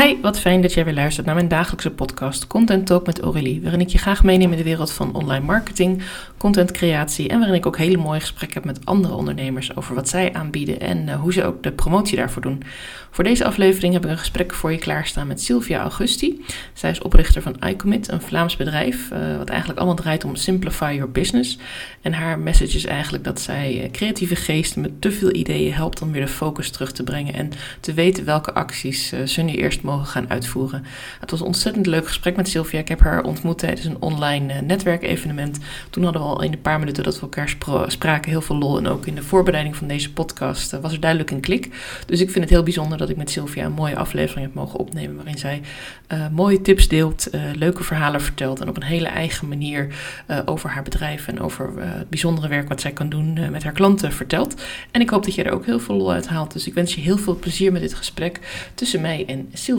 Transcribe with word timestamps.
Hi, 0.00 0.16
wat 0.20 0.40
fijn 0.40 0.60
dat 0.60 0.72
jij 0.72 0.84
weer 0.84 0.94
luistert 0.94 1.26
naar 1.26 1.34
mijn 1.34 1.48
dagelijkse 1.48 1.90
podcast 1.90 2.46
Content 2.46 2.86
Talk 2.86 3.06
met 3.06 3.20
Aurélie, 3.20 3.62
waarin 3.62 3.80
ik 3.80 3.88
je 3.88 3.98
graag 3.98 4.22
meeneem 4.22 4.50
in 4.50 4.56
de 4.56 4.64
wereld 4.64 4.92
van 4.92 5.14
online 5.14 5.44
marketing, 5.44 6.02
contentcreatie 6.36 7.28
en 7.28 7.38
waarin 7.38 7.56
ik 7.56 7.66
ook 7.66 7.78
hele 7.78 7.96
mooie 7.96 8.20
gesprekken 8.20 8.62
heb 8.62 8.72
met 8.72 8.86
andere 8.86 9.14
ondernemers 9.14 9.76
over 9.76 9.94
wat 9.94 10.08
zij 10.08 10.32
aanbieden 10.32 10.80
en 10.80 11.08
uh, 11.08 11.20
hoe 11.20 11.32
ze 11.32 11.44
ook 11.44 11.62
de 11.62 11.72
promotie 11.72 12.16
daarvoor 12.16 12.42
doen. 12.42 12.62
Voor 13.10 13.24
deze 13.24 13.44
aflevering 13.44 13.92
heb 13.92 14.04
ik 14.04 14.10
een 14.10 14.18
gesprek 14.18 14.54
voor 14.54 14.72
je 14.72 14.78
klaarstaan 14.78 15.26
met 15.26 15.42
Sylvia 15.42 15.80
Augusti. 15.80 16.44
Zij 16.72 16.90
is 16.90 17.02
oprichter 17.02 17.42
van 17.42 17.56
iCommit, 17.68 18.08
een 18.08 18.20
Vlaams 18.20 18.56
bedrijf 18.56 19.10
uh, 19.12 19.36
wat 19.36 19.48
eigenlijk 19.48 19.78
allemaal 19.78 19.96
draait 19.96 20.24
om 20.24 20.36
Simplify 20.36 20.92
Your 20.94 21.10
Business. 21.10 21.58
En 22.02 22.12
haar 22.12 22.38
message 22.38 22.76
is 22.76 22.84
eigenlijk 22.84 23.24
dat 23.24 23.40
zij 23.40 23.82
uh, 23.84 23.90
creatieve 23.90 24.36
geesten 24.36 24.80
met 24.80 25.00
te 25.00 25.12
veel 25.12 25.34
ideeën 25.34 25.72
helpt 25.72 26.02
om 26.02 26.12
weer 26.12 26.24
de 26.24 26.28
focus 26.28 26.70
terug 26.70 26.92
te 26.92 27.02
brengen 27.02 27.34
en 27.34 27.50
te 27.80 27.92
weten 27.92 28.24
welke 28.24 28.54
acties 28.54 29.12
ze 29.24 29.42
nu 29.42 29.52
eerst 29.52 29.82
mogen 29.84 30.06
gaan 30.06 30.30
uitvoeren. 30.30 30.84
Het 31.20 31.30
was 31.30 31.40
een 31.40 31.46
ontzettend 31.46 31.86
leuk 31.86 32.06
gesprek 32.06 32.36
met 32.36 32.48
Sylvia. 32.48 32.78
Ik 32.78 32.88
heb 32.88 33.00
haar 33.00 33.22
ontmoet 33.22 33.58
tijdens 33.58 33.84
een 33.84 33.96
online 34.00 34.54
uh, 34.54 34.60
netwerkevenement. 34.60 35.58
Toen 35.90 36.04
hadden 36.04 36.22
we 36.22 36.28
al 36.28 36.42
in 36.42 36.52
een 36.52 36.60
paar 36.60 36.78
minuten 36.78 37.02
dat 37.02 37.14
we 37.14 37.20
elkaar 37.20 37.56
spraken 37.86 38.30
heel 38.30 38.40
veel 38.40 38.58
lol. 38.58 38.78
En 38.78 38.86
ook 38.86 39.06
in 39.06 39.14
de 39.14 39.22
voorbereiding 39.22 39.76
van 39.76 39.86
deze 39.86 40.12
podcast 40.12 40.72
uh, 40.72 40.80
was 40.80 40.92
er 40.92 41.00
duidelijk 41.00 41.30
een 41.30 41.40
klik. 41.40 41.70
Dus 42.06 42.20
ik 42.20 42.30
vind 42.30 42.44
het 42.44 42.52
heel 42.52 42.62
bijzonder 42.62 42.98
dat 42.98 43.08
ik 43.08 43.16
met 43.16 43.30
Sylvia 43.30 43.64
een 43.64 43.72
mooie 43.72 43.96
aflevering 43.96 44.46
heb 44.46 44.54
mogen 44.54 44.78
opnemen. 44.78 45.16
Waarin 45.16 45.38
zij 45.38 45.60
uh, 46.12 46.28
mooie 46.28 46.62
tips 46.62 46.88
deelt, 46.88 47.28
leuke 47.54 47.84
verhalen 47.84 48.20
vertelt. 48.20 48.60
En 48.60 48.68
op 48.68 48.76
een 48.76 48.82
hele 48.82 49.08
eigen 49.08 49.48
manier 49.48 49.94
over 50.44 50.70
haar 50.70 50.82
bedrijf 50.82 51.28
en 51.28 51.40
over 51.40 51.72
het 51.76 52.08
bijzondere 52.08 52.48
werk 52.48 52.68
wat 52.68 52.80
zij 52.80 52.92
kan 52.92 53.08
doen 53.08 53.50
met 53.50 53.62
haar 53.62 53.72
klanten 53.72 54.12
vertelt. 54.12 54.62
En 54.90 55.00
ik 55.00 55.10
hoop 55.10 55.24
dat 55.24 55.34
je 55.34 55.42
er 55.42 55.52
ook 55.52 55.66
heel 55.66 55.80
veel 55.80 55.94
lol 55.94 56.12
uit 56.12 56.28
haalt. 56.28 56.52
Dus 56.52 56.66
ik 56.66 56.74
wens 56.74 56.94
je 56.94 57.00
heel 57.00 57.16
veel 57.16 57.36
plezier 57.36 57.72
met 57.72 57.80
dit 57.80 57.94
gesprek 57.94 58.40
tussen 58.74 59.00
mij 59.00 59.24
en 59.26 59.48
Sylvia. 59.52 59.72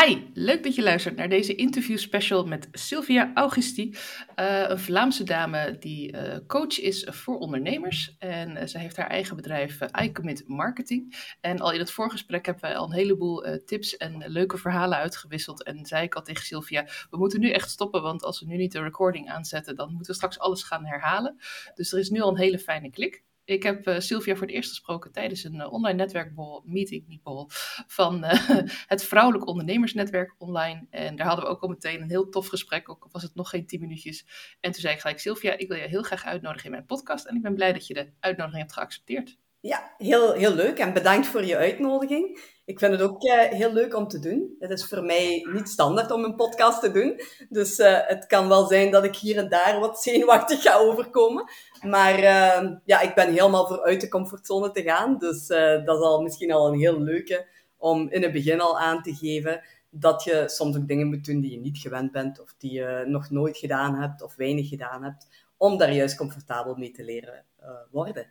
Hi, 0.00 0.16
leuk 0.34 0.62
dat 0.62 0.74
je 0.74 0.82
luistert 0.82 1.16
naar 1.16 1.28
deze 1.28 1.54
interview 1.54 1.98
special 1.98 2.46
met 2.46 2.68
Sylvia 2.72 3.30
Augusti, 3.34 3.96
uh, 4.36 4.68
een 4.68 4.78
Vlaamse 4.78 5.24
dame 5.24 5.76
die 5.78 6.12
uh, 6.12 6.36
coach 6.46 6.80
is 6.80 7.06
voor 7.10 7.38
ondernemers. 7.38 8.16
En 8.18 8.56
uh, 8.56 8.64
ze 8.64 8.78
heeft 8.78 8.96
haar 8.96 9.06
eigen 9.06 9.36
bedrijf 9.36 9.78
iCommit 10.02 10.48
Marketing. 10.48 11.34
En 11.40 11.58
al 11.58 11.72
in 11.72 11.78
het 11.78 11.90
voorgesprek 11.90 12.46
hebben 12.46 12.62
wij 12.62 12.76
al 12.76 12.84
een 12.84 12.92
heleboel 12.92 13.44
tips 13.64 13.96
en 13.96 14.24
leuke 14.26 14.58
verhalen 14.58 14.98
uitgewisseld. 14.98 15.64
En 15.64 15.86
zei 15.86 16.04
ik 16.04 16.14
al 16.14 16.22
tegen 16.22 16.44
Sylvia, 16.44 16.86
we 17.10 17.16
moeten 17.16 17.40
nu 17.40 17.50
echt 17.50 17.70
stoppen, 17.70 18.02
want 18.02 18.24
als 18.24 18.40
we 18.40 18.46
nu 18.46 18.56
niet 18.56 18.72
de 18.72 18.82
recording 18.82 19.30
aanzetten, 19.30 19.76
dan 19.76 19.92
moeten 19.92 20.10
we 20.10 20.16
straks 20.16 20.38
alles 20.38 20.62
gaan 20.62 20.86
herhalen. 20.86 21.36
Dus 21.74 21.92
er 21.92 21.98
is 21.98 22.10
nu 22.10 22.20
al 22.20 22.28
een 22.28 22.38
hele 22.38 22.58
fijne 22.58 22.90
klik. 22.90 23.24
Ik 23.52 23.62
heb 23.62 23.88
uh, 23.88 23.98
Sylvia 23.98 24.34
voor 24.34 24.46
het 24.46 24.54
eerst 24.54 24.68
gesproken 24.68 25.12
tijdens 25.12 25.44
een 25.44 25.54
uh, 25.54 25.72
online 25.72 25.96
netwerkbol, 25.96 26.62
meeting, 26.64 27.06
niet 27.06 27.22
bol, 27.22 27.46
van 27.86 28.24
uh, 28.24 28.48
het 28.92 29.04
Vrouwelijk 29.04 29.46
Ondernemersnetwerk 29.46 30.34
online. 30.38 30.86
En 30.90 31.16
daar 31.16 31.26
hadden 31.26 31.44
we 31.44 31.50
ook 31.50 31.62
al 31.62 31.68
meteen 31.68 32.02
een 32.02 32.10
heel 32.10 32.28
tof 32.28 32.46
gesprek, 32.46 32.88
ook 32.88 33.08
was 33.10 33.22
het 33.22 33.34
nog 33.34 33.48
geen 33.48 33.66
tien 33.66 33.80
minuutjes. 33.80 34.26
En 34.60 34.72
toen 34.72 34.80
zei 34.80 34.94
ik 34.94 35.00
gelijk, 35.00 35.20
Sylvia, 35.20 35.58
ik 35.58 35.68
wil 35.68 35.76
je 35.76 35.88
heel 35.88 36.02
graag 36.02 36.24
uitnodigen 36.24 36.64
in 36.64 36.70
mijn 36.70 36.86
podcast. 36.86 37.26
En 37.26 37.36
ik 37.36 37.42
ben 37.42 37.54
blij 37.54 37.72
dat 37.72 37.86
je 37.86 37.94
de 37.94 38.12
uitnodiging 38.20 38.62
hebt 38.62 38.74
geaccepteerd. 38.74 39.38
Ja, 39.62 39.94
heel, 39.98 40.32
heel 40.32 40.54
leuk 40.54 40.78
en 40.78 40.92
bedankt 40.92 41.26
voor 41.26 41.44
je 41.44 41.56
uitnodiging. 41.56 42.40
Ik 42.64 42.78
vind 42.78 42.92
het 42.92 43.02
ook 43.02 43.22
uh, 43.22 43.40
heel 43.40 43.72
leuk 43.72 43.96
om 43.96 44.08
te 44.08 44.18
doen. 44.18 44.56
Het 44.58 44.70
is 44.70 44.86
voor 44.86 45.04
mij 45.04 45.46
niet 45.52 45.68
standaard 45.68 46.10
om 46.10 46.24
een 46.24 46.36
podcast 46.36 46.80
te 46.80 46.90
doen. 46.90 47.20
Dus 47.48 47.78
uh, 47.78 47.98
het 48.02 48.26
kan 48.26 48.48
wel 48.48 48.66
zijn 48.66 48.90
dat 48.90 49.04
ik 49.04 49.16
hier 49.16 49.36
en 49.36 49.48
daar 49.48 49.80
wat 49.80 50.02
zenuwachtig 50.02 50.62
ga 50.62 50.76
overkomen. 50.76 51.44
Maar 51.80 52.18
uh, 52.18 52.70
ja, 52.84 53.00
ik 53.00 53.14
ben 53.14 53.32
helemaal 53.32 53.66
voor 53.66 53.82
uit 53.82 54.00
de 54.00 54.08
comfortzone 54.08 54.70
te 54.70 54.82
gaan. 54.82 55.18
Dus 55.18 55.46
dat 55.84 55.96
is 55.98 56.04
al 56.04 56.22
misschien 56.22 56.52
al 56.52 56.72
een 56.72 56.78
heel 56.78 57.00
leuke 57.00 57.46
om 57.76 58.10
in 58.10 58.22
het 58.22 58.32
begin 58.32 58.60
al 58.60 58.78
aan 58.78 59.02
te 59.02 59.14
geven 59.14 59.62
dat 59.90 60.24
je 60.24 60.44
soms 60.46 60.76
ook 60.76 60.88
dingen 60.88 61.08
moet 61.08 61.24
doen 61.24 61.40
die 61.40 61.50
je 61.50 61.60
niet 61.60 61.78
gewend 61.78 62.12
bent 62.12 62.40
of 62.40 62.54
die 62.58 62.72
je 62.72 63.04
nog 63.06 63.30
nooit 63.30 63.56
gedaan 63.56 63.94
hebt 63.94 64.22
of 64.22 64.34
weinig 64.34 64.68
gedaan 64.68 65.04
hebt, 65.04 65.26
om 65.56 65.78
daar 65.78 65.92
juist 65.92 66.16
comfortabel 66.16 66.74
mee 66.74 66.90
te 66.90 67.04
leren 67.04 67.44
worden. 67.90 68.26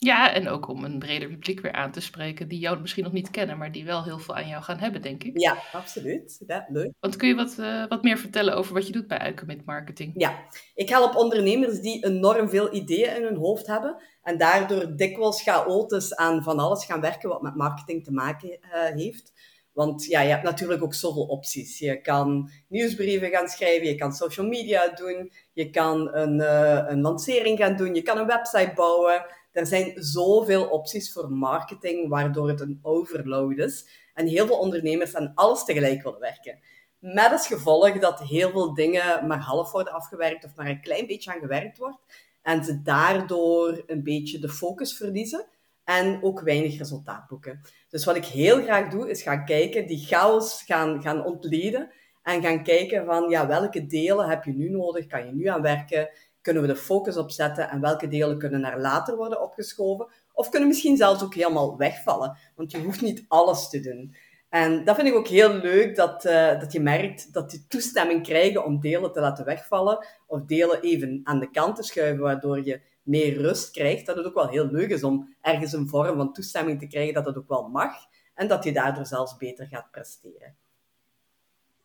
Ja, 0.00 0.32
en 0.32 0.48
ook 0.48 0.68
om 0.68 0.84
een 0.84 0.98
breder 0.98 1.28
publiek 1.28 1.60
weer 1.60 1.72
aan 1.72 1.92
te 1.92 2.00
spreken 2.00 2.48
die 2.48 2.58
jou 2.58 2.80
misschien 2.80 3.04
nog 3.04 3.12
niet 3.12 3.30
kennen, 3.30 3.58
maar 3.58 3.72
die 3.72 3.84
wel 3.84 4.04
heel 4.04 4.18
veel 4.18 4.36
aan 4.36 4.48
jou 4.48 4.62
gaan 4.62 4.78
hebben, 4.78 5.02
denk 5.02 5.24
ik. 5.24 5.38
Ja, 5.40 5.56
absoluut. 5.72 6.44
Ja, 6.46 6.66
leuk. 6.68 6.92
Want 7.00 7.16
kun 7.16 7.28
je 7.28 7.34
wat, 7.34 7.56
uh, 7.60 7.86
wat 7.88 8.02
meer 8.02 8.18
vertellen 8.18 8.54
over 8.54 8.74
wat 8.74 8.86
je 8.86 8.92
doet 8.92 9.06
bij 9.06 9.30
Ucommit 9.30 9.64
Marketing? 9.64 10.12
Ja, 10.16 10.38
ik 10.74 10.88
help 10.88 11.14
ondernemers 11.14 11.80
die 11.80 12.04
enorm 12.06 12.48
veel 12.48 12.74
ideeën 12.74 13.16
in 13.16 13.22
hun 13.22 13.36
hoofd 13.36 13.66
hebben 13.66 14.02
en 14.22 14.38
daardoor 14.38 14.96
dikwijls 14.96 15.42
chaotisch 15.42 16.16
aan 16.16 16.42
van 16.42 16.58
alles 16.58 16.84
gaan 16.84 17.00
werken 17.00 17.28
wat 17.28 17.42
met 17.42 17.54
marketing 17.54 18.04
te 18.04 18.12
maken 18.12 18.48
uh, 18.48 18.58
heeft. 18.72 19.32
Want 19.72 20.04
ja, 20.04 20.20
je 20.20 20.30
hebt 20.30 20.42
natuurlijk 20.42 20.82
ook 20.82 20.94
zoveel 20.94 21.26
opties. 21.26 21.78
Je 21.78 22.00
kan 22.00 22.50
nieuwsbrieven 22.68 23.30
gaan 23.30 23.48
schrijven, 23.48 23.86
je 23.86 23.94
kan 23.94 24.12
social 24.12 24.46
media 24.46 24.88
doen, 24.88 25.32
je 25.52 25.70
kan 25.70 26.14
een, 26.14 26.40
uh, 26.40 26.84
een 26.86 27.00
lancering 27.00 27.58
gaan 27.58 27.76
doen, 27.76 27.94
je 27.94 28.02
kan 28.02 28.18
een 28.18 28.26
website 28.26 28.72
bouwen. 28.74 29.26
Er 29.52 29.66
zijn 29.66 29.92
zoveel 29.94 30.68
opties 30.68 31.12
voor 31.12 31.30
marketing, 31.32 32.08
waardoor 32.08 32.48
het 32.48 32.60
een 32.60 32.78
overload 32.82 33.58
is. 33.58 33.88
En 34.14 34.26
heel 34.26 34.46
veel 34.46 34.58
ondernemers 34.58 35.14
aan 35.14 35.32
alles 35.34 35.64
tegelijk 35.64 36.02
willen 36.02 36.20
werken. 36.20 36.58
Met 36.98 37.32
als 37.32 37.46
gevolg 37.46 37.98
dat 37.98 38.20
heel 38.20 38.50
veel 38.50 38.74
dingen 38.74 39.26
maar 39.26 39.40
half 39.40 39.72
worden 39.72 39.92
afgewerkt 39.92 40.44
of 40.44 40.54
maar 40.56 40.66
een 40.66 40.80
klein 40.80 41.06
beetje 41.06 41.32
aan 41.32 41.40
gewerkt 41.40 41.78
wordt. 41.78 41.98
En 42.42 42.64
ze 42.64 42.82
daardoor 42.82 43.82
een 43.86 44.02
beetje 44.02 44.38
de 44.38 44.48
focus 44.48 44.96
verliezen 44.96 45.46
en 45.84 46.22
ook 46.22 46.40
weinig 46.40 46.78
resultaat 46.78 47.26
boeken. 47.28 47.60
Dus 47.88 48.04
wat 48.04 48.16
ik 48.16 48.24
heel 48.24 48.62
graag 48.62 48.90
doe, 48.90 49.10
is 49.10 49.22
gaan 49.22 49.44
kijken, 49.44 49.86
die 49.86 50.06
chaos 50.06 50.62
gaan, 50.62 51.02
gaan 51.02 51.24
ontleden 51.24 51.90
en 52.22 52.42
gaan 52.42 52.62
kijken 52.62 53.04
van 53.04 53.28
ja, 53.28 53.46
welke 53.46 53.86
delen 53.86 54.28
heb 54.28 54.44
je 54.44 54.52
nu 54.52 54.70
nodig, 54.70 55.06
kan 55.06 55.26
je 55.26 55.32
nu 55.32 55.46
aan 55.46 55.62
werken, 55.62 56.10
kunnen 56.48 56.66
we 56.66 56.74
de 56.74 56.80
focus 56.80 57.16
op 57.16 57.30
zetten 57.30 57.70
en 57.70 57.80
welke 57.80 58.08
delen 58.08 58.38
kunnen 58.38 58.60
naar 58.60 58.80
later 58.80 59.16
worden 59.16 59.42
opgeschoven? 59.42 60.06
Of 60.32 60.48
kunnen 60.48 60.68
misschien 60.68 60.96
zelfs 60.96 61.22
ook 61.22 61.34
helemaal 61.34 61.76
wegvallen, 61.76 62.36
want 62.56 62.70
je 62.70 62.78
hoeft 62.78 63.00
niet 63.00 63.24
alles 63.28 63.68
te 63.68 63.80
doen. 63.80 64.14
En 64.48 64.84
dat 64.84 64.96
vind 64.96 65.08
ik 65.08 65.14
ook 65.14 65.28
heel 65.28 65.52
leuk, 65.52 65.96
dat, 65.96 66.24
uh, 66.24 66.60
dat 66.60 66.72
je 66.72 66.80
merkt 66.80 67.32
dat 67.32 67.52
je 67.52 67.66
toestemming 67.66 68.22
krijgen 68.22 68.64
om 68.64 68.80
delen 68.80 69.12
te 69.12 69.20
laten 69.20 69.44
wegvallen, 69.44 70.06
of 70.26 70.44
delen 70.44 70.80
even 70.80 71.20
aan 71.24 71.38
de 71.38 71.50
kant 71.50 71.76
te 71.76 71.82
schuiven, 71.82 72.22
waardoor 72.22 72.64
je 72.64 72.80
meer 73.02 73.36
rust 73.40 73.70
krijgt. 73.70 74.06
Dat 74.06 74.16
het 74.16 74.26
ook 74.26 74.34
wel 74.34 74.48
heel 74.48 74.66
leuk 74.66 74.90
is 74.90 75.02
om 75.02 75.34
ergens 75.40 75.72
een 75.72 75.88
vorm 75.88 76.16
van 76.16 76.32
toestemming 76.32 76.78
te 76.78 76.86
krijgen 76.86 77.14
dat 77.14 77.26
het 77.26 77.36
ook 77.36 77.48
wel 77.48 77.68
mag, 77.68 77.94
en 78.34 78.48
dat 78.48 78.64
je 78.64 78.72
daardoor 78.72 79.06
zelfs 79.06 79.36
beter 79.36 79.66
gaat 79.66 79.90
presteren 79.90 80.56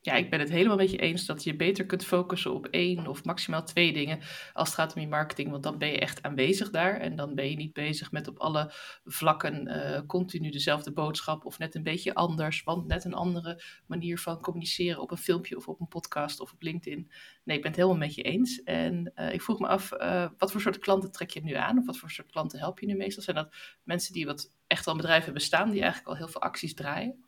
ja, 0.03 0.13
ik 0.13 0.29
ben 0.29 0.39
het 0.39 0.49
helemaal 0.49 0.77
met 0.77 0.91
je 0.91 0.97
eens 0.97 1.25
dat 1.25 1.43
je 1.43 1.55
beter 1.55 1.85
kunt 1.85 2.05
focussen 2.05 2.53
op 2.53 2.65
één 2.65 3.07
of 3.07 3.23
maximaal 3.23 3.63
twee 3.63 3.93
dingen 3.93 4.19
als 4.53 4.67
het 4.67 4.77
gaat 4.77 4.95
om 4.95 5.01
je 5.01 5.07
marketing. 5.07 5.49
Want 5.49 5.63
dan 5.63 5.77
ben 5.77 5.89
je 5.89 5.99
echt 5.99 6.21
aanwezig 6.21 6.69
daar 6.69 6.99
en 6.99 7.15
dan 7.15 7.35
ben 7.35 7.49
je 7.49 7.55
niet 7.55 7.73
bezig 7.73 8.11
met 8.11 8.27
op 8.27 8.37
alle 8.37 8.71
vlakken 9.05 9.67
uh, 9.67 9.99
continu 10.07 10.49
dezelfde 10.49 10.91
boodschap 10.91 11.45
of 11.45 11.57
net 11.57 11.75
een 11.75 11.83
beetje 11.83 12.13
anders. 12.13 12.63
Want 12.63 12.87
net 12.87 13.05
een 13.05 13.13
andere 13.13 13.61
manier 13.87 14.19
van 14.19 14.41
communiceren 14.41 15.01
op 15.01 15.11
een 15.11 15.17
filmpje 15.17 15.57
of 15.57 15.67
op 15.67 15.79
een 15.79 15.87
podcast 15.87 16.39
of 16.39 16.51
op 16.51 16.61
LinkedIn. 16.61 17.11
Nee, 17.43 17.55
ik 17.55 17.61
ben 17.61 17.71
het 17.71 17.79
helemaal 17.79 17.99
met 17.99 18.15
je 18.15 18.21
eens. 18.21 18.63
En 18.63 19.11
uh, 19.15 19.33
ik 19.33 19.41
vroeg 19.41 19.59
me 19.59 19.67
af, 19.67 19.91
uh, 19.91 20.29
wat 20.37 20.51
voor 20.51 20.61
soort 20.61 20.79
klanten 20.79 21.11
trek 21.11 21.29
je 21.29 21.43
nu 21.43 21.53
aan? 21.53 21.77
Of 21.77 21.85
wat 21.85 21.97
voor 21.97 22.11
soort 22.11 22.31
klanten 22.31 22.59
help 22.59 22.79
je 22.79 22.85
nu 22.85 22.95
meestal? 22.95 23.23
Zijn 23.23 23.35
dat 23.35 23.55
mensen 23.83 24.13
die 24.13 24.25
wat 24.25 24.51
echt 24.67 24.87
al 24.87 24.95
bedrijven 24.95 25.25
hebben 25.25 25.43
staan, 25.43 25.69
die 25.69 25.81
eigenlijk 25.81 26.09
al 26.09 26.15
heel 26.17 26.27
veel 26.27 26.41
acties 26.41 26.73
draaien? 26.73 27.23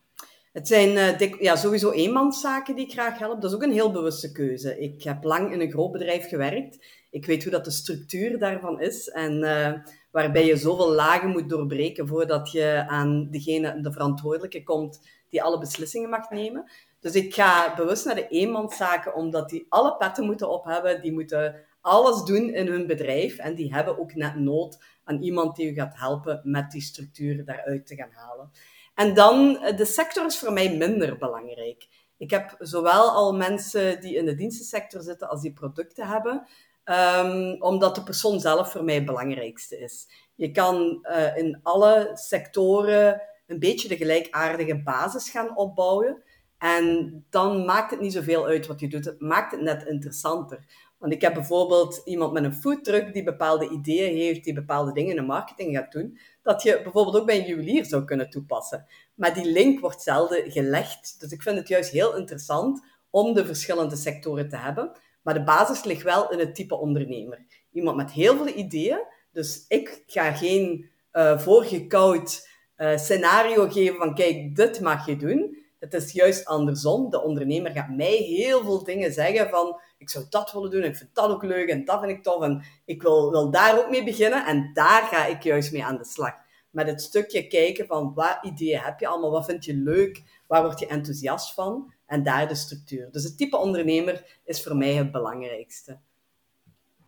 Het 0.55 0.67
zijn 0.67 1.17
dik, 1.17 1.41
ja, 1.41 1.55
sowieso 1.55 1.91
eenmanszaken 1.91 2.75
die 2.75 2.85
ik 2.85 2.91
graag 2.91 3.19
help. 3.19 3.41
Dat 3.41 3.49
is 3.49 3.55
ook 3.55 3.63
een 3.63 3.71
heel 3.71 3.91
bewuste 3.91 4.31
keuze. 4.31 4.79
Ik 4.79 5.03
heb 5.03 5.23
lang 5.23 5.51
in 5.51 5.61
een 5.61 5.71
groot 5.71 5.91
bedrijf 5.91 6.27
gewerkt. 6.27 6.85
Ik 7.09 7.25
weet 7.25 7.43
hoe 7.43 7.51
dat 7.51 7.65
de 7.65 7.71
structuur 7.71 8.39
daarvan 8.39 8.81
is. 8.81 9.07
En 9.09 9.43
uh, 9.43 9.73
waarbij 10.11 10.45
je 10.45 10.57
zoveel 10.57 10.91
lagen 10.91 11.29
moet 11.29 11.49
doorbreken 11.49 12.07
voordat 12.07 12.51
je 12.51 12.83
aan 12.87 13.27
degene, 13.31 13.81
de 13.81 13.91
verantwoordelijke 13.91 14.63
komt 14.63 15.01
die 15.29 15.43
alle 15.43 15.59
beslissingen 15.59 16.09
mag 16.09 16.29
nemen. 16.29 16.71
Dus 16.99 17.13
ik 17.13 17.33
ga 17.33 17.75
bewust 17.75 18.05
naar 18.05 18.15
de 18.15 18.27
eenmanszaken, 18.27 19.15
omdat 19.15 19.49
die 19.49 19.65
alle 19.69 19.97
petten 19.97 20.25
moeten 20.25 20.49
ophebben. 20.49 21.01
Die 21.01 21.13
moeten 21.13 21.55
alles 21.81 22.23
doen 22.23 22.53
in 22.53 22.67
hun 22.67 22.87
bedrijf. 22.87 23.37
En 23.37 23.55
die 23.55 23.73
hebben 23.73 23.99
ook 23.99 24.15
net 24.15 24.35
nood 24.35 24.83
aan 25.03 25.21
iemand 25.21 25.55
die 25.55 25.71
u 25.71 25.73
gaat 25.73 25.99
helpen 25.99 26.41
met 26.43 26.71
die 26.71 26.81
structuur 26.81 27.45
daaruit 27.45 27.87
te 27.87 27.95
gaan 27.95 28.11
halen. 28.11 28.51
En 28.95 29.13
dan, 29.13 29.57
eh, 29.57 29.77
de 29.77 29.85
sector 29.85 30.25
is 30.25 30.39
voor 30.39 30.53
mij 30.53 30.75
minder 30.75 31.17
belangrijk. 31.17 31.87
Ik 32.17 32.29
heb 32.29 32.55
zowel 32.59 33.09
al 33.09 33.33
mensen 33.33 34.01
die 34.01 34.15
in 34.15 34.25
de 34.25 34.35
dienstensector 34.35 35.01
zitten 35.01 35.29
als 35.29 35.41
die 35.41 35.53
producten 35.53 36.07
hebben, 36.07 36.47
um, 36.85 37.61
omdat 37.61 37.95
de 37.95 38.03
persoon 38.03 38.39
zelf 38.39 38.71
voor 38.71 38.83
mij 38.83 38.95
het 38.95 39.05
belangrijkste 39.05 39.79
is. 39.79 40.07
Je 40.35 40.51
kan 40.51 41.05
uh, 41.09 41.37
in 41.37 41.59
alle 41.63 42.11
sectoren 42.13 43.21
een 43.47 43.59
beetje 43.59 43.87
de 43.87 43.97
gelijkaardige 43.97 44.81
basis 44.83 45.29
gaan 45.29 45.57
opbouwen. 45.57 46.23
En 46.57 47.25
dan 47.29 47.65
maakt 47.65 47.91
het 47.91 47.99
niet 47.99 48.13
zoveel 48.13 48.45
uit 48.45 48.67
wat 48.67 48.79
je 48.79 48.87
doet. 48.87 49.05
Het 49.05 49.21
maakt 49.21 49.51
het 49.51 49.61
net 49.61 49.85
interessanter. 49.85 50.65
Want 50.97 51.13
ik 51.13 51.21
heb 51.21 51.33
bijvoorbeeld 51.33 52.01
iemand 52.05 52.33
met 52.33 52.43
een 52.43 52.53
foodtruck 52.53 53.13
die 53.13 53.23
bepaalde 53.23 53.69
ideeën 53.69 54.15
heeft, 54.17 54.43
die 54.43 54.53
bepaalde 54.53 54.91
dingen 54.91 55.09
in 55.09 55.15
de 55.15 55.21
marketing 55.21 55.75
gaat 55.75 55.91
doen, 55.91 56.19
dat 56.43 56.63
je 56.63 56.81
bijvoorbeeld 56.83 57.15
ook 57.15 57.25
bij 57.25 57.39
een 57.39 57.47
juwelier 57.47 57.85
zou 57.85 58.05
kunnen 58.05 58.29
toepassen. 58.29 58.85
Maar 59.15 59.33
die 59.33 59.51
link 59.51 59.79
wordt 59.79 60.01
zelden 60.01 60.51
gelegd. 60.51 61.19
Dus 61.19 61.31
ik 61.31 61.41
vind 61.41 61.57
het 61.57 61.67
juist 61.67 61.89
heel 61.89 62.15
interessant 62.15 62.83
om 63.09 63.33
de 63.33 63.45
verschillende 63.45 63.95
sectoren 63.95 64.49
te 64.49 64.57
hebben. 64.57 64.91
Maar 65.21 65.33
de 65.33 65.43
basis 65.43 65.83
ligt 65.83 66.03
wel 66.03 66.31
in 66.31 66.39
het 66.39 66.55
type 66.55 66.75
ondernemer. 66.75 67.45
Iemand 67.71 67.97
met 67.97 68.11
heel 68.11 68.37
veel 68.37 68.47
ideeën. 68.47 68.99
Dus 69.31 69.65
ik 69.67 70.03
ga 70.07 70.31
geen 70.31 70.89
uh, 71.13 71.39
voorgekoud 71.39 72.47
uh, 72.77 72.97
scenario 72.97 73.67
geven 73.69 73.97
van 73.97 74.15
kijk, 74.15 74.55
dit 74.55 74.79
mag 74.79 75.05
je 75.05 75.15
doen. 75.15 75.64
Het 75.91 76.03
is 76.03 76.11
juist 76.11 76.45
andersom. 76.45 77.09
De 77.09 77.23
ondernemer 77.23 77.71
gaat 77.71 77.89
mij 77.89 78.15
heel 78.15 78.63
veel 78.63 78.83
dingen 78.83 79.13
zeggen 79.13 79.49
van 79.49 79.79
ik 79.97 80.09
zou 80.09 80.25
dat 80.29 80.51
willen 80.51 80.71
doen, 80.71 80.83
ik 80.83 80.95
vind 80.95 81.09
dat 81.13 81.29
ook 81.29 81.43
leuk 81.43 81.69
en 81.69 81.85
dat 81.85 81.99
vind 81.99 82.11
ik 82.11 82.23
tof 82.23 82.43
en 82.43 82.63
ik 82.85 83.01
wil, 83.01 83.31
wil 83.31 83.51
daar 83.51 83.79
ook 83.79 83.89
mee 83.89 84.03
beginnen 84.03 84.45
en 84.45 84.71
daar 84.73 85.03
ga 85.03 85.25
ik 85.25 85.43
juist 85.43 85.71
mee 85.71 85.85
aan 85.85 85.97
de 85.97 86.05
slag. 86.05 86.33
Met 86.69 86.87
het 86.87 87.01
stukje 87.01 87.47
kijken 87.47 87.85
van 87.85 88.13
wat 88.13 88.37
ideeën 88.41 88.79
heb 88.79 88.99
je 88.99 89.07
allemaal, 89.07 89.31
wat 89.31 89.45
vind 89.45 89.65
je 89.65 89.75
leuk, 89.75 90.23
waar 90.47 90.63
word 90.63 90.79
je 90.79 90.87
enthousiast 90.87 91.53
van 91.53 91.93
en 92.05 92.23
daar 92.23 92.47
de 92.47 92.55
structuur. 92.55 93.11
Dus 93.11 93.23
het 93.23 93.37
type 93.37 93.57
ondernemer 93.57 94.39
is 94.43 94.63
voor 94.63 94.75
mij 94.75 94.93
het 94.93 95.11
belangrijkste. 95.11 95.99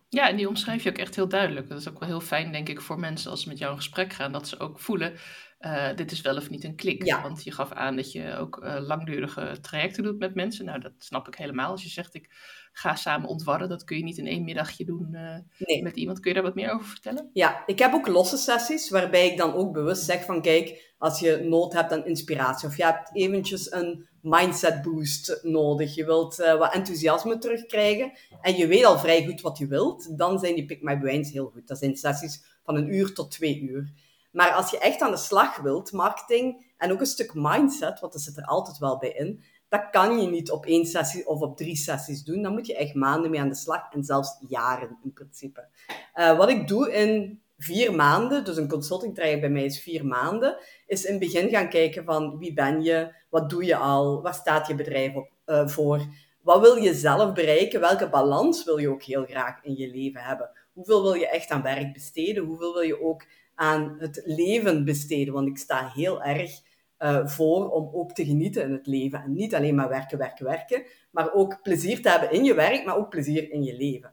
Ja, 0.08 0.28
en 0.28 0.36
die 0.36 0.48
omschrijf 0.48 0.82
je 0.82 0.90
ook 0.90 0.98
echt 0.98 1.14
heel 1.14 1.28
duidelijk. 1.28 1.68
Dat 1.68 1.78
is 1.78 1.88
ook 1.88 1.98
wel 1.98 2.08
heel 2.08 2.20
fijn, 2.20 2.52
denk 2.52 2.68
ik, 2.68 2.80
voor 2.80 2.98
mensen 2.98 3.30
als 3.30 3.42
ze 3.42 3.48
met 3.48 3.58
jou 3.58 3.70
in 3.70 3.76
gesprek 3.78 4.12
gaan, 4.12 4.32
dat 4.32 4.48
ze 4.48 4.58
ook 4.58 4.78
voelen 4.78 5.12
uh, 5.60 5.94
dit 5.94 6.12
is 6.12 6.20
wel 6.20 6.36
of 6.36 6.50
niet 6.50 6.64
een 6.64 6.76
klik. 6.76 7.04
Ja. 7.04 7.22
Want 7.22 7.44
je 7.44 7.52
gaf 7.52 7.72
aan 7.72 7.96
dat 7.96 8.12
je 8.12 8.36
ook 8.36 8.60
uh, 8.62 8.76
langdurige 8.80 9.58
trajecten 9.60 10.02
doet 10.02 10.18
met 10.18 10.34
mensen. 10.34 10.64
Nou, 10.64 10.80
dat 10.80 10.92
snap 10.98 11.28
ik 11.28 11.34
helemaal. 11.34 11.70
Als 11.70 11.82
je 11.82 11.88
zegt, 11.88 12.14
ik 12.14 12.26
ga 12.72 12.94
samen 12.94 13.28
ontwarren, 13.28 13.68
dat 13.68 13.84
kun 13.84 13.96
je 13.96 14.02
niet 14.02 14.18
in 14.18 14.26
één 14.26 14.44
middagje 14.44 14.84
doen 14.84 15.08
uh, 15.12 15.82
met 15.82 15.96
iemand. 15.96 16.20
Kun 16.20 16.30
je 16.30 16.36
daar 16.36 16.46
wat 16.46 16.54
meer 16.54 16.72
over 16.72 16.86
vertellen? 16.86 17.30
Ja, 17.32 17.62
ik 17.66 17.78
heb 17.78 17.92
ook 17.92 18.06
losse 18.06 18.36
sessies, 18.36 18.90
waarbij 18.90 19.30
ik 19.30 19.38
dan 19.38 19.54
ook 19.54 19.72
bewust 19.72 20.04
zeg 20.04 20.24
van, 20.24 20.42
kijk, 20.42 20.94
als 20.98 21.20
je 21.20 21.46
nood 21.48 21.72
hebt 21.72 21.92
aan 21.92 22.06
inspiratie, 22.06 22.68
of 22.68 22.76
je 22.76 22.84
hebt 22.84 23.10
eventjes 23.12 23.72
een 23.72 24.06
mindset 24.22 24.82
boost 24.82 25.40
nodig, 25.42 25.94
je 25.94 26.04
wilt 26.04 26.36
wat 26.36 26.74
enthousiasme 26.74 27.38
terugkrijgen, 27.38 28.12
en 28.40 28.56
je 28.56 28.66
weet 28.66 28.84
al 28.84 28.98
vrij 28.98 29.26
goed 29.26 29.40
wat 29.40 29.58
je 29.58 29.66
wilt, 29.66 30.18
dan 30.18 30.38
zijn 30.38 30.54
die 30.54 30.64
Pick 30.64 30.82
My 30.82 30.98
Brains 30.98 31.32
heel 31.32 31.46
goed. 31.46 31.68
Dat 31.68 31.78
zijn 31.78 31.96
sessies 31.96 32.44
van 32.64 32.76
een 32.76 32.94
uur 32.94 33.14
tot 33.14 33.30
twee 33.30 33.60
uur. 33.60 33.92
Maar 34.38 34.52
als 34.52 34.70
je 34.70 34.78
echt 34.78 35.00
aan 35.00 35.10
de 35.10 35.16
slag 35.16 35.56
wilt, 35.56 35.92
marketing 35.92 36.72
en 36.76 36.92
ook 36.92 37.00
een 37.00 37.06
stuk 37.06 37.34
mindset, 37.34 38.00
want 38.00 38.14
er 38.14 38.20
zit 38.20 38.36
er 38.36 38.44
altijd 38.44 38.78
wel 38.78 38.98
bij 38.98 39.12
in, 39.12 39.42
dat 39.68 39.90
kan 39.90 40.20
je 40.20 40.28
niet 40.28 40.50
op 40.50 40.66
één 40.66 40.86
sessie 40.86 41.26
of 41.26 41.40
op 41.40 41.56
drie 41.56 41.76
sessies 41.76 42.24
doen. 42.24 42.42
Dan 42.42 42.52
moet 42.52 42.66
je 42.66 42.76
echt 42.76 42.94
maanden 42.94 43.30
mee 43.30 43.40
aan 43.40 43.48
de 43.48 43.54
slag 43.54 43.92
en 43.92 44.04
zelfs 44.04 44.38
jaren 44.48 44.98
in 45.04 45.12
principe. 45.12 45.68
Uh, 46.14 46.36
wat 46.36 46.48
ik 46.48 46.68
doe 46.68 46.92
in 46.92 47.42
vier 47.56 47.94
maanden, 47.94 48.44
dus 48.44 48.56
een 48.56 48.68
consulting 48.68 49.14
traject 49.14 49.40
bij 49.40 49.50
mij 49.50 49.64
is 49.64 49.82
vier 49.82 50.06
maanden, 50.06 50.56
is 50.86 51.04
in 51.04 51.10
het 51.10 51.20
begin 51.20 51.48
gaan 51.48 51.68
kijken 51.68 52.04
van 52.04 52.38
wie 52.38 52.52
ben 52.52 52.82
je, 52.82 53.14
wat 53.28 53.50
doe 53.50 53.64
je 53.64 53.76
al, 53.76 54.22
waar 54.22 54.34
staat 54.34 54.66
je 54.66 54.74
bedrijf 54.74 55.14
op, 55.14 55.30
uh, 55.46 55.68
voor, 55.68 56.06
wat 56.42 56.60
wil 56.60 56.76
je 56.76 56.94
zelf 56.94 57.32
bereiken, 57.32 57.80
welke 57.80 58.08
balans 58.08 58.64
wil 58.64 58.78
je 58.78 58.88
ook 58.88 59.02
heel 59.02 59.24
graag 59.24 59.64
in 59.64 59.76
je 59.76 59.88
leven 59.88 60.20
hebben, 60.20 60.50
hoeveel 60.72 61.02
wil 61.02 61.14
je 61.14 61.28
echt 61.28 61.50
aan 61.50 61.62
werk 61.62 61.92
besteden, 61.92 62.44
hoeveel 62.44 62.72
wil 62.72 62.82
je 62.82 63.02
ook 63.02 63.24
aan 63.58 63.96
het 63.98 64.22
leven 64.24 64.84
besteden. 64.84 65.34
Want 65.34 65.48
ik 65.48 65.58
sta 65.58 65.90
heel 65.94 66.22
erg 66.22 66.50
uh, 66.98 67.26
voor 67.26 67.70
om 67.70 67.90
ook 67.92 68.12
te 68.12 68.24
genieten 68.24 68.62
in 68.62 68.72
het 68.72 68.86
leven. 68.86 69.22
En 69.22 69.32
niet 69.32 69.54
alleen 69.54 69.74
maar 69.74 69.88
werken, 69.88 70.18
werken, 70.18 70.44
werken. 70.44 70.82
Maar 71.10 71.32
ook 71.32 71.62
plezier 71.62 72.02
te 72.02 72.08
hebben 72.08 72.32
in 72.32 72.44
je 72.44 72.54
werk, 72.54 72.84
maar 72.84 72.96
ook 72.96 73.08
plezier 73.08 73.50
in 73.50 73.62
je 73.62 73.76
leven. 73.76 74.12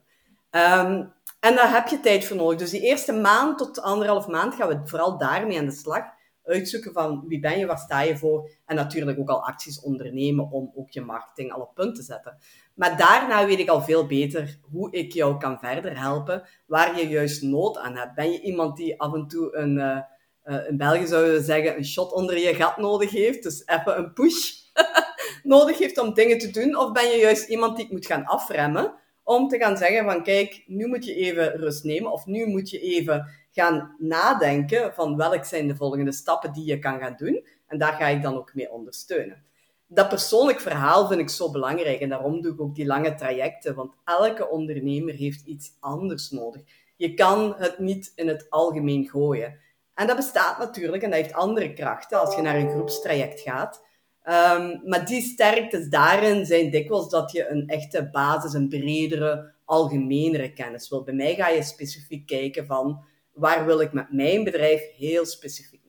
Um, 0.51 1.13
en 1.39 1.55
daar 1.55 1.73
heb 1.73 1.87
je 1.87 1.99
tijd 1.99 2.25
voor 2.25 2.35
nodig. 2.37 2.59
Dus 2.59 2.69
die 2.69 2.81
eerste 2.81 3.13
maand 3.13 3.57
tot 3.57 3.81
anderhalf 3.81 4.27
maand 4.27 4.55
gaan 4.55 4.67
we 4.67 4.81
vooral 4.83 5.17
daarmee 5.17 5.59
aan 5.59 5.65
de 5.65 5.71
slag. 5.71 6.03
Uitzoeken 6.45 6.93
van 6.93 7.23
wie 7.27 7.39
ben 7.39 7.59
je, 7.59 7.65
waar 7.65 7.77
sta 7.77 8.01
je 8.01 8.17
voor. 8.17 8.49
En 8.65 8.75
natuurlijk 8.75 9.19
ook 9.19 9.29
al 9.29 9.45
acties 9.45 9.81
ondernemen 9.81 10.51
om 10.51 10.71
ook 10.75 10.89
je 10.89 11.01
marketing 11.01 11.51
al 11.51 11.61
op 11.61 11.75
punt 11.75 11.95
te 11.95 12.03
zetten. 12.03 12.37
Maar 12.75 12.97
daarna 12.97 13.45
weet 13.45 13.59
ik 13.59 13.69
al 13.69 13.81
veel 13.81 14.07
beter 14.07 14.59
hoe 14.61 14.91
ik 14.91 15.13
jou 15.13 15.37
kan 15.37 15.59
verder 15.59 15.99
helpen, 15.99 16.43
waar 16.65 16.99
je 16.99 17.07
juist 17.07 17.41
nood 17.41 17.77
aan 17.77 17.95
hebt. 17.95 18.15
Ben 18.15 18.31
je 18.31 18.41
iemand 18.41 18.77
die 18.77 18.99
af 18.99 19.13
en 19.13 19.27
toe 19.27 19.55
een, 19.55 19.77
uh, 19.77 19.99
uh, 20.45 20.69
in 20.69 20.77
België 20.77 21.07
zeggen, 21.41 21.77
een 21.77 21.85
shot 21.85 22.13
onder 22.13 22.37
je 22.37 22.53
gat 22.53 22.77
nodig 22.77 23.11
heeft, 23.11 23.43
dus 23.43 23.63
even 23.65 23.97
een 23.97 24.13
push 24.13 24.51
nodig 25.43 25.77
heeft 25.77 25.97
om 25.97 26.13
dingen 26.13 26.37
te 26.37 26.51
doen? 26.51 26.77
Of 26.77 26.91
ben 26.91 27.09
je 27.09 27.17
juist 27.17 27.49
iemand 27.49 27.75
die 27.75 27.85
ik 27.85 27.91
moet 27.91 28.05
gaan 28.05 28.25
afremmen, 28.25 28.93
om 29.23 29.47
te 29.47 29.57
gaan 29.57 29.77
zeggen 29.77 30.05
van 30.05 30.23
kijk, 30.23 30.63
nu 30.65 30.87
moet 30.87 31.05
je 31.05 31.15
even 31.15 31.51
rust 31.51 31.83
nemen, 31.83 32.11
of 32.11 32.25
nu 32.25 32.45
moet 32.45 32.69
je 32.69 32.79
even 32.79 33.29
gaan 33.55 33.95
nadenken 33.97 34.93
van 34.93 35.17
welke 35.17 35.45
zijn 35.45 35.67
de 35.67 35.75
volgende 35.75 36.11
stappen 36.11 36.53
die 36.53 36.65
je 36.65 36.79
kan 36.79 36.99
gaan 36.99 37.15
doen. 37.17 37.47
En 37.67 37.77
daar 37.77 37.93
ga 37.93 38.07
ik 38.07 38.21
dan 38.21 38.37
ook 38.37 38.53
mee 38.53 38.71
ondersteunen 38.71 39.43
dat 39.87 40.09
persoonlijk 40.09 40.59
verhaal 40.59 41.07
vind 41.07 41.19
ik 41.19 41.29
zo 41.29 41.51
belangrijk 41.51 41.99
en 41.99 42.09
daarom 42.09 42.41
doe 42.41 42.53
ik 42.53 42.61
ook 42.61 42.75
die 42.75 42.85
lange 42.85 43.15
trajecten, 43.15 43.75
want 43.75 43.93
elke 44.05 44.49
ondernemer 44.49 45.13
heeft 45.13 45.45
iets 45.45 45.71
anders 45.79 46.29
nodig. 46.29 46.61
Je 46.95 47.13
kan 47.13 47.55
het 47.57 47.79
niet 47.79 48.11
in 48.15 48.27
het 48.27 48.45
algemeen 48.49 49.07
gooien. 49.07 49.59
En 49.93 50.07
dat 50.07 50.15
bestaat 50.15 50.57
natuurlijk 50.57 51.03
en 51.03 51.09
dat 51.09 51.19
heeft 51.19 51.33
andere 51.33 51.73
krachten 51.73 52.19
als 52.19 52.35
je 52.35 52.41
naar 52.41 52.55
een 52.55 52.69
groepstraject 52.69 53.39
gaat. 53.39 53.83
Um, 54.23 54.81
maar 54.85 55.05
die 55.05 55.21
sterktes 55.21 55.89
daarin 55.89 56.45
zijn 56.45 56.69
dikwijls 56.69 57.09
dat 57.09 57.31
je 57.31 57.49
een 57.49 57.67
echte 57.67 58.09
basis, 58.11 58.53
een 58.53 58.69
bredere, 58.69 59.53
algemenere 59.65 60.53
kennis 60.53 60.89
wilt. 60.89 61.05
Bij 61.05 61.13
mij 61.13 61.35
ga 61.35 61.47
je 61.47 61.63
specifiek 61.63 62.27
kijken 62.27 62.65
van 62.65 63.03
waar 63.35 63.65
wil 63.65 63.79
ik 63.79 63.93
met 63.93 64.11
mijn 64.11 64.43
bedrijf 64.43 64.95
heel 64.95 65.25
specifiek 65.25 65.85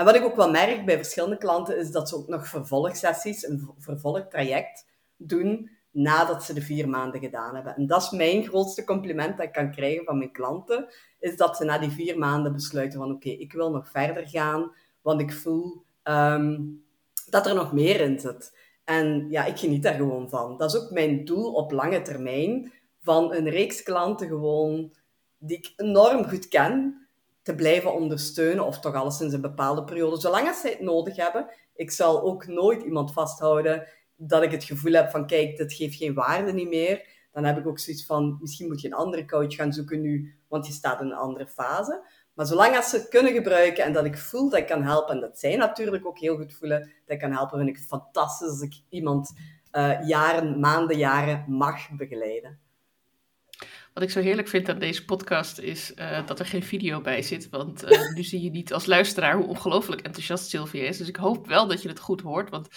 en 0.00 0.06
wat 0.06 0.14
ik 0.14 0.24
ook 0.24 0.36
wel 0.36 0.50
merk 0.50 0.84
bij 0.84 0.96
verschillende 0.96 1.36
klanten, 1.36 1.78
is 1.78 1.90
dat 1.90 2.08
ze 2.08 2.16
ook 2.16 2.28
nog 2.28 2.48
vervolgsessies, 2.48 3.46
een 3.46 3.70
vervolgtraject 3.78 4.86
doen 5.16 5.70
nadat 5.90 6.44
ze 6.44 6.54
de 6.54 6.62
vier 6.62 6.88
maanden 6.88 7.20
gedaan 7.20 7.54
hebben. 7.54 7.76
En 7.76 7.86
dat 7.86 8.02
is 8.02 8.10
mijn 8.10 8.44
grootste 8.44 8.84
compliment 8.84 9.36
dat 9.36 9.46
ik 9.46 9.52
kan 9.52 9.70
krijgen 9.70 10.04
van 10.04 10.18
mijn 10.18 10.32
klanten, 10.32 10.88
is 11.18 11.36
dat 11.36 11.56
ze 11.56 11.64
na 11.64 11.78
die 11.78 11.90
vier 11.90 12.18
maanden 12.18 12.52
besluiten 12.52 12.98
van 12.98 13.10
oké, 13.10 13.28
ik 13.28 13.52
wil 13.52 13.70
nog 13.70 13.90
verder 13.90 14.28
gaan, 14.28 14.72
want 15.02 15.20
ik 15.20 15.32
voel 15.32 15.84
um, 16.04 16.84
dat 17.30 17.46
er 17.46 17.54
nog 17.54 17.72
meer 17.72 18.00
in 18.00 18.18
zit. 18.18 18.58
En 18.84 19.26
ja, 19.30 19.44
ik 19.44 19.58
geniet 19.58 19.82
daar 19.82 19.94
gewoon 19.94 20.28
van. 20.28 20.56
Dat 20.56 20.74
is 20.74 20.80
ook 20.80 20.90
mijn 20.90 21.24
doel 21.24 21.52
op 21.52 21.72
lange 21.72 22.02
termijn, 22.02 22.72
van 23.02 23.34
een 23.34 23.48
reeks 23.48 23.82
klanten 23.82 24.28
gewoon 24.28 24.92
die 25.40 25.56
ik 25.56 25.72
enorm 25.76 26.24
goed 26.24 26.48
ken, 26.48 27.06
te 27.42 27.54
blijven 27.54 27.94
ondersteunen, 27.94 28.66
of 28.66 28.80
toch 28.80 28.94
alleszins 28.94 29.32
een 29.32 29.40
bepaalde 29.40 29.84
periode, 29.84 30.20
zolang 30.20 30.48
als 30.48 30.60
zij 30.60 30.70
het 30.70 30.80
nodig 30.80 31.16
hebben. 31.16 31.46
Ik 31.74 31.90
zal 31.90 32.22
ook 32.22 32.46
nooit 32.46 32.82
iemand 32.82 33.12
vasthouden 33.12 33.86
dat 34.16 34.42
ik 34.42 34.50
het 34.50 34.64
gevoel 34.64 34.92
heb 34.92 35.10
van, 35.10 35.26
kijk, 35.26 35.56
dit 35.56 35.72
geeft 35.72 35.96
geen 35.96 36.14
waarde 36.14 36.52
niet 36.52 36.68
meer. 36.68 37.08
Dan 37.32 37.44
heb 37.44 37.58
ik 37.58 37.66
ook 37.66 37.78
zoiets 37.78 38.06
van, 38.06 38.38
misschien 38.40 38.66
moet 38.66 38.80
je 38.80 38.86
een 38.86 38.94
andere 38.94 39.26
coach 39.26 39.54
gaan 39.54 39.72
zoeken 39.72 40.00
nu, 40.00 40.34
want 40.48 40.66
je 40.66 40.72
staat 40.72 41.00
in 41.00 41.06
een 41.06 41.12
andere 41.12 41.46
fase. 41.46 42.04
Maar 42.34 42.46
zolang 42.46 42.76
als 42.76 42.90
ze 42.90 42.96
het 42.96 43.08
kunnen 43.08 43.32
gebruiken 43.32 43.84
en 43.84 43.92
dat 43.92 44.04
ik 44.04 44.18
voel 44.18 44.50
dat 44.50 44.58
ik 44.58 44.66
kan 44.66 44.82
helpen, 44.82 45.14
en 45.14 45.20
dat 45.20 45.38
zij 45.38 45.56
natuurlijk 45.56 46.06
ook 46.06 46.18
heel 46.18 46.36
goed 46.36 46.52
voelen 46.52 46.80
dat 46.80 46.90
ik 47.14 47.18
kan 47.18 47.32
helpen, 47.32 47.58
vind 47.58 47.76
ik 47.76 47.84
fantastisch 47.84 48.48
als 48.48 48.60
ik 48.60 48.74
iemand 48.88 49.32
uh, 49.72 50.08
jaren, 50.08 50.60
maanden, 50.60 50.96
jaren 50.96 51.44
mag 51.48 51.90
begeleiden. 51.96 52.58
Wat 53.94 54.02
ik 54.02 54.10
zo 54.10 54.20
heerlijk 54.20 54.48
vind 54.48 54.68
aan 54.68 54.78
deze 54.78 55.04
podcast 55.04 55.58
is 55.58 55.92
uh, 55.96 56.26
dat 56.26 56.38
er 56.38 56.46
geen 56.46 56.62
video 56.62 57.00
bij 57.00 57.22
zit. 57.22 57.48
Want 57.48 57.84
uh, 57.84 58.12
nu 58.16 58.22
zie 58.22 58.42
je 58.42 58.50
niet 58.50 58.72
als 58.72 58.86
luisteraar 58.86 59.36
hoe 59.36 59.46
ongelooflijk 59.46 60.00
enthousiast 60.00 60.48
Sylvia 60.48 60.82
is. 60.82 60.98
Dus 60.98 61.08
ik 61.08 61.16
hoop 61.16 61.46
wel 61.46 61.66
dat 61.66 61.82
je 61.82 61.88
het 61.88 62.00
goed 62.00 62.20
hoort. 62.20 62.50
Want 62.50 62.68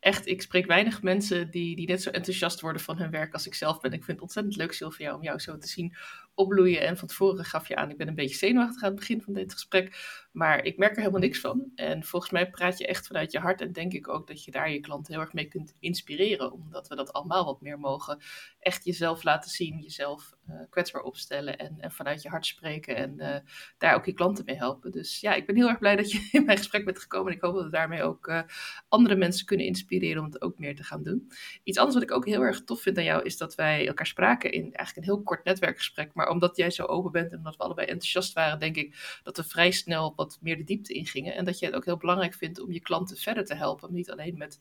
echt, 0.00 0.26
ik 0.26 0.42
spreek 0.42 0.66
weinig 0.66 1.02
mensen 1.02 1.50
die, 1.50 1.76
die 1.76 1.86
net 1.86 2.02
zo 2.02 2.10
enthousiast 2.10 2.60
worden 2.60 2.82
van 2.82 2.98
hun 2.98 3.10
werk 3.10 3.32
als 3.32 3.46
ik 3.46 3.54
zelf 3.54 3.80
ben. 3.80 3.92
Ik 3.92 4.04
vind 4.04 4.12
het 4.12 4.20
ontzettend 4.20 4.56
leuk, 4.56 4.72
Sylvia, 4.72 5.14
om 5.14 5.22
jou 5.22 5.38
zo 5.38 5.58
te 5.58 5.68
zien 5.68 5.96
opbloeien. 6.34 6.80
En 6.80 6.96
van 6.96 7.08
tevoren 7.08 7.44
gaf 7.44 7.68
je 7.68 7.76
aan, 7.76 7.90
ik 7.90 7.96
ben 7.96 8.08
een 8.08 8.14
beetje 8.14 8.36
zenuwachtig 8.36 8.82
aan 8.82 8.90
het 8.90 8.98
begin 8.98 9.22
van 9.22 9.32
dit 9.32 9.52
gesprek. 9.52 9.96
Maar 10.32 10.64
ik 10.64 10.76
merk 10.76 10.90
er 10.90 10.98
helemaal 10.98 11.20
niks 11.20 11.40
van. 11.40 11.72
En 11.74 12.04
volgens 12.04 12.32
mij 12.32 12.50
praat 12.50 12.78
je 12.78 12.86
echt 12.86 13.06
vanuit 13.06 13.32
je 13.32 13.38
hart. 13.38 13.60
En 13.60 13.72
denk 13.72 13.92
ik 13.92 14.08
ook 14.08 14.26
dat 14.26 14.44
je 14.44 14.50
daar 14.50 14.70
je 14.70 14.80
klanten 14.80 15.12
heel 15.12 15.22
erg 15.22 15.32
mee 15.32 15.48
kunt 15.48 15.74
inspireren. 15.78 16.52
Omdat 16.52 16.88
we 16.88 16.96
dat 16.96 17.12
allemaal 17.12 17.44
wat 17.44 17.60
meer 17.60 17.78
mogen. 17.78 18.18
Echt 18.58 18.84
jezelf 18.84 19.22
laten 19.22 19.50
zien, 19.50 19.78
jezelf 19.78 20.34
uh, 20.48 20.56
kwetsbaar 20.70 21.02
opstellen. 21.02 21.58
En, 21.58 21.76
en, 21.80 21.92
vanuit 21.92 22.22
je 22.22 22.28
hart 22.28 22.46
spreken. 22.46 22.96
En 22.96 23.14
uh, 23.16 23.36
daar 23.78 23.94
ook 23.94 24.06
je 24.06 24.12
klanten 24.12 24.44
mee 24.44 24.56
helpen. 24.56 24.90
Dus 24.90 25.20
ja, 25.20 25.34
ik 25.34 25.46
ben 25.46 25.56
heel 25.56 25.68
erg 25.68 25.78
blij 25.78 25.96
dat 25.96 26.12
je 26.12 26.28
in 26.32 26.44
mijn 26.44 26.58
gesprek 26.58 26.84
bent 26.84 26.98
gekomen. 26.98 27.30
En 27.30 27.36
ik 27.36 27.42
hoop 27.42 27.54
dat 27.54 27.64
we 27.64 27.70
daarmee 27.70 28.02
ook 28.02 28.26
uh, 28.26 28.42
andere 28.88 29.16
mensen 29.16 29.46
kunnen 29.46 29.66
inspireren 29.66 30.22
om 30.22 30.30
het 30.30 30.42
ook 30.42 30.58
meer 30.58 30.76
te 30.76 30.84
gaan 30.84 31.02
doen. 31.02 31.32
Iets 31.62 31.78
anders 31.78 31.94
wat 31.94 32.04
ik 32.04 32.12
ook 32.12 32.26
heel 32.26 32.42
erg 32.42 32.64
tof 32.64 32.82
vind 32.82 32.98
aan 32.98 33.04
jou 33.04 33.22
is 33.22 33.36
dat 33.36 33.54
wij 33.54 33.86
elkaar 33.86 34.06
spraken 34.06 34.52
in 34.52 34.62
eigenlijk 34.62 34.96
een 34.96 35.14
heel 35.14 35.22
kort 35.22 35.44
netwerkgesprek. 35.44 36.14
Maar 36.14 36.28
omdat 36.28 36.56
jij 36.56 36.70
zo 36.70 36.84
open 36.84 37.12
bent 37.12 37.30
en 37.30 37.36
omdat 37.36 37.56
we 37.56 37.62
allebei 37.62 37.86
enthousiast 37.86 38.32
waren, 38.32 38.58
denk 38.58 38.76
ik 38.76 39.20
dat 39.22 39.36
we 39.36 39.44
vrij 39.44 39.70
snel 39.70 40.14
wat 40.20 40.38
meer 40.40 40.56
de 40.56 40.64
diepte 40.64 40.92
ingingen. 40.92 41.34
En 41.34 41.44
dat 41.44 41.58
je 41.58 41.66
het 41.66 41.74
ook 41.74 41.84
heel 41.84 41.96
belangrijk 41.96 42.34
vindt 42.34 42.60
om 42.60 42.72
je 42.72 42.80
klanten 42.80 43.16
verder 43.16 43.44
te 43.44 43.54
helpen. 43.54 43.92
Niet 43.92 44.10
alleen 44.10 44.38
met 44.38 44.58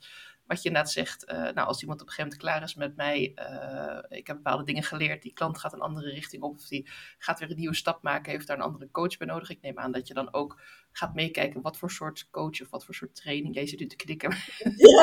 wat 0.49 0.61
je 0.61 0.67
inderdaad 0.67 0.91
zegt, 0.91 1.31
uh, 1.31 1.35
nou, 1.35 1.67
als 1.67 1.81
iemand 1.81 2.01
op 2.01 2.07
een 2.07 2.13
gegeven 2.13 2.37
moment 2.37 2.37
klaar 2.37 2.63
is 2.63 2.75
met 2.75 2.95
mij, 2.95 3.31
uh, 3.35 4.17
ik 4.17 4.27
heb 4.27 4.35
bepaalde 4.35 4.63
dingen 4.63 4.83
geleerd, 4.83 5.21
die 5.21 5.33
klant 5.33 5.57
gaat 5.57 5.73
een 5.73 5.79
andere 5.79 6.09
richting 6.09 6.43
op, 6.43 6.55
of 6.55 6.67
die 6.67 6.89
gaat 7.17 7.39
weer 7.39 7.49
een 7.49 7.57
nieuwe 7.57 7.75
stap 7.75 8.03
maken, 8.03 8.31
heeft 8.31 8.47
daar 8.47 8.57
een 8.57 8.63
andere 8.63 8.91
coach 8.91 9.17
bij 9.17 9.27
nodig. 9.27 9.49
Ik 9.49 9.61
neem 9.61 9.79
aan 9.79 9.91
dat 9.91 10.07
je 10.07 10.13
dan 10.13 10.33
ook 10.33 10.61
gaat 10.91 11.13
meekijken 11.13 11.61
wat 11.61 11.77
voor 11.77 11.91
soort 11.91 12.27
coach 12.31 12.61
of 12.61 12.69
wat 12.69 12.85
voor 12.85 12.93
soort 12.93 13.15
training. 13.15 13.55
Jij 13.55 13.67
zit 13.67 13.79
nu 13.79 13.87
te 13.87 13.95
knikken. 13.95 14.35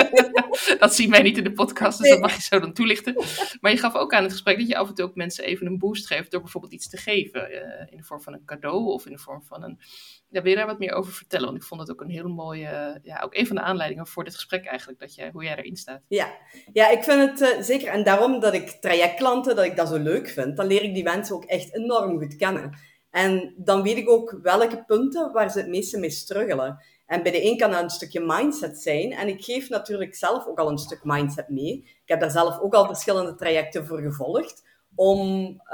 dat 0.78 0.94
zien 0.94 1.10
wij 1.10 1.22
niet 1.22 1.38
in 1.38 1.44
de 1.44 1.52
podcast, 1.52 1.98
dus 1.98 2.10
dat 2.10 2.20
mag 2.20 2.34
je 2.34 2.42
zo 2.42 2.60
dan 2.60 2.72
toelichten. 2.72 3.14
Maar 3.60 3.70
je 3.70 3.78
gaf 3.78 3.94
ook 3.94 4.14
aan 4.14 4.22
het 4.22 4.32
gesprek 4.32 4.58
dat 4.58 4.68
je 4.68 4.76
af 4.76 4.88
en 4.88 4.94
toe 4.94 5.04
ook 5.04 5.14
mensen 5.14 5.44
even 5.44 5.66
een 5.66 5.78
boost 5.78 6.06
geeft 6.06 6.30
door 6.30 6.40
bijvoorbeeld 6.40 6.72
iets 6.72 6.88
te 6.88 6.96
geven. 6.96 7.50
Uh, 7.52 7.86
in 7.90 7.96
de 7.96 8.02
vorm 8.02 8.20
van 8.20 8.32
een 8.32 8.44
cadeau 8.44 8.84
of 8.84 9.06
in 9.06 9.12
de 9.12 9.18
vorm 9.18 9.42
van 9.42 9.62
een. 9.62 9.80
Daar 10.28 10.42
wil 10.42 10.50
je 10.50 10.58
daar 10.58 10.66
wat 10.66 10.78
meer 10.78 10.92
over 10.92 11.12
vertellen? 11.12 11.46
Want 11.46 11.56
ik 11.58 11.64
vond 11.64 11.80
het 11.80 11.90
ook 11.90 12.00
een 12.00 12.10
hele 12.10 12.28
mooie. 12.28 13.00
Ja, 13.02 13.20
ook 13.20 13.34
een 13.34 13.46
van 13.46 13.56
de 13.56 13.62
aanleidingen 13.62 14.06
voor 14.06 14.24
dit 14.24 14.34
gesprek 14.34 14.64
eigenlijk. 14.64 14.98
Dat 14.98 15.14
jij, 15.14 15.30
hoe 15.36 15.44
jij 15.44 15.56
erin 15.56 15.76
staat. 15.76 16.00
Ja, 16.08 16.36
ja 16.72 16.88
ik 16.88 17.02
vind 17.02 17.40
het 17.40 17.56
uh, 17.56 17.62
zeker. 17.62 17.88
En 17.88 18.04
daarom 18.04 18.40
dat 18.40 18.54
ik 18.54 18.68
trajectklanten, 18.68 19.56
dat 19.56 19.64
ik 19.64 19.76
dat 19.76 19.88
zo 19.88 19.98
leuk 19.98 20.28
vind. 20.28 20.56
Dan 20.56 20.66
leer 20.66 20.82
ik 20.82 20.94
die 20.94 21.02
mensen 21.02 21.34
ook 21.34 21.44
echt 21.44 21.74
enorm 21.74 22.18
goed 22.18 22.36
kennen. 22.36 22.78
En 23.10 23.54
dan 23.56 23.82
weet 23.82 23.96
ik 23.96 24.10
ook 24.10 24.38
welke 24.42 24.84
punten 24.84 25.32
waar 25.32 25.50
ze 25.50 25.58
het 25.58 25.68
meeste 25.68 25.98
mee 25.98 26.10
struggelen. 26.10 26.82
En 27.06 27.22
bij 27.22 27.32
de 27.32 27.44
een 27.44 27.56
kan 27.56 27.70
dat 27.70 27.82
een 27.82 27.90
stukje 27.90 28.20
mindset 28.20 28.78
zijn. 28.78 29.12
En 29.12 29.28
ik 29.28 29.44
geef 29.44 29.68
natuurlijk 29.68 30.14
zelf 30.14 30.46
ook 30.46 30.58
al 30.58 30.70
een 30.70 30.78
stuk 30.78 31.00
mindset 31.02 31.48
mee. 31.48 31.76
Ik 31.76 32.08
heb 32.08 32.20
daar 32.20 32.30
zelf 32.30 32.60
ook 32.60 32.74
al 32.74 32.86
verschillende 32.86 33.34
trajecten 33.34 33.86
voor 33.86 34.00
gevolgd. 34.00 34.64
Om 34.94 35.20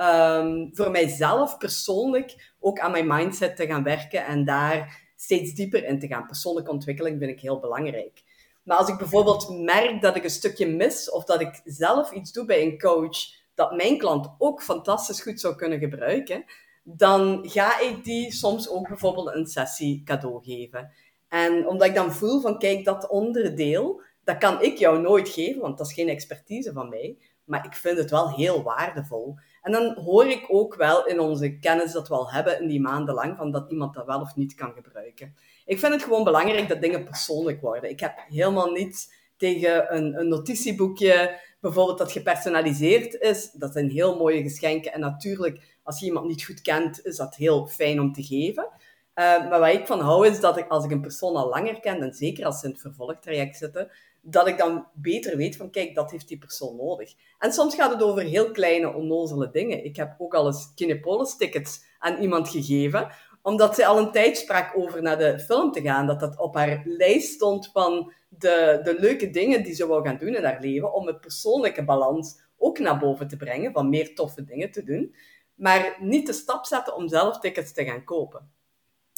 um, 0.00 0.70
voor 0.72 0.90
mijzelf 0.90 1.58
persoonlijk 1.58 2.54
ook 2.60 2.78
aan 2.78 2.90
mijn 2.90 3.06
mindset 3.06 3.56
te 3.56 3.66
gaan 3.66 3.82
werken 3.82 4.26
en 4.26 4.44
daar 4.44 5.10
steeds 5.16 5.54
dieper 5.54 5.84
in 5.84 5.98
te 5.98 6.06
gaan. 6.06 6.26
Persoonlijke 6.26 6.70
ontwikkeling 6.70 7.18
vind 7.18 7.30
ik 7.30 7.40
heel 7.40 7.60
belangrijk. 7.60 8.22
Maar 8.62 8.76
als 8.76 8.88
ik 8.88 8.98
bijvoorbeeld 8.98 9.58
merk 9.58 10.00
dat 10.00 10.16
ik 10.16 10.24
een 10.24 10.30
stukje 10.30 10.66
mis 10.66 11.10
of 11.10 11.24
dat 11.24 11.40
ik 11.40 11.60
zelf 11.64 12.12
iets 12.12 12.32
doe 12.32 12.44
bij 12.44 12.62
een 12.62 12.78
coach 12.78 13.18
dat 13.54 13.76
mijn 13.76 13.98
klant 13.98 14.34
ook 14.38 14.62
fantastisch 14.62 15.22
goed 15.22 15.40
zou 15.40 15.54
kunnen 15.54 15.78
gebruiken, 15.78 16.44
dan 16.82 17.48
ga 17.48 17.80
ik 17.80 18.04
die 18.04 18.32
soms 18.32 18.68
ook 18.68 18.88
bijvoorbeeld 18.88 19.34
een 19.34 19.46
sessie 19.46 20.02
cadeau 20.04 20.44
geven. 20.44 20.92
En 21.28 21.66
omdat 21.66 21.88
ik 21.88 21.94
dan 21.94 22.12
voel 22.12 22.40
van, 22.40 22.58
kijk, 22.58 22.84
dat 22.84 23.08
onderdeel, 23.08 24.02
dat 24.24 24.38
kan 24.38 24.62
ik 24.62 24.78
jou 24.78 25.00
nooit 25.00 25.28
geven, 25.28 25.60
want 25.60 25.78
dat 25.78 25.86
is 25.86 25.92
geen 25.92 26.08
expertise 26.08 26.72
van 26.72 26.88
mij. 26.88 27.18
Maar 27.44 27.64
ik 27.64 27.74
vind 27.74 27.98
het 27.98 28.10
wel 28.10 28.30
heel 28.30 28.62
waardevol. 28.62 29.36
En 29.62 29.72
dan 29.72 29.94
hoor 29.94 30.26
ik 30.26 30.44
ook 30.48 30.74
wel 30.74 31.06
in 31.06 31.20
onze 31.20 31.58
kennis 31.58 31.92
dat 31.92 32.08
we 32.08 32.14
al 32.14 32.32
hebben 32.32 32.60
in 32.60 32.68
die 32.68 32.80
maanden 32.80 33.14
lang, 33.14 33.36
van 33.36 33.50
dat 33.50 33.70
iemand 33.70 33.94
dat 33.94 34.06
wel 34.06 34.20
of 34.20 34.36
niet 34.36 34.54
kan 34.54 34.72
gebruiken. 34.72 35.34
Ik 35.72 35.78
vind 35.78 35.92
het 35.92 36.02
gewoon 36.02 36.24
belangrijk 36.24 36.68
dat 36.68 36.80
dingen 36.80 37.04
persoonlijk 37.04 37.60
worden. 37.60 37.90
Ik 37.90 38.00
heb 38.00 38.24
helemaal 38.28 38.70
niets 38.70 39.10
tegen 39.36 39.96
een, 39.96 40.18
een 40.18 40.28
notitieboekje, 40.28 41.40
bijvoorbeeld 41.60 41.98
dat 41.98 42.12
gepersonaliseerd 42.12 43.14
is. 43.14 43.50
Dat 43.50 43.72
zijn 43.72 43.90
heel 43.90 44.16
mooie 44.16 44.42
geschenken. 44.42 44.92
En 44.92 45.00
natuurlijk, 45.00 45.78
als 45.82 46.00
je 46.00 46.06
iemand 46.06 46.26
niet 46.26 46.44
goed 46.44 46.60
kent, 46.60 47.06
is 47.06 47.16
dat 47.16 47.34
heel 47.34 47.66
fijn 47.66 48.00
om 48.00 48.12
te 48.12 48.22
geven. 48.22 48.68
Uh, 49.14 49.48
maar 49.48 49.60
wat 49.60 49.72
ik 49.72 49.86
van 49.86 50.00
hou 50.00 50.26
is 50.26 50.40
dat 50.40 50.56
ik, 50.56 50.68
als 50.68 50.84
ik 50.84 50.90
een 50.90 51.00
persoon 51.00 51.36
al 51.36 51.48
langer 51.48 51.80
ken, 51.80 52.02
en 52.02 52.14
zeker 52.14 52.44
als 52.44 52.60
ze 52.60 52.66
in 52.66 52.72
het 52.72 52.80
vervolgtraject 52.80 53.56
zitten, 53.56 53.90
dat 54.20 54.48
ik 54.48 54.58
dan 54.58 54.86
beter 54.94 55.36
weet 55.36 55.56
van, 55.56 55.70
kijk, 55.70 55.94
dat 55.94 56.10
heeft 56.10 56.28
die 56.28 56.38
persoon 56.38 56.76
nodig. 56.76 57.12
En 57.38 57.52
soms 57.52 57.74
gaat 57.74 57.92
het 57.92 58.02
over 58.02 58.22
heel 58.22 58.50
kleine, 58.50 58.92
onnozele 58.92 59.50
dingen. 59.50 59.84
Ik 59.84 59.96
heb 59.96 60.14
ook 60.18 60.34
al 60.34 60.46
eens 60.46 60.72
Kinepolis-tickets 60.74 61.80
aan 61.98 62.20
iemand 62.20 62.48
gegeven, 62.48 63.12
omdat 63.42 63.74
zij 63.74 63.86
al 63.86 63.98
een 63.98 64.12
tijd 64.12 64.38
sprak 64.38 64.76
over 64.76 65.02
naar 65.02 65.18
de 65.18 65.40
film 65.40 65.72
te 65.72 65.80
gaan, 65.80 66.06
dat 66.06 66.20
dat 66.20 66.38
op 66.38 66.54
haar 66.54 66.82
lijst 66.84 67.32
stond 67.32 67.70
van 67.72 68.12
de, 68.28 68.80
de 68.82 68.96
leuke 68.98 69.30
dingen 69.30 69.62
die 69.62 69.74
ze 69.74 69.86
wou 69.86 70.06
gaan 70.06 70.18
doen 70.18 70.34
in 70.34 70.44
haar 70.44 70.60
leven, 70.60 70.94
om 70.94 71.06
het 71.06 71.20
persoonlijke 71.20 71.84
balans 71.84 72.40
ook 72.56 72.78
naar 72.78 72.98
boven 72.98 73.28
te 73.28 73.36
brengen, 73.36 73.72
van 73.72 73.88
meer 73.88 74.14
toffe 74.14 74.44
dingen 74.44 74.70
te 74.70 74.82
doen, 74.84 75.14
maar 75.54 75.96
niet 76.00 76.26
de 76.26 76.32
stap 76.32 76.66
zetten 76.66 76.96
om 76.96 77.08
zelf 77.08 77.38
tickets 77.38 77.72
te 77.72 77.84
gaan 77.84 78.04
kopen. 78.04 78.50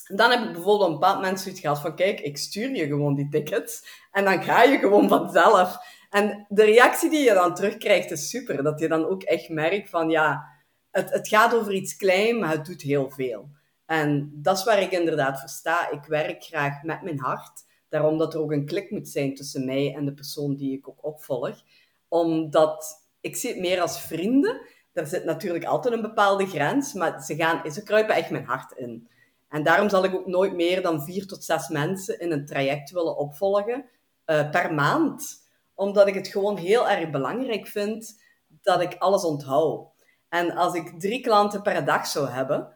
En 0.04 0.16
dan 0.16 0.31
heb 0.31 0.40
ik 0.40 0.52
bijvoorbeeld 0.52 0.88
een 0.88 0.99
bepaald 0.99 1.21
mensen 1.21 1.38
zoiets 1.38 1.61
gehad 1.61 1.81
van, 1.81 1.97
kijk, 1.97 2.21
ik 2.21 2.37
stuur 2.37 2.75
je 2.75 2.87
gewoon 2.87 3.14
die 3.14 3.28
tickets 3.28 4.02
en 4.11 4.25
dan 4.25 4.43
ga 4.43 4.62
je 4.62 4.78
gewoon 4.78 5.09
vanzelf. 5.09 5.76
En 6.11 6.47
de 6.49 6.64
reactie 6.64 7.11
die 7.11 7.25
je 7.25 7.35
dan 7.35 7.54
terugkrijgt 7.54 8.11
is 8.11 8.28
super. 8.28 8.62
Dat 8.62 8.81
je 8.81 8.88
dan 8.88 9.07
ook 9.07 9.23
echt 9.23 9.49
merkt 9.49 9.90
van, 9.90 10.11
ja, 10.11 10.45
het, 10.90 11.11
het 11.11 11.28
gaat 11.28 11.54
over 11.54 11.73
iets 11.73 11.97
klein, 11.97 12.38
maar 12.38 12.50
het 12.50 12.66
doet 12.66 12.83
heel 12.83 13.11
veel. 13.11 13.49
En 13.86 14.30
dat 14.34 14.58
is 14.58 14.64
waar 14.64 14.80
ik 14.80 14.90
inderdaad 14.90 15.40
voor 15.40 15.48
sta. 15.48 15.90
Ik 15.90 16.04
werk 16.04 16.44
graag 16.44 16.82
met 16.82 17.02
mijn 17.02 17.18
hart. 17.18 17.64
Daarom 17.88 18.18
dat 18.18 18.34
er 18.34 18.40
ook 18.40 18.52
een 18.52 18.66
klik 18.66 18.90
moet 18.90 19.08
zijn 19.08 19.34
tussen 19.34 19.64
mij 19.64 19.94
en 19.94 20.04
de 20.04 20.14
persoon 20.14 20.56
die 20.56 20.76
ik 20.76 20.88
ook 20.88 21.04
opvolg. 21.04 21.62
Omdat 22.08 23.04
ik 23.20 23.36
zie 23.36 23.50
het 23.50 23.60
meer 23.60 23.80
als 23.80 24.00
vrienden. 24.00 24.60
Er 24.92 25.06
zit 25.06 25.24
natuurlijk 25.24 25.64
altijd 25.64 25.94
een 25.94 26.02
bepaalde 26.02 26.46
grens, 26.46 26.92
maar 26.92 27.22
ze, 27.22 27.36
gaan, 27.36 27.72
ze 27.72 27.82
kruipen 27.82 28.14
echt 28.14 28.30
mijn 28.30 28.44
hart 28.44 28.72
in. 28.72 29.08
En 29.48 29.62
daarom 29.62 29.88
zal 29.88 30.04
ik 30.04 30.14
ook 30.14 30.26
nooit 30.26 30.54
meer 30.54 30.82
dan 30.82 31.02
vier 31.02 31.26
tot 31.26 31.44
zes 31.44 31.68
mensen 31.68 32.20
in 32.20 32.32
een 32.32 32.46
traject 32.46 32.90
willen 32.90 33.16
opvolgen 33.16 33.84
uh, 34.26 34.50
per 34.50 34.74
maand. 34.74 35.48
Omdat 35.74 36.06
ik 36.06 36.14
het 36.14 36.28
gewoon 36.28 36.56
heel 36.56 36.88
erg 36.88 37.10
belangrijk 37.10 37.66
vind 37.66 38.22
dat 38.62 38.80
ik 38.80 38.96
alles 38.98 39.24
onthoud. 39.24 39.88
En 40.28 40.54
als 40.54 40.74
ik 40.74 41.00
drie 41.00 41.20
klanten 41.20 41.62
per 41.62 41.84
dag 41.84 42.06
zou 42.06 42.28
hebben, 42.28 42.72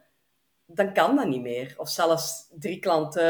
dan 0.71 0.93
kan 0.93 1.15
dat 1.15 1.27
niet 1.27 1.41
meer. 1.41 1.73
Of 1.77 1.89
zelfs 1.89 2.47
drie 2.59 2.79
klanten 2.79 3.21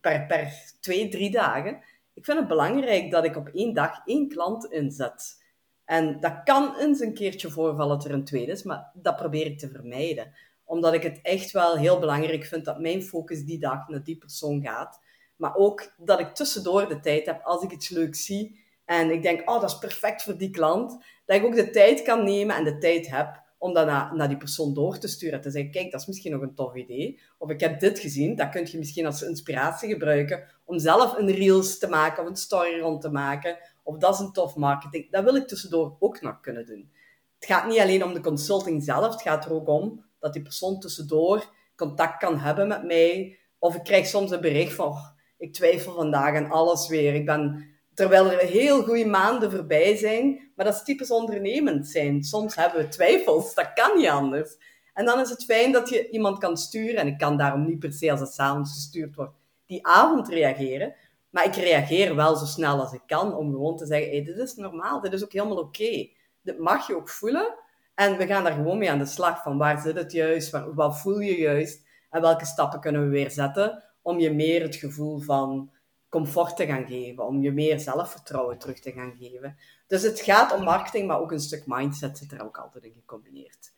per, 0.00 0.26
per 0.26 0.52
twee, 0.80 1.08
drie 1.08 1.30
dagen. 1.30 1.82
Ik 2.14 2.24
vind 2.24 2.38
het 2.38 2.48
belangrijk 2.48 3.10
dat 3.10 3.24
ik 3.24 3.36
op 3.36 3.48
één 3.48 3.74
dag 3.74 4.00
één 4.04 4.28
klant 4.28 4.64
inzet. 4.64 5.42
En 5.84 6.20
dat 6.20 6.42
kan 6.44 6.76
eens 6.76 7.00
een 7.00 7.14
keertje 7.14 7.50
voorvallen 7.50 7.96
dat 7.96 8.04
er 8.04 8.12
een 8.12 8.24
tweede 8.24 8.52
is, 8.52 8.62
maar 8.62 8.90
dat 8.94 9.16
probeer 9.16 9.46
ik 9.46 9.58
te 9.58 9.68
vermijden 9.68 10.32
omdat 10.64 10.94
ik 10.94 11.02
het 11.02 11.20
echt 11.22 11.50
wel 11.50 11.76
heel 11.76 11.98
belangrijk 11.98 12.44
vind 12.44 12.64
dat 12.64 12.80
mijn 12.80 13.02
focus 13.02 13.44
die 13.44 13.58
dag 13.58 13.88
naar 13.88 14.04
die 14.04 14.16
persoon 14.16 14.62
gaat. 14.62 15.00
Maar 15.36 15.56
ook 15.56 15.92
dat 15.96 16.20
ik 16.20 16.34
tussendoor 16.34 16.88
de 16.88 17.00
tijd 17.00 17.26
heb 17.26 17.40
als 17.42 17.62
ik 17.62 17.72
iets 17.72 17.88
leuks 17.88 18.24
zie. 18.24 18.62
En 18.84 19.10
ik 19.10 19.22
denk, 19.22 19.50
oh, 19.50 19.60
dat 19.60 19.70
is 19.70 19.78
perfect 19.78 20.22
voor 20.22 20.36
die 20.36 20.50
klant. 20.50 21.04
Dat 21.24 21.36
ik 21.36 21.44
ook 21.44 21.54
de 21.54 21.70
tijd 21.70 22.02
kan 22.02 22.24
nemen 22.24 22.56
en 22.56 22.64
de 22.64 22.78
tijd 22.78 23.10
heb 23.10 23.42
om 23.64 23.72
dat 23.72 23.86
naar, 23.86 24.14
naar 24.14 24.28
die 24.28 24.36
persoon 24.36 24.74
door 24.74 24.98
te 24.98 25.08
sturen. 25.08 25.40
Te 25.40 25.50
zeggen, 25.50 25.70
kijk, 25.70 25.90
dat 25.90 26.00
is 26.00 26.06
misschien 26.06 26.32
nog 26.32 26.42
een 26.42 26.54
tof 26.54 26.74
idee. 26.74 27.20
Of 27.38 27.50
ik 27.50 27.60
heb 27.60 27.80
dit 27.80 27.98
gezien, 27.98 28.36
dat 28.36 28.48
kun 28.48 28.66
je 28.70 28.78
misschien 28.78 29.06
als 29.06 29.22
inspiratie 29.22 29.88
gebruiken 29.88 30.44
om 30.64 30.78
zelf 30.78 31.18
een 31.18 31.30
reels 31.30 31.78
te 31.78 31.88
maken 31.88 32.22
of 32.22 32.28
een 32.28 32.36
story 32.36 32.80
rond 32.80 33.00
te 33.00 33.10
maken. 33.10 33.58
Of 33.82 33.98
dat 33.98 34.14
is 34.14 34.20
een 34.20 34.32
tof 34.32 34.56
marketing. 34.56 35.10
Dat 35.10 35.24
wil 35.24 35.36
ik 35.36 35.46
tussendoor 35.46 35.96
ook 35.98 36.20
nog 36.20 36.40
kunnen 36.40 36.66
doen. 36.66 36.90
Het 37.38 37.48
gaat 37.48 37.68
niet 37.68 37.78
alleen 37.78 38.04
om 38.04 38.14
de 38.14 38.20
consulting 38.20 38.82
zelf, 38.82 39.12
het 39.12 39.22
gaat 39.22 39.44
er 39.44 39.52
ook 39.52 39.68
om 39.68 40.04
dat 40.18 40.32
die 40.32 40.42
persoon 40.42 40.80
tussendoor 40.80 41.54
contact 41.76 42.18
kan 42.18 42.38
hebben 42.38 42.68
met 42.68 42.84
mij. 42.84 43.38
Of 43.58 43.74
ik 43.74 43.84
krijg 43.84 44.06
soms 44.06 44.30
een 44.30 44.40
bericht 44.40 44.72
van, 44.72 44.96
ik 45.38 45.52
twijfel 45.52 45.94
vandaag 45.94 46.36
aan 46.36 46.50
alles 46.50 46.88
weer. 46.88 47.14
Ik 47.14 47.26
ben, 47.26 47.73
terwijl 47.94 48.30
er 48.30 48.38
heel 48.38 48.82
goede 48.82 49.06
maanden 49.06 49.50
voorbij 49.50 49.96
zijn, 49.96 50.50
maar 50.56 50.64
dat 50.64 50.74
is 50.74 50.82
typisch 50.82 51.10
ondernemend 51.10 51.88
zijn. 51.88 52.22
Soms 52.22 52.54
hebben 52.54 52.80
we 52.80 52.88
twijfels, 52.88 53.54
dat 53.54 53.72
kan 53.72 53.96
niet 53.96 54.08
anders. 54.08 54.56
En 54.94 55.04
dan 55.04 55.20
is 55.20 55.30
het 55.30 55.44
fijn 55.44 55.72
dat 55.72 55.88
je 55.88 56.10
iemand 56.10 56.38
kan 56.38 56.56
sturen, 56.56 56.96
en 56.96 57.06
ik 57.06 57.18
kan 57.18 57.36
daarom 57.36 57.66
niet 57.66 57.78
per 57.78 57.92
se 57.92 58.10
als 58.10 58.20
het 58.20 58.32
s'avonds 58.32 58.72
gestuurd 58.72 59.14
wordt, 59.14 59.36
die 59.66 59.86
avond 59.86 60.28
reageren. 60.28 60.94
Maar 61.30 61.44
ik 61.44 61.54
reageer 61.54 62.16
wel 62.16 62.36
zo 62.36 62.44
snel 62.44 62.80
als 62.80 62.92
ik 62.92 63.02
kan 63.06 63.34
om 63.34 63.50
gewoon 63.50 63.76
te 63.76 63.86
zeggen, 63.86 64.10
hey, 64.10 64.24
dit 64.24 64.36
is 64.36 64.54
normaal, 64.54 65.00
dit 65.00 65.12
is 65.12 65.24
ook 65.24 65.32
helemaal 65.32 65.58
oké. 65.58 66.08
Dit 66.42 66.58
mag 66.58 66.86
je 66.86 66.96
ook 66.96 67.08
voelen. 67.08 67.54
En 67.94 68.16
we 68.16 68.26
gaan 68.26 68.44
daar 68.44 68.52
gewoon 68.52 68.78
mee 68.78 68.90
aan 68.90 68.98
de 68.98 69.06
slag 69.06 69.42
van 69.42 69.58
waar 69.58 69.80
zit 69.80 69.96
het 69.96 70.12
juist, 70.12 70.50
waar, 70.50 70.74
wat 70.74 71.00
voel 71.00 71.18
je 71.18 71.38
juist 71.38 71.86
en 72.10 72.20
welke 72.20 72.46
stappen 72.46 72.80
kunnen 72.80 73.02
we 73.02 73.08
weer 73.08 73.30
zetten 73.30 73.84
om 74.02 74.18
je 74.18 74.32
meer 74.32 74.62
het 74.62 74.76
gevoel 74.76 75.20
van 75.20 75.70
comfort 76.14 76.56
te 76.56 76.66
gaan 76.66 76.86
geven, 76.86 77.26
om 77.26 77.42
je 77.42 77.52
meer 77.52 77.80
zelfvertrouwen 77.80 78.58
terug 78.58 78.80
te 78.80 78.92
gaan 78.92 79.14
geven. 79.18 79.56
Dus 79.86 80.02
het 80.02 80.20
gaat 80.20 80.54
om 80.54 80.62
marketing, 80.62 81.06
maar 81.06 81.18
ook 81.18 81.32
een 81.32 81.40
stuk 81.40 81.62
mindset 81.66 82.18
zit 82.18 82.32
er 82.32 82.44
ook 82.44 82.58
altijd 82.58 82.84
in 82.84 82.92
gecombineerd. 82.92 83.72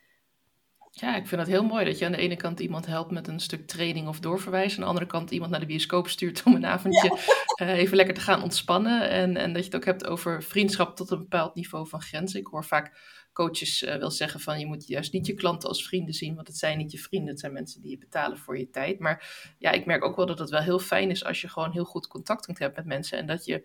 Ja, 0.90 1.16
ik 1.16 1.26
vind 1.26 1.40
het 1.40 1.50
heel 1.50 1.64
mooi 1.64 1.84
dat 1.84 1.98
je 1.98 2.04
aan 2.04 2.12
de 2.12 2.18
ene 2.18 2.36
kant 2.36 2.60
iemand 2.60 2.86
helpt 2.86 3.10
met 3.10 3.28
een 3.28 3.40
stuk 3.40 3.66
training 3.66 4.08
of 4.08 4.20
doorverwijzen. 4.20 4.78
Aan 4.78 4.84
de 4.84 4.88
andere 4.88 5.06
kant 5.06 5.30
iemand 5.30 5.50
naar 5.50 5.60
de 5.60 5.66
bioscoop 5.66 6.08
stuurt 6.08 6.42
om 6.44 6.54
een 6.54 6.66
avondje 6.66 7.18
eh, 7.54 7.78
even 7.78 7.96
lekker 7.96 8.14
te 8.14 8.20
gaan 8.20 8.42
ontspannen. 8.42 9.10
En, 9.10 9.36
en 9.36 9.52
dat 9.52 9.64
je 9.64 9.70
het 9.70 9.76
ook 9.76 9.84
hebt 9.84 10.06
over 10.06 10.42
vriendschap 10.42 10.96
tot 10.96 11.10
een 11.10 11.18
bepaald 11.18 11.54
niveau 11.54 11.88
van 11.88 12.02
grenzen. 12.02 12.40
Ik 12.40 12.46
hoor 12.46 12.64
vaak 12.64 12.92
coaches 13.36 13.82
uh, 13.82 13.96
wil 13.96 14.10
zeggen 14.10 14.40
van 14.40 14.58
je 14.58 14.66
moet 14.66 14.86
juist 14.86 15.12
niet 15.12 15.26
je 15.26 15.34
klanten 15.34 15.68
als 15.68 15.86
vrienden 15.86 16.14
zien, 16.14 16.34
want 16.34 16.46
het 16.46 16.56
zijn 16.56 16.78
niet 16.78 16.92
je 16.92 16.98
vrienden, 16.98 17.30
het 17.30 17.40
zijn 17.40 17.52
mensen 17.52 17.80
die 17.80 17.90
je 17.90 17.98
betalen 17.98 18.38
voor 18.38 18.58
je 18.58 18.70
tijd. 18.70 18.98
Maar 18.98 19.54
ja, 19.58 19.70
ik 19.70 19.86
merk 19.86 20.04
ook 20.04 20.16
wel 20.16 20.26
dat 20.26 20.38
het 20.38 20.50
wel 20.50 20.60
heel 20.60 20.78
fijn 20.78 21.10
is 21.10 21.24
als 21.24 21.40
je 21.40 21.48
gewoon 21.48 21.72
heel 21.72 21.84
goed 21.84 22.06
contact 22.06 22.44
kunt 22.44 22.58
hebben 22.58 22.78
met 22.78 22.94
mensen 22.94 23.18
en 23.18 23.26
dat 23.26 23.44
je 23.44 23.64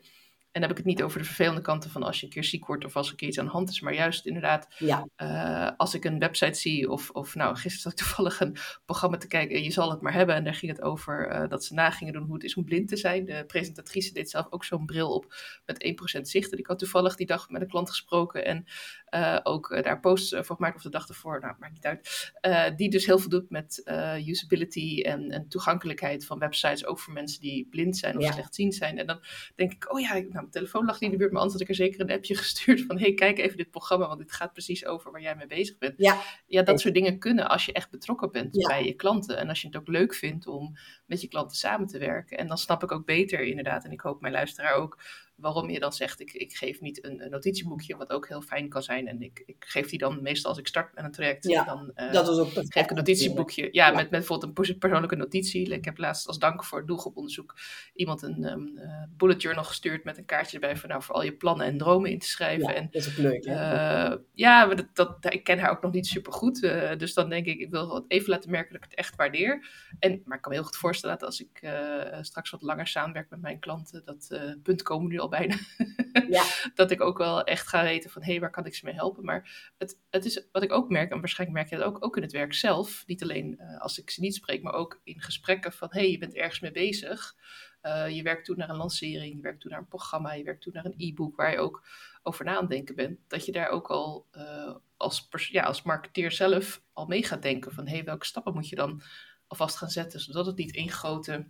dan 0.51 0.61
heb 0.61 0.71
ik 0.71 0.77
het 0.77 0.85
niet 0.85 1.03
over 1.03 1.19
de 1.19 1.25
vervelende 1.25 1.61
kanten 1.61 1.89
van 1.89 2.03
als 2.03 2.19
je 2.19 2.25
een 2.25 2.31
keer 2.31 2.43
ziek 2.43 2.65
wordt 2.65 2.85
of 2.85 2.95
als 2.95 3.05
er 3.05 3.11
een 3.11 3.17
keer 3.17 3.27
iets 3.27 3.39
aan 3.39 3.45
de 3.45 3.51
hand 3.51 3.69
is. 3.69 3.81
Maar 3.81 3.93
juist 3.93 4.25
inderdaad, 4.25 4.67
ja. 4.77 5.07
Eh, 5.15 5.71
als 5.77 5.93
ik 5.93 6.05
een 6.05 6.19
website 6.19 6.59
zie 6.59 6.89
of, 6.89 7.09
of 7.09 7.35
nou, 7.35 7.55
gisteren 7.55 7.79
zat 7.79 7.91
ik 7.91 7.97
toevallig 7.97 8.39
een 8.39 8.57
programma 8.85 9.17
te 9.17 9.27
kijken. 9.27 9.63
Je 9.63 9.71
zal 9.71 9.91
het 9.91 10.01
maar 10.01 10.13
hebben. 10.13 10.35
En 10.35 10.43
daar 10.43 10.53
ging 10.53 10.71
het 10.71 10.81
over 10.81 11.31
uh, 11.31 11.49
dat 11.49 11.63
ze 11.63 11.73
na 11.73 11.91
gingen 11.91 12.13
doen 12.13 12.23
hoe 12.23 12.33
het 12.33 12.43
is 12.43 12.55
om 12.55 12.65
blind 12.65 12.87
te 12.87 12.97
zijn. 12.97 13.25
De 13.25 13.43
presentatrice 13.47 14.13
deed 14.13 14.29
zelf 14.29 14.47
ook 14.49 14.65
zo'n 14.65 14.85
bril 14.85 15.13
op 15.13 15.35
met 15.65 15.93
1% 16.17 16.21
zicht. 16.21 16.51
En 16.51 16.57
ik 16.57 16.67
had 16.67 16.79
toevallig 16.79 17.15
die 17.15 17.25
dag 17.25 17.49
met 17.49 17.61
een 17.61 17.67
klant 17.67 17.89
gesproken 17.89 18.45
en 18.45 18.65
uh, 19.15 19.39
ook 19.43 19.83
daar 19.83 19.99
posts 19.99 20.35
voor 20.39 20.55
gemaakt 20.55 20.75
of 20.75 20.81
de 20.81 20.89
dag 20.89 21.07
ervoor. 21.07 21.39
Nou, 21.39 21.55
maakt 21.59 21.73
niet 21.73 21.85
uit. 21.85 22.77
die 22.77 22.89
dus 22.89 23.05
heel 23.05 23.19
veel 23.19 23.29
doet 23.29 23.49
met 23.49 23.83
usability 24.25 25.01
en, 25.01 25.31
en, 25.31 25.47
toegankelijkheid 25.47 26.25
van 26.25 26.39
websites. 26.39 26.85
Ook 26.85 26.99
voor 26.99 27.13
mensen 27.13 27.41
die 27.41 27.67
blind 27.69 27.97
zijn 27.97 28.17
of 28.17 28.23
ja. 28.23 28.31
slechtziend 28.31 28.75
zijn. 28.75 28.97
En 28.97 29.05
dan 29.05 29.19
denk 29.55 29.71
ik, 29.71 29.93
oh 29.93 29.99
ja, 29.99 30.13
nou, 30.29 30.40
mijn 30.41 30.53
telefoon 30.53 30.85
lag 30.85 30.99
niet 30.99 31.03
in 31.03 31.11
de 31.11 31.17
buurt. 31.17 31.31
Maar 31.31 31.41
anders 31.41 31.59
had 31.59 31.69
ik 31.69 31.77
er 31.77 31.85
zeker 31.85 32.01
een 32.01 32.11
appje 32.11 32.35
gestuurd 32.43 32.81
van, 32.81 32.99
hey, 32.99 33.13
kijk 33.13 33.39
even 33.39 33.57
dit 33.57 33.71
programma. 33.71 34.07
Want 34.07 34.19
dit 34.19 34.31
gaat 34.31 34.53
precies 34.53 34.85
over 34.85 35.11
waar 35.11 35.21
jij 35.21 35.35
mee 35.35 35.47
bezig 35.47 35.77
bent. 35.77 35.93
Ja, 35.97 36.21
ja 36.47 36.61
dat 36.61 36.79
soort 36.79 36.93
dingen 36.93 37.19
kunnen 37.19 37.49
als 37.49 37.65
je 37.65 37.73
echt 37.73 37.89
betrokken 37.89 38.31
bent 38.31 38.51
bij 38.67 38.85
je 38.85 38.93
klanten. 38.93 39.37
En 39.37 39.49
als 39.49 39.61
je 39.61 39.67
het 39.67 39.75
ook 39.75 39.87
leuk 39.87 40.13
vindt 40.13 40.47
om 40.47 40.77
met 41.05 41.21
je 41.21 41.27
klanten 41.27 41.57
samen 41.57 41.87
te 41.87 41.97
werken. 41.97 42.37
En 42.37 42.47
dan 42.47 42.57
snap 42.57 42.83
ik 42.83 42.91
ook 42.91 43.05
beter 43.05 43.41
inderdaad. 43.41 43.85
En 43.85 43.91
ik 43.91 44.01
hoop 44.01 44.21
mijn 44.21 44.33
luisteraar 44.33 44.73
ook 44.73 44.97
waarom 45.41 45.69
je 45.69 45.79
dan 45.79 45.93
zegt, 45.93 46.19
ik, 46.19 46.33
ik 46.33 46.53
geef 46.53 46.81
niet 46.81 47.05
een, 47.05 47.23
een, 47.23 47.29
notitieboekje, 47.29 47.97
wat 47.97 48.09
ook 48.09 48.27
heel 48.27 48.41
fijn 48.41 48.69
kan 48.69 48.83
zijn. 48.83 49.07
En 49.07 49.21
ik, 49.21 49.43
ik 49.45 49.65
geef 49.67 49.89
die 49.89 49.99
dan 49.99 50.21
meestal 50.21 50.49
als 50.49 50.59
ik 50.59 50.67
start 50.67 50.95
met 50.95 51.03
een 51.03 51.11
traject. 51.11 51.47
Ja, 51.47 51.63
dan 51.63 51.91
uh, 51.95 52.11
dat 52.11 52.27
is 52.29 52.37
ook 52.37 52.49
geef 52.51 52.83
ik 52.83 52.89
een 52.89 52.95
notitieboekje. 52.95 53.69
Ja, 53.71 53.87
Met, 53.87 53.97
met 53.97 54.09
bijvoorbeeld 54.09 54.69
een 54.69 54.77
persoonlijke 54.77 55.15
notitie. 55.15 55.73
Ik 55.73 55.85
heb 55.85 55.97
laatst 55.97 56.27
als 56.27 56.39
dank 56.39 56.63
voor 56.63 56.77
het 56.77 56.87
doelgroeponderzoek 56.87 57.55
iemand 57.93 58.21
een 58.21 58.43
um, 58.51 58.71
uh, 58.77 59.03
bullet 59.17 59.41
journal 59.41 59.63
gestuurd 59.63 60.03
met 60.03 60.17
een 60.17 60.25
kaartje 60.25 60.59
erbij 60.59 60.77
van 60.77 60.89
nou, 60.89 61.03
voor 61.03 61.15
al 61.15 61.23
je 61.23 61.33
plannen 61.33 61.65
en 61.65 61.77
dromen 61.77 62.11
in 62.11 62.19
te 62.19 62.27
schrijven. 62.27 62.67
Ja, 62.67 62.73
en, 62.73 62.87
dat 62.91 63.01
is 63.01 63.09
ook 63.09 63.17
leuk. 63.17 63.45
Uh, 63.45 64.13
ja, 64.33 64.65
maar 64.65 64.75
dat, 64.75 64.87
dat, 64.93 65.33
ik 65.33 65.43
ken 65.43 65.59
haar 65.59 65.71
ook 65.71 65.81
nog 65.81 65.91
niet 65.91 66.07
super 66.07 66.33
goed. 66.33 66.61
dus 66.97 67.13
dan 67.13 67.29
denk 67.29 67.45
ik, 67.45 67.59
ik 67.59 67.69
wil 67.69 68.05
even 68.07 68.29
laten 68.29 68.51
merken 68.51 68.73
dat 68.73 68.83
ik 68.83 68.89
het 68.89 68.99
echt 68.99 69.15
waardeer. 69.15 69.65
En, 69.99 70.21
maar 70.25 70.35
ik 70.35 70.41
kan 70.41 70.51
me 70.51 70.57
heel 70.57 70.67
goed 70.67 70.77
voorstellen 70.77 71.17
dat 71.17 71.27
als 71.27 71.41
ik 71.41 71.69
straks 72.21 72.49
wat 72.49 72.61
langer 72.61 72.87
samenwerk 72.87 73.29
met 73.29 73.41
mijn 73.41 73.59
klanten, 73.59 74.01
dat 74.05 74.39
punt 74.63 74.81
komen 74.81 75.09
nu 75.09 75.19
al 75.19 75.29
bijna. 75.31 75.55
ja. 76.29 76.43
dat 76.75 76.91
ik 76.91 77.01
ook 77.01 77.17
wel 77.17 77.43
echt 77.43 77.67
ga 77.67 77.83
weten 77.83 78.09
van, 78.09 78.23
hé, 78.23 78.31
hey, 78.31 78.39
waar 78.39 78.51
kan 78.51 78.65
ik 78.65 78.75
ze 78.75 78.85
mee 78.85 78.93
helpen? 78.93 79.25
Maar 79.25 79.71
het, 79.77 79.99
het 80.09 80.25
is 80.25 80.47
wat 80.51 80.63
ik 80.63 80.71
ook 80.71 80.89
merk, 80.89 81.11
en 81.11 81.19
waarschijnlijk 81.19 81.59
merk 81.59 81.69
je 81.69 81.77
dat 81.77 81.93
ook, 81.93 82.05
ook 82.05 82.15
in 82.15 82.21
het 82.21 82.31
werk 82.31 82.53
zelf, 82.53 83.03
niet 83.05 83.23
alleen 83.23 83.57
uh, 83.59 83.81
als 83.81 83.99
ik 83.99 84.09
ze 84.09 84.21
niet 84.21 84.35
spreek, 84.35 84.61
maar 84.63 84.73
ook 84.73 85.01
in 85.03 85.21
gesprekken 85.21 85.73
van, 85.73 85.87
hé, 85.91 85.99
hey, 85.99 86.11
je 86.11 86.17
bent 86.17 86.35
ergens 86.35 86.59
mee 86.59 86.71
bezig. 86.71 87.35
Uh, 87.81 88.09
je 88.09 88.23
werkt 88.23 88.45
toe 88.45 88.55
naar 88.55 88.69
een 88.69 88.75
lancering, 88.75 89.35
je 89.35 89.41
werkt 89.41 89.61
toe 89.61 89.71
naar 89.71 89.79
een 89.79 89.87
programma, 89.87 90.33
je 90.33 90.43
werkt 90.43 90.61
toe 90.61 90.73
naar 90.73 90.85
een 90.85 90.93
e-book 90.97 91.35
waar 91.35 91.51
je 91.51 91.57
ook 91.57 91.87
over 92.23 92.45
na 92.45 92.57
aan 92.57 92.67
denken 92.67 92.95
bent. 92.95 93.19
Dat 93.27 93.45
je 93.45 93.51
daar 93.51 93.69
ook 93.69 93.87
al 93.89 94.27
uh, 94.37 94.75
als, 94.97 95.27
ja, 95.49 95.63
als 95.63 95.81
marketeer 95.81 96.31
zelf 96.31 96.83
al 96.93 97.05
mee 97.05 97.23
gaat 97.23 97.41
denken 97.41 97.71
van, 97.71 97.87
hé, 97.87 97.95
hey, 97.95 98.03
welke 98.03 98.25
stappen 98.25 98.53
moet 98.53 98.69
je 98.69 98.75
dan 98.75 99.01
alvast 99.47 99.77
gaan 99.77 99.89
zetten, 99.89 100.19
zodat 100.19 100.45
het 100.45 100.57
niet 100.57 100.75
één 100.75 100.89
grote 100.89 101.45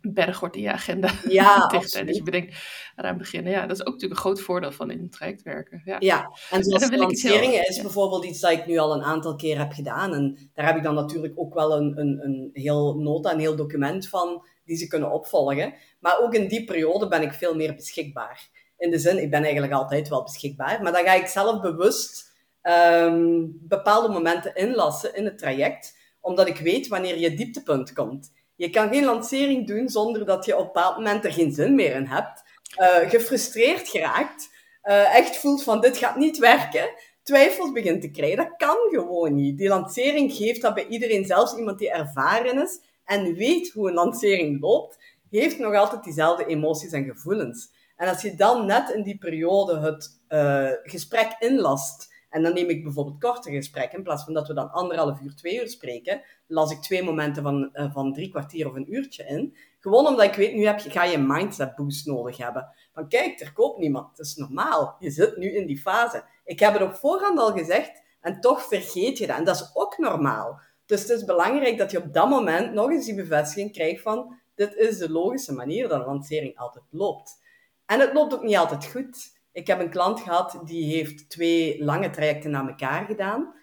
berg 0.00 0.40
wordt 0.40 0.56
in 0.56 0.62
je 0.62 0.72
agenda. 0.72 1.10
Ja, 1.28 1.66
Dus 2.06 2.16
je 2.16 2.22
bedenkt 2.22 2.56
eraan 2.96 3.18
beginnen. 3.18 3.52
Ja, 3.52 3.66
dat 3.66 3.76
is 3.76 3.86
ook 3.86 3.92
natuurlijk 3.92 4.20
een 4.20 4.26
groot 4.26 4.40
voordeel 4.40 4.72
van 4.72 4.90
in 4.90 5.02
het 5.02 5.12
traject 5.12 5.42
werken. 5.42 5.82
Ja, 5.84 5.96
ja 5.98 6.30
en 6.50 6.64
zoals 6.64 6.88
en 6.88 6.98
lanceringen 6.98 7.68
is 7.68 7.80
bijvoorbeeld 7.80 8.24
iets 8.24 8.40
dat 8.40 8.50
ik 8.50 8.66
nu 8.66 8.78
al 8.78 8.94
een 8.94 9.02
aantal 9.02 9.36
keer 9.36 9.58
heb 9.58 9.72
gedaan. 9.72 10.14
En 10.14 10.50
daar 10.54 10.66
heb 10.66 10.76
ik 10.76 10.82
dan 10.82 10.94
natuurlijk 10.94 11.32
ook 11.36 11.54
wel 11.54 11.76
een, 11.76 11.98
een, 11.98 12.20
een 12.24 12.50
heel 12.52 12.98
nota, 12.98 13.32
een 13.32 13.40
heel 13.40 13.56
document 13.56 14.08
van 14.08 14.46
die 14.64 14.76
ze 14.76 14.86
kunnen 14.86 15.12
opvolgen. 15.12 15.74
Maar 16.00 16.20
ook 16.20 16.34
in 16.34 16.48
die 16.48 16.64
periode 16.64 17.08
ben 17.08 17.22
ik 17.22 17.32
veel 17.32 17.54
meer 17.54 17.74
beschikbaar. 17.74 18.48
In 18.78 18.90
de 18.90 18.98
zin, 18.98 19.22
ik 19.22 19.30
ben 19.30 19.42
eigenlijk 19.42 19.72
altijd 19.72 20.08
wel 20.08 20.22
beschikbaar. 20.22 20.82
Maar 20.82 20.92
dan 20.92 21.04
ga 21.04 21.12
ik 21.12 21.26
zelf 21.26 21.60
bewust 21.60 22.36
um, 22.62 23.58
bepaalde 23.60 24.08
momenten 24.08 24.54
inlassen 24.54 25.14
in 25.14 25.24
het 25.24 25.38
traject. 25.38 25.96
Omdat 26.20 26.48
ik 26.48 26.56
weet 26.56 26.88
wanneer 26.88 27.18
je 27.18 27.34
dieptepunt 27.34 27.92
komt. 27.92 28.32
Je 28.58 28.70
kan 28.70 28.88
geen 28.88 29.04
lancering 29.04 29.66
doen 29.66 29.88
zonder 29.88 30.24
dat 30.24 30.44
je 30.44 30.54
op 30.56 30.60
een 30.60 30.66
bepaald 30.66 30.96
moment 30.96 31.24
er 31.24 31.32
geen 31.32 31.52
zin 31.52 31.74
meer 31.74 31.94
in 31.94 32.06
hebt. 32.06 32.42
Uh, 32.80 33.10
gefrustreerd 33.10 33.88
geraakt. 33.88 34.50
Uh, 34.84 35.16
echt 35.16 35.36
voelt 35.36 35.62
van 35.62 35.80
dit 35.80 35.96
gaat 35.96 36.16
niet 36.16 36.38
werken. 36.38 36.90
Twijfels 37.22 37.72
begint 37.72 38.00
te 38.00 38.10
krijgen. 38.10 38.36
Dat 38.36 38.56
kan 38.56 38.76
gewoon 38.90 39.34
niet. 39.34 39.58
Die 39.58 39.68
lancering 39.68 40.32
geeft 40.32 40.62
dat 40.62 40.74
bij 40.74 40.86
iedereen, 40.86 41.24
zelfs 41.24 41.56
iemand 41.56 41.78
die 41.78 41.90
ervaren 41.90 42.62
is 42.62 42.80
en 43.04 43.34
weet 43.34 43.70
hoe 43.70 43.88
een 43.88 43.94
lancering 43.94 44.60
loopt, 44.60 44.98
heeft 45.30 45.58
nog 45.58 45.74
altijd 45.74 46.04
diezelfde 46.04 46.46
emoties 46.46 46.92
en 46.92 47.04
gevoelens. 47.04 47.70
En 47.96 48.08
als 48.08 48.22
je 48.22 48.34
dan 48.34 48.66
net 48.66 48.90
in 48.90 49.02
die 49.02 49.18
periode 49.18 49.78
het 49.78 50.20
uh, 50.28 50.70
gesprek 50.82 51.36
inlast 51.38 52.07
en 52.30 52.42
dan 52.42 52.54
neem 52.54 52.68
ik 52.68 52.82
bijvoorbeeld 52.82 53.20
korte 53.20 53.50
gesprekken. 53.50 53.98
In 53.98 54.04
plaats 54.04 54.24
van 54.24 54.34
dat 54.34 54.48
we 54.48 54.54
dan 54.54 54.70
anderhalf 54.70 55.20
uur, 55.20 55.34
twee 55.34 55.60
uur 55.60 55.68
spreken, 55.68 56.22
las 56.46 56.70
ik 56.70 56.78
twee 56.78 57.02
momenten 57.02 57.42
van, 57.42 57.70
uh, 57.72 57.92
van 57.92 58.12
drie 58.12 58.30
kwartier 58.30 58.68
of 58.68 58.74
een 58.74 58.94
uurtje 58.94 59.24
in. 59.24 59.56
Gewoon 59.78 60.06
omdat 60.06 60.24
ik 60.24 60.34
weet, 60.34 60.54
nu 60.54 60.66
heb 60.66 60.78
je, 60.78 60.90
ga 60.90 61.04
je 61.04 61.16
een 61.16 61.26
mindset 61.26 61.74
boost 61.74 62.06
nodig 62.06 62.36
hebben. 62.36 62.68
Van 62.92 63.08
kijk, 63.08 63.40
er 63.40 63.52
koopt 63.52 63.78
niemand. 63.78 64.08
Het 64.16 64.26
is 64.26 64.36
normaal. 64.36 64.96
Je 64.98 65.10
zit 65.10 65.36
nu 65.36 65.56
in 65.56 65.66
die 65.66 65.78
fase. 65.78 66.24
Ik 66.44 66.60
heb 66.60 66.72
het 66.72 66.82
op 66.82 66.94
voorhand 66.94 67.38
al 67.38 67.52
gezegd 67.52 68.02
en 68.20 68.40
toch 68.40 68.62
vergeet 68.62 69.18
je 69.18 69.26
dat. 69.26 69.36
En 69.36 69.44
dat 69.44 69.54
is 69.54 69.70
ook 69.74 69.98
normaal. 69.98 70.60
Dus 70.86 71.00
het 71.00 71.10
is 71.10 71.24
belangrijk 71.24 71.78
dat 71.78 71.90
je 71.90 72.02
op 72.02 72.12
dat 72.12 72.28
moment 72.28 72.72
nog 72.72 72.90
eens 72.90 73.04
die 73.04 73.14
bevestiging 73.14 73.72
krijgt 73.72 74.02
van 74.02 74.36
dit 74.54 74.74
is 74.74 74.98
de 74.98 75.10
logische 75.10 75.52
manier 75.52 75.88
dat 75.88 76.00
een 76.00 76.06
lancering 76.06 76.58
altijd 76.58 76.84
loopt. 76.90 77.40
En 77.86 78.00
het 78.00 78.12
loopt 78.12 78.34
ook 78.34 78.42
niet 78.42 78.56
altijd 78.56 78.86
goed. 78.86 79.37
Ik 79.52 79.66
heb 79.66 79.80
een 79.80 79.90
klant 79.90 80.20
gehad 80.20 80.60
die 80.64 80.94
heeft 80.94 81.30
twee 81.30 81.84
lange 81.84 82.10
trajecten 82.10 82.50
na 82.50 82.68
elkaar 82.68 83.04
gedaan. 83.04 83.54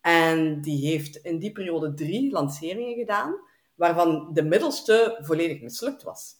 En 0.00 0.60
die 0.60 0.86
heeft 0.86 1.16
in 1.16 1.38
die 1.38 1.52
periode 1.52 1.94
drie 1.94 2.32
lanceringen 2.32 2.94
gedaan, 2.94 3.34
waarvan 3.74 4.30
de 4.32 4.42
middelste 4.42 5.18
volledig 5.22 5.60
mislukt 5.60 6.02
was. 6.02 6.34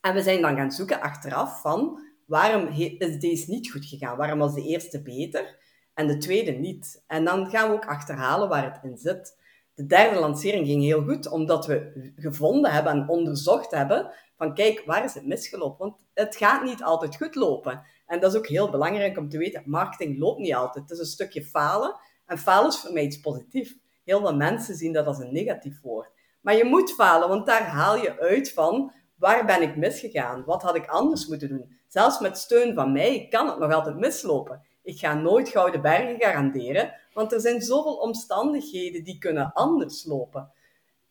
En 0.00 0.14
we 0.14 0.22
zijn 0.22 0.40
dan 0.40 0.56
gaan 0.56 0.70
zoeken 0.70 1.00
achteraf 1.00 1.60
van 1.60 2.00
waarom 2.26 2.66
is 2.98 3.18
deze 3.18 3.50
niet 3.50 3.70
goed 3.70 3.84
gegaan? 3.84 4.16
Waarom 4.16 4.38
was 4.38 4.54
de 4.54 4.62
eerste 4.62 5.02
beter 5.02 5.58
en 5.94 6.06
de 6.06 6.16
tweede 6.16 6.50
niet? 6.52 7.04
En 7.06 7.24
dan 7.24 7.50
gaan 7.50 7.68
we 7.68 7.74
ook 7.74 7.86
achterhalen 7.86 8.48
waar 8.48 8.72
het 8.72 8.84
in 8.90 8.98
zit. 8.98 9.38
De 9.74 9.86
derde 9.86 10.18
lancering 10.18 10.66
ging 10.66 10.82
heel 10.82 11.02
goed, 11.02 11.28
omdat 11.28 11.66
we 11.66 12.12
gevonden 12.16 12.72
hebben 12.72 12.92
en 12.92 13.08
onderzocht 13.08 13.70
hebben 13.70 14.10
van 14.36 14.54
kijk, 14.54 14.82
waar 14.86 15.04
is 15.04 15.14
het 15.14 15.26
misgelopen? 15.26 15.78
Want 15.78 15.96
het 16.14 16.36
gaat 16.36 16.64
niet 16.64 16.82
altijd 16.82 17.16
goed 17.16 17.34
lopen. 17.34 17.82
En 18.10 18.20
dat 18.20 18.32
is 18.32 18.38
ook 18.38 18.46
heel 18.46 18.70
belangrijk 18.70 19.18
om 19.18 19.28
te 19.28 19.38
weten. 19.38 19.62
Marketing 19.64 20.18
loopt 20.18 20.38
niet 20.38 20.54
altijd. 20.54 20.84
Het 20.84 20.92
is 20.92 20.98
een 20.98 21.04
stukje 21.04 21.44
falen. 21.44 21.96
En 22.26 22.38
falen 22.38 22.68
is 22.68 22.78
voor 22.78 22.92
mij 22.92 23.02
iets 23.02 23.20
positiefs. 23.20 23.76
Heel 24.04 24.20
veel 24.20 24.34
mensen 24.34 24.74
zien 24.74 24.92
dat 24.92 25.06
als 25.06 25.18
een 25.18 25.32
negatief 25.32 25.80
woord. 25.80 26.10
Maar 26.40 26.56
je 26.56 26.64
moet 26.64 26.92
falen, 26.92 27.28
want 27.28 27.46
daar 27.46 27.62
haal 27.62 27.96
je 27.96 28.20
uit 28.20 28.52
van 28.52 28.92
waar 29.16 29.46
ben 29.46 29.62
ik 29.62 29.76
misgegaan? 29.76 30.44
Wat 30.44 30.62
had 30.62 30.74
ik 30.74 30.86
anders 30.86 31.26
moeten 31.26 31.48
doen? 31.48 31.76
Zelfs 31.88 32.20
met 32.20 32.38
steun 32.38 32.74
van 32.74 32.92
mij 32.92 33.26
kan 33.28 33.46
het 33.46 33.58
nog 33.58 33.72
altijd 33.72 33.96
mislopen. 33.96 34.62
Ik 34.82 34.98
ga 34.98 35.14
nooit 35.14 35.48
gouden 35.48 35.82
bergen 35.82 36.20
garanderen, 36.20 36.94
want 37.12 37.32
er 37.32 37.40
zijn 37.40 37.60
zoveel 37.60 37.94
omstandigheden 37.94 39.04
die 39.04 39.18
kunnen 39.18 39.52
anders 39.52 40.04
lopen. 40.04 40.50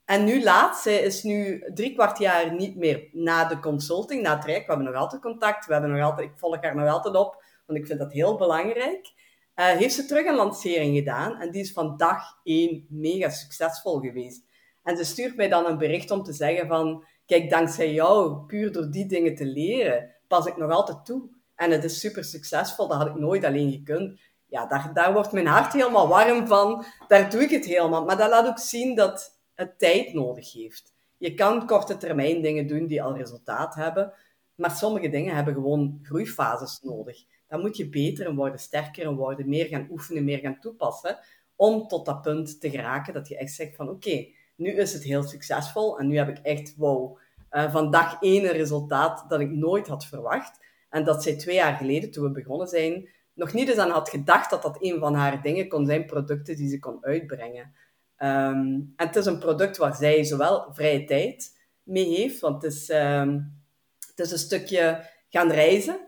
En 0.09 0.23
nu 0.23 0.43
laatste 0.43 0.91
is 0.91 1.23
nu 1.23 1.63
drie 1.73 1.93
kwart 1.93 2.17
jaar 2.17 2.53
niet 2.53 2.75
meer 2.75 3.09
na 3.11 3.45
de 3.45 3.59
consulting, 3.59 4.21
na 4.21 4.31
het 4.31 4.41
traject. 4.41 4.65
We 4.65 4.71
hebben 4.73 4.91
nog 4.91 5.01
altijd 5.01 5.21
contact, 5.21 5.65
we 5.65 5.73
hebben 5.73 5.91
nog 5.91 6.01
altijd, 6.01 6.29
ik 6.29 6.37
volg 6.37 6.61
haar 6.61 6.75
nog 6.75 6.89
altijd 6.89 7.15
op, 7.15 7.43
want 7.65 7.79
ik 7.79 7.85
vind 7.87 7.99
dat 7.99 8.11
heel 8.11 8.37
belangrijk. 8.37 9.11
Uh, 9.55 9.65
heeft 9.65 9.95
ze 9.95 10.05
terug 10.05 10.25
een 10.25 10.35
lancering 10.35 10.97
gedaan 10.97 11.39
en 11.41 11.51
die 11.51 11.61
is 11.61 11.73
van 11.73 11.97
dag 11.97 12.23
één 12.43 12.85
mega 12.89 13.29
succesvol 13.29 13.99
geweest. 13.99 14.43
En 14.83 14.97
ze 14.97 15.03
stuurt 15.03 15.35
mij 15.35 15.49
dan 15.49 15.65
een 15.65 15.77
bericht 15.77 16.11
om 16.11 16.23
te 16.23 16.33
zeggen 16.33 16.67
van, 16.67 17.05
kijk, 17.25 17.49
dankzij 17.49 17.93
jou, 17.93 18.45
puur 18.45 18.71
door 18.71 18.91
die 18.91 19.05
dingen 19.05 19.35
te 19.35 19.45
leren, 19.45 20.15
pas 20.27 20.45
ik 20.45 20.57
nog 20.57 20.71
altijd 20.71 21.05
toe. 21.05 21.29
En 21.55 21.71
het 21.71 21.83
is 21.83 21.99
super 21.99 22.23
succesvol, 22.23 22.87
dat 22.87 22.97
had 22.97 23.07
ik 23.07 23.15
nooit 23.15 23.43
alleen 23.43 23.71
gekund. 23.71 24.19
Ja, 24.45 24.65
daar, 24.65 24.91
daar 24.93 25.13
wordt 25.13 25.31
mijn 25.31 25.47
hart 25.47 25.73
helemaal 25.73 26.07
warm 26.07 26.47
van, 26.47 26.85
daar 27.07 27.29
doe 27.29 27.41
ik 27.41 27.49
het 27.49 27.65
helemaal. 27.65 28.05
Maar 28.05 28.17
dat 28.17 28.29
laat 28.29 28.47
ook 28.47 28.59
zien 28.59 28.95
dat 28.95 29.38
het 29.59 29.79
tijd 29.79 30.13
nodig 30.13 30.53
heeft. 30.53 30.93
Je 31.17 31.33
kan 31.33 31.65
korte 31.65 31.97
termijn 31.97 32.41
dingen 32.41 32.67
doen 32.67 32.87
die 32.87 33.03
al 33.03 33.17
resultaat 33.17 33.75
hebben, 33.75 34.13
maar 34.55 34.71
sommige 34.71 35.09
dingen 35.09 35.35
hebben 35.35 35.53
gewoon 35.53 35.99
groeifases 36.03 36.79
nodig. 36.81 37.23
Dan 37.47 37.59
moet 37.59 37.77
je 37.77 37.89
beter 37.89 38.25
en 38.25 38.35
worden, 38.35 38.59
sterker 38.59 39.05
en 39.05 39.15
worden, 39.15 39.49
meer 39.49 39.65
gaan 39.65 39.87
oefenen, 39.89 40.23
meer 40.23 40.39
gaan 40.39 40.59
toepassen, 40.59 41.19
om 41.55 41.87
tot 41.87 42.05
dat 42.05 42.21
punt 42.21 42.61
te 42.61 42.69
geraken 42.69 43.13
dat 43.13 43.27
je 43.27 43.37
echt 43.37 43.53
zegt 43.53 43.75
van 43.75 43.89
oké, 43.89 44.27
nu 44.55 44.71
is 44.71 44.93
het 44.93 45.03
heel 45.03 45.23
succesvol 45.23 45.99
en 45.99 46.07
nu 46.07 46.17
heb 46.17 46.29
ik 46.29 46.37
echt, 46.37 46.75
wow, 46.75 47.17
uh, 47.51 47.71
van 47.71 47.91
dag 47.91 48.21
één 48.21 48.43
een 48.43 48.51
resultaat 48.51 49.25
dat 49.29 49.39
ik 49.39 49.51
nooit 49.51 49.87
had 49.87 50.05
verwacht. 50.05 50.65
En 50.89 51.03
dat 51.03 51.23
zij 51.23 51.35
twee 51.35 51.55
jaar 51.55 51.75
geleden, 51.75 52.11
toen 52.11 52.23
we 52.23 52.31
begonnen 52.31 52.67
zijn, 52.67 53.09
nog 53.33 53.53
niet 53.53 53.69
eens 53.69 53.77
aan 53.77 53.89
had 53.89 54.09
gedacht 54.09 54.49
dat 54.49 54.61
dat 54.61 54.77
een 54.79 54.99
van 54.99 55.13
haar 55.13 55.41
dingen 55.41 55.67
kon 55.67 55.85
zijn, 55.85 56.05
producten 56.05 56.55
die 56.55 56.69
ze 56.69 56.79
kon 56.79 56.97
uitbrengen. 57.01 57.73
Um, 58.21 58.93
en 58.95 59.07
het 59.07 59.15
is 59.15 59.25
een 59.25 59.39
product 59.39 59.77
waar 59.77 59.95
zij 59.95 60.23
zowel 60.23 60.73
vrije 60.73 61.05
tijd 61.05 61.57
mee 61.83 62.15
heeft, 62.15 62.39
want 62.39 62.63
het 62.63 62.73
is, 62.73 62.89
um, 62.89 63.61
het 64.09 64.19
is 64.19 64.31
een 64.31 64.37
stukje 64.37 65.05
gaan 65.29 65.51
reizen, 65.51 65.99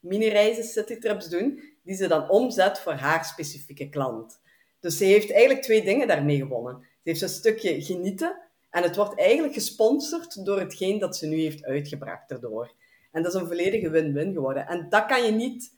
mini-reizen, 0.00 0.64
citytrips 0.64 1.28
doen, 1.28 1.62
die 1.82 1.96
ze 1.96 2.08
dan 2.08 2.28
omzet 2.30 2.78
voor 2.78 2.92
haar 2.92 3.24
specifieke 3.24 3.88
klant. 3.88 4.40
Dus 4.80 4.96
ze 4.96 5.04
heeft 5.04 5.30
eigenlijk 5.30 5.62
twee 5.62 5.84
dingen 5.84 6.08
daarmee 6.08 6.36
gewonnen. 6.36 6.80
Ze 6.80 7.08
heeft 7.08 7.22
een 7.22 7.28
stukje 7.28 7.82
genieten 7.82 8.40
en 8.70 8.82
het 8.82 8.96
wordt 8.96 9.18
eigenlijk 9.18 9.54
gesponsord 9.54 10.44
door 10.44 10.58
hetgeen 10.58 10.98
dat 10.98 11.16
ze 11.16 11.26
nu 11.26 11.40
heeft 11.40 11.64
uitgebracht 11.64 12.30
erdoor. 12.30 12.72
En 13.12 13.22
dat 13.22 13.34
is 13.34 13.40
een 13.40 13.46
volledige 13.46 13.90
win-win 13.90 14.32
geworden. 14.32 14.66
En 14.66 14.88
dat 14.88 15.06
kan 15.06 15.24
je 15.24 15.32
niet 15.32 15.76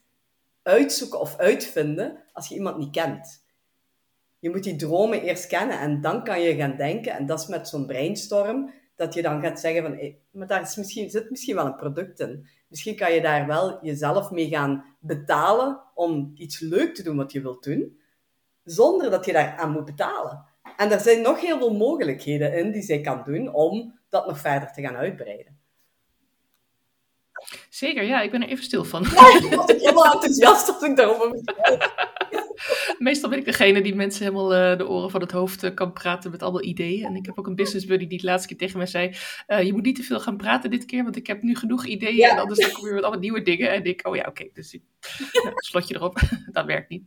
uitzoeken 0.63 1.19
of 1.19 1.37
uitvinden 1.37 2.23
als 2.33 2.47
je 2.47 2.55
iemand 2.55 2.77
niet 2.77 2.91
kent. 2.91 3.43
Je 4.41 4.49
moet 4.49 4.63
die 4.63 4.75
dromen 4.75 5.21
eerst 5.21 5.47
kennen 5.47 5.79
en 5.79 6.01
dan 6.01 6.23
kan 6.23 6.41
je 6.41 6.55
gaan 6.55 6.75
denken. 6.75 7.11
En 7.11 7.25
dat 7.25 7.39
is 7.39 7.47
met 7.47 7.67
zo'n 7.67 7.85
brainstorm, 7.85 8.73
dat 8.95 9.13
je 9.13 9.21
dan 9.21 9.41
gaat 9.41 9.59
zeggen 9.59 9.83
van, 9.83 10.13
maar 10.31 10.47
daar 10.47 10.61
is 10.61 10.75
misschien, 10.75 11.09
zit 11.09 11.29
misschien 11.29 11.55
wel 11.55 11.65
een 11.65 11.75
product 11.75 12.19
in. 12.19 12.47
Misschien 12.67 12.95
kan 12.95 13.13
je 13.13 13.21
daar 13.21 13.47
wel 13.47 13.79
jezelf 13.85 14.31
mee 14.31 14.47
gaan 14.47 14.85
betalen 14.99 15.81
om 15.95 16.31
iets 16.35 16.59
leuk 16.59 16.95
te 16.95 17.03
doen 17.03 17.15
wat 17.15 17.31
je 17.31 17.41
wilt 17.41 17.63
doen, 17.63 17.99
zonder 18.63 19.09
dat 19.09 19.25
je 19.25 19.33
daar 19.33 19.57
aan 19.57 19.71
moet 19.71 19.85
betalen. 19.85 20.45
En 20.77 20.91
er 20.91 20.99
zijn 20.99 21.21
nog 21.21 21.41
heel 21.41 21.57
veel 21.57 21.73
mogelijkheden 21.73 22.53
in 22.53 22.71
die 22.71 22.81
zij 22.81 23.01
kan 23.01 23.23
doen 23.23 23.53
om 23.53 23.99
dat 24.09 24.27
nog 24.27 24.39
verder 24.39 24.71
te 24.71 24.81
gaan 24.81 24.95
uitbreiden. 24.95 25.59
Zeker, 27.69 28.03
ja, 28.03 28.21
ik 28.21 28.31
ben 28.31 28.41
er 28.41 28.49
even 28.49 28.63
stil 28.63 28.83
van. 28.83 29.01
Ja, 29.03 29.37
ik 29.37 29.53
was 29.53 29.71
helemaal 29.71 30.13
enthousiast 30.13 30.67
als 30.67 30.83
ik 30.83 30.95
daarover 30.95 31.31
Meestal 33.07 33.29
ben 33.29 33.39
ik 33.39 33.45
degene 33.45 33.81
die 33.81 33.95
mensen 33.95 34.23
helemaal 34.23 34.71
uh, 34.71 34.77
de 34.77 34.87
oren 34.87 35.09
van 35.09 35.21
het 35.21 35.31
hoofd 35.31 35.63
uh, 35.63 35.73
kan 35.73 35.93
praten 35.93 36.31
met 36.31 36.41
allemaal 36.41 36.63
ideeën. 36.63 37.05
En 37.05 37.15
ik 37.15 37.25
heb 37.25 37.39
ook 37.39 37.47
een 37.47 37.55
business 37.55 37.85
buddy 37.85 38.07
die 38.07 38.19
de 38.19 38.25
laatste 38.25 38.47
keer 38.47 38.57
tegen 38.57 38.77
mij 38.77 38.87
zei: 38.87 39.15
uh, 39.47 39.63
Je 39.63 39.73
moet 39.73 39.83
niet 39.83 39.95
te 39.95 40.03
veel 40.03 40.19
gaan 40.19 40.37
praten 40.37 40.69
dit 40.69 40.85
keer, 40.85 41.03
want 41.03 41.15
ik 41.15 41.27
heb 41.27 41.41
nu 41.41 41.55
genoeg 41.55 41.85
ideeën. 41.85 42.15
Ja. 42.15 42.31
En 42.31 42.37
anders 42.37 42.71
kom 42.71 42.79
je 42.79 42.85
weer 42.85 42.93
met 42.93 43.03
allemaal 43.03 43.21
nieuwe 43.21 43.41
dingen. 43.41 43.71
En 43.71 43.83
ik: 43.83 44.07
Oh 44.07 44.15
ja, 44.15 44.21
oké. 44.21 44.29
Okay. 44.29 44.51
Dus 44.53 44.77
nou, 45.43 45.51
slotje 45.69 45.95
erop. 45.95 46.19
dat 46.51 46.65
werkt 46.65 46.89
niet. 46.89 47.03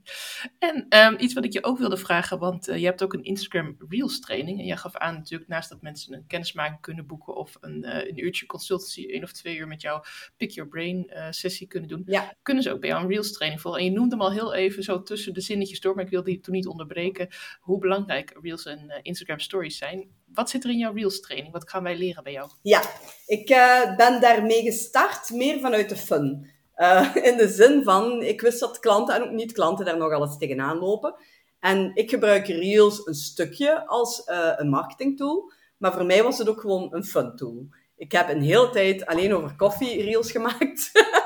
En 0.58 0.86
um, 0.98 1.16
iets 1.18 1.34
wat 1.34 1.44
ik 1.44 1.52
je 1.52 1.64
ook 1.64 1.78
wilde 1.78 1.96
vragen, 1.96 2.38
want 2.38 2.64
je 2.64 2.84
hebt 2.84 3.02
ook 3.02 3.12
een 3.12 3.24
Instagram 3.24 3.76
Reels 3.88 4.20
training. 4.20 4.58
En 4.58 4.66
jij 4.66 4.76
gaf 4.76 4.96
aan 4.96 5.14
natuurlijk, 5.14 5.50
naast 5.50 5.68
dat 5.68 5.82
mensen 5.82 6.14
een 6.14 6.26
kennismaking 6.26 6.80
kunnen 6.80 7.06
boeken 7.06 7.36
of 7.36 7.56
een, 7.60 8.08
een 8.08 8.24
uurtje 8.24 8.46
consultancy, 8.46 9.06
één 9.06 9.22
of 9.22 9.32
twee 9.32 9.56
uur 9.56 9.68
met 9.68 9.80
jou 9.80 10.04
Pick 10.36 10.50
Your 10.50 10.70
Brain 10.70 11.10
sessie 11.30 11.66
kunnen 11.66 11.88
doen, 11.88 12.02
ja. 12.06 12.34
kunnen 12.42 12.62
ze 12.62 12.72
ook 12.72 12.80
bij 12.80 12.88
jou 12.88 13.02
een 13.02 13.10
Reels 13.10 13.32
training 13.32 13.60
volgen. 13.60 13.80
En 13.80 13.86
je 13.86 13.92
noemde 13.92 14.14
hem 14.14 14.24
al 14.24 14.32
heel 14.32 14.54
even 14.54 14.82
zo 14.82 15.02
tussen 15.02 15.34
de 15.34 15.40
zinnetjes 15.40 15.80
maar 15.92 16.04
ik 16.04 16.10
wilde 16.10 16.30
die 16.30 16.40
toen 16.40 16.54
niet 16.54 16.66
onderbreken 16.66 17.28
hoe 17.60 17.78
belangrijk 17.78 18.38
Reels 18.42 18.64
en 18.64 18.84
uh, 18.88 18.94
Instagram 19.02 19.38
Stories 19.38 19.78
zijn. 19.78 20.08
Wat 20.26 20.50
zit 20.50 20.64
er 20.64 20.70
in 20.70 20.78
jouw 20.78 20.92
Reels 20.92 21.20
training? 21.20 21.52
Wat 21.52 21.70
gaan 21.70 21.82
wij 21.82 21.96
leren 21.96 22.22
bij 22.22 22.32
jou? 22.32 22.50
Ja, 22.62 22.82
ik 23.26 23.50
uh, 23.50 23.96
ben 23.96 24.20
daarmee 24.20 24.62
gestart 24.62 25.30
meer 25.30 25.60
vanuit 25.60 25.88
de 25.88 25.96
fun. 25.96 26.50
Uh, 26.76 27.16
in 27.30 27.36
de 27.36 27.48
zin 27.48 27.82
van, 27.82 28.22
ik 28.22 28.40
wist 28.40 28.60
dat 28.60 28.78
klanten 28.78 29.14
en 29.14 29.22
ook 29.22 29.30
niet-klanten 29.30 29.84
daar 29.84 29.98
nogal 29.98 30.22
eens 30.22 30.38
tegenaan 30.38 30.78
lopen. 30.78 31.14
En 31.60 31.90
ik 31.94 32.10
gebruik 32.10 32.46
Reels 32.46 33.06
een 33.06 33.14
stukje 33.14 33.86
als 33.86 34.22
een 34.56 34.68
marketingtool, 34.68 35.52
maar 35.76 35.92
voor 35.92 36.04
mij 36.04 36.22
was 36.22 36.38
het 36.38 36.48
ook 36.48 36.60
gewoon 36.60 36.94
een 36.94 37.04
fun 37.04 37.36
tool. 37.36 37.68
Ik 37.96 38.12
heb 38.12 38.28
een 38.28 38.42
hele 38.42 38.70
tijd 38.70 39.06
alleen 39.06 39.34
over 39.34 39.56
koffie 39.56 40.02
Reels 40.02 40.30
gemaakt. 40.30 40.90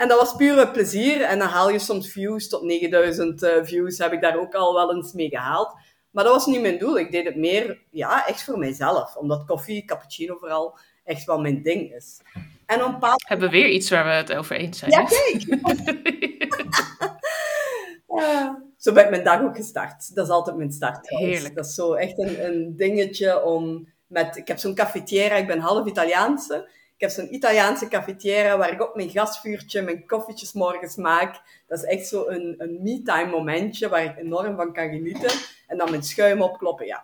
En 0.00 0.08
dat 0.08 0.18
was 0.18 0.36
pure 0.36 0.70
plezier. 0.70 1.22
En 1.22 1.38
dan 1.38 1.48
haal 1.48 1.70
je 1.70 1.78
soms 1.78 2.12
views 2.12 2.48
tot 2.48 2.62
9000 2.62 3.42
uh, 3.42 3.56
eh, 3.56 3.64
views. 3.64 3.98
Heb 3.98 4.12
ik 4.12 4.20
daar 4.20 4.38
ook 4.38 4.54
al 4.54 4.74
wel 4.74 4.94
eens 4.94 5.12
mee 5.12 5.28
gehaald. 5.28 5.74
Maar 6.10 6.24
dat 6.24 6.32
was 6.32 6.46
niet 6.46 6.60
mijn 6.60 6.78
doel. 6.78 6.98
Ik 6.98 7.10
deed 7.10 7.24
het 7.24 7.36
meer, 7.36 7.82
ja, 7.90 8.26
echt 8.26 8.44
voor 8.44 8.58
mijzelf. 8.58 9.16
Omdat 9.16 9.44
koffie, 9.46 9.84
cappuccino 9.84 10.36
vooral, 10.36 10.78
echt 11.04 11.24
wel 11.24 11.40
mijn 11.40 11.62
ding 11.62 11.94
is. 11.94 12.20
En 12.66 12.98
paar... 12.98 13.14
Hebben 13.26 13.50
we 13.50 13.56
weer 13.56 13.68
iets 13.68 13.90
waar 13.90 14.04
we 14.04 14.10
het 14.10 14.34
over 14.34 14.56
eens 14.56 14.78
zijn? 14.78 14.90
Ja, 14.90 15.04
kijk! 15.04 15.42
zo 18.82 18.92
ben 18.92 19.04
ik 19.04 19.10
mijn 19.10 19.24
dag 19.24 19.42
ook 19.42 19.56
gestart. 19.56 20.14
Dat 20.14 20.26
is 20.26 20.32
altijd 20.32 20.56
mijn 20.56 20.72
start. 20.72 21.08
Heerlijk. 21.08 21.54
Dat 21.54 21.66
is 21.66 21.74
zo 21.74 21.92
echt 21.92 22.18
een, 22.18 22.44
een 22.44 22.76
dingetje 22.76 23.44
om... 23.44 23.88
Met, 24.06 24.36
ik 24.36 24.48
heb 24.48 24.58
zo'n 24.58 24.74
cafetiera, 24.74 25.34
ik 25.34 25.46
ben 25.46 25.58
half 25.58 25.86
Italiaanse. 25.86 26.68
Ik 27.00 27.06
heb 27.06 27.14
zo'n 27.14 27.34
Italiaanse 27.34 27.88
cafetiera 27.88 28.58
waar 28.58 28.72
ik 28.72 28.82
op 28.82 28.94
mijn 28.94 29.10
gasvuurtje 29.10 29.82
mijn 29.82 30.06
koffietjes 30.06 30.52
morgens 30.52 30.96
maak. 30.96 31.40
Dat 31.66 31.78
is 31.78 31.84
echt 31.84 32.06
zo 32.06 32.26
een, 32.26 32.54
een 32.58 32.78
me-time 32.82 33.30
momentje 33.30 33.88
waar 33.88 34.04
ik 34.04 34.16
enorm 34.16 34.56
van 34.56 34.72
kan 34.72 34.88
genieten. 34.88 35.30
En 35.66 35.78
dan 35.78 35.90
mijn 35.90 36.02
schuim 36.02 36.42
opkloppen, 36.42 36.86
ja. 36.86 37.02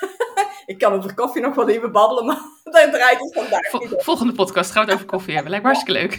ik 0.72 0.78
kan 0.78 0.92
over 0.92 1.14
koffie 1.14 1.42
nog 1.42 1.54
wel 1.54 1.68
even 1.68 1.92
babbelen, 1.92 2.26
maar 2.26 2.40
daar 2.72 2.90
draait 2.90 3.20
het 3.20 3.32
vandaag 3.32 3.70
Volgende 4.04 4.32
podcast 4.32 4.70
gaan 4.70 4.84
we 4.84 4.90
het 4.90 4.98
over 4.98 5.10
koffie 5.10 5.34
hebben. 5.34 5.50
Lijkt 5.50 5.66
me 5.66 5.72
hartstikke 5.72 6.00
leuk. 6.00 6.14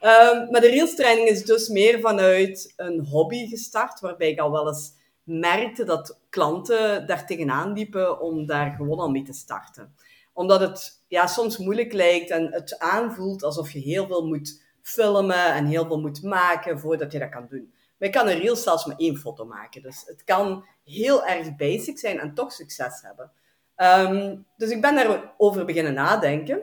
um, 0.00 0.46
maar 0.50 0.60
de 0.60 0.70
Reels 0.70 0.94
training 0.94 1.28
is 1.28 1.44
dus 1.44 1.68
meer 1.68 2.00
vanuit 2.00 2.72
een 2.76 3.06
hobby 3.10 3.46
gestart, 3.48 4.00
waarbij 4.00 4.30
ik 4.30 4.40
al 4.40 4.50
wel 4.50 4.68
eens 4.68 4.92
merkte 5.24 5.84
dat 5.84 6.18
klanten 6.28 7.06
daar 7.06 7.26
tegenaan 7.26 7.72
liepen 7.72 8.20
om 8.20 8.46
daar 8.46 8.74
gewoon 8.76 8.98
al 8.98 9.10
mee 9.10 9.22
te 9.22 9.32
starten 9.32 9.94
omdat 10.32 10.60
het 10.60 11.01
ja, 11.12 11.26
soms 11.26 11.58
moeilijk 11.58 11.92
lijkt 11.92 12.30
en 12.30 12.52
het 12.52 12.78
aanvoelt 12.78 13.42
alsof 13.42 13.70
je 13.70 13.78
heel 13.78 14.06
veel 14.06 14.26
moet 14.26 14.62
filmen 14.82 15.54
en 15.54 15.66
heel 15.66 15.86
veel 15.86 16.00
moet 16.00 16.22
maken 16.22 16.78
voordat 16.78 17.12
je 17.12 17.18
dat 17.18 17.28
kan 17.28 17.46
doen. 17.48 17.72
Maar 17.98 18.08
je 18.08 18.14
kan 18.14 18.28
een 18.28 18.38
reel 18.38 18.56
zelfs 18.56 18.84
met 18.84 18.98
één 18.98 19.16
foto 19.16 19.44
maken. 19.44 19.82
Dus 19.82 20.02
het 20.06 20.24
kan 20.24 20.64
heel 20.84 21.26
erg 21.26 21.56
basic 21.56 21.98
zijn 21.98 22.18
en 22.18 22.34
toch 22.34 22.52
succes 22.52 23.02
hebben. 23.02 23.30
Um, 23.76 24.46
dus 24.56 24.70
ik 24.70 24.80
ben 24.80 24.94
daarover 24.94 25.64
beginnen 25.64 25.94
nadenken. 25.94 26.60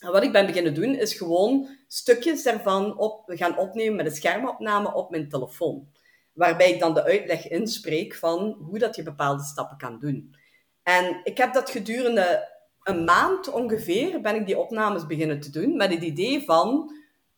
En 0.00 0.12
wat 0.12 0.22
ik 0.22 0.32
ben 0.32 0.46
beginnen 0.46 0.74
doen, 0.74 0.94
is 0.94 1.14
gewoon 1.14 1.68
stukjes 1.88 2.42
daarvan 2.42 2.98
op, 2.98 3.22
gaan 3.26 3.58
opnemen 3.58 3.96
met 3.96 4.06
een 4.06 4.16
schermopname 4.16 4.94
op 4.94 5.10
mijn 5.10 5.28
telefoon. 5.28 5.88
Waarbij 6.32 6.72
ik 6.72 6.80
dan 6.80 6.94
de 6.94 7.04
uitleg 7.04 7.48
inspreek 7.48 8.14
van 8.14 8.56
hoe 8.60 8.78
dat 8.78 8.96
je 8.96 9.02
bepaalde 9.02 9.42
stappen 9.42 9.76
kan 9.76 9.98
doen. 9.98 10.34
En 10.82 11.20
ik 11.24 11.38
heb 11.38 11.54
dat 11.54 11.70
gedurende 11.70 12.52
een 12.84 13.04
maand 13.04 13.50
ongeveer 13.50 14.20
ben 14.20 14.34
ik 14.34 14.46
die 14.46 14.58
opnames 14.58 15.06
beginnen 15.06 15.40
te 15.40 15.50
doen 15.50 15.76
met 15.76 15.90
het 15.92 16.02
idee 16.02 16.44
van, 16.44 16.92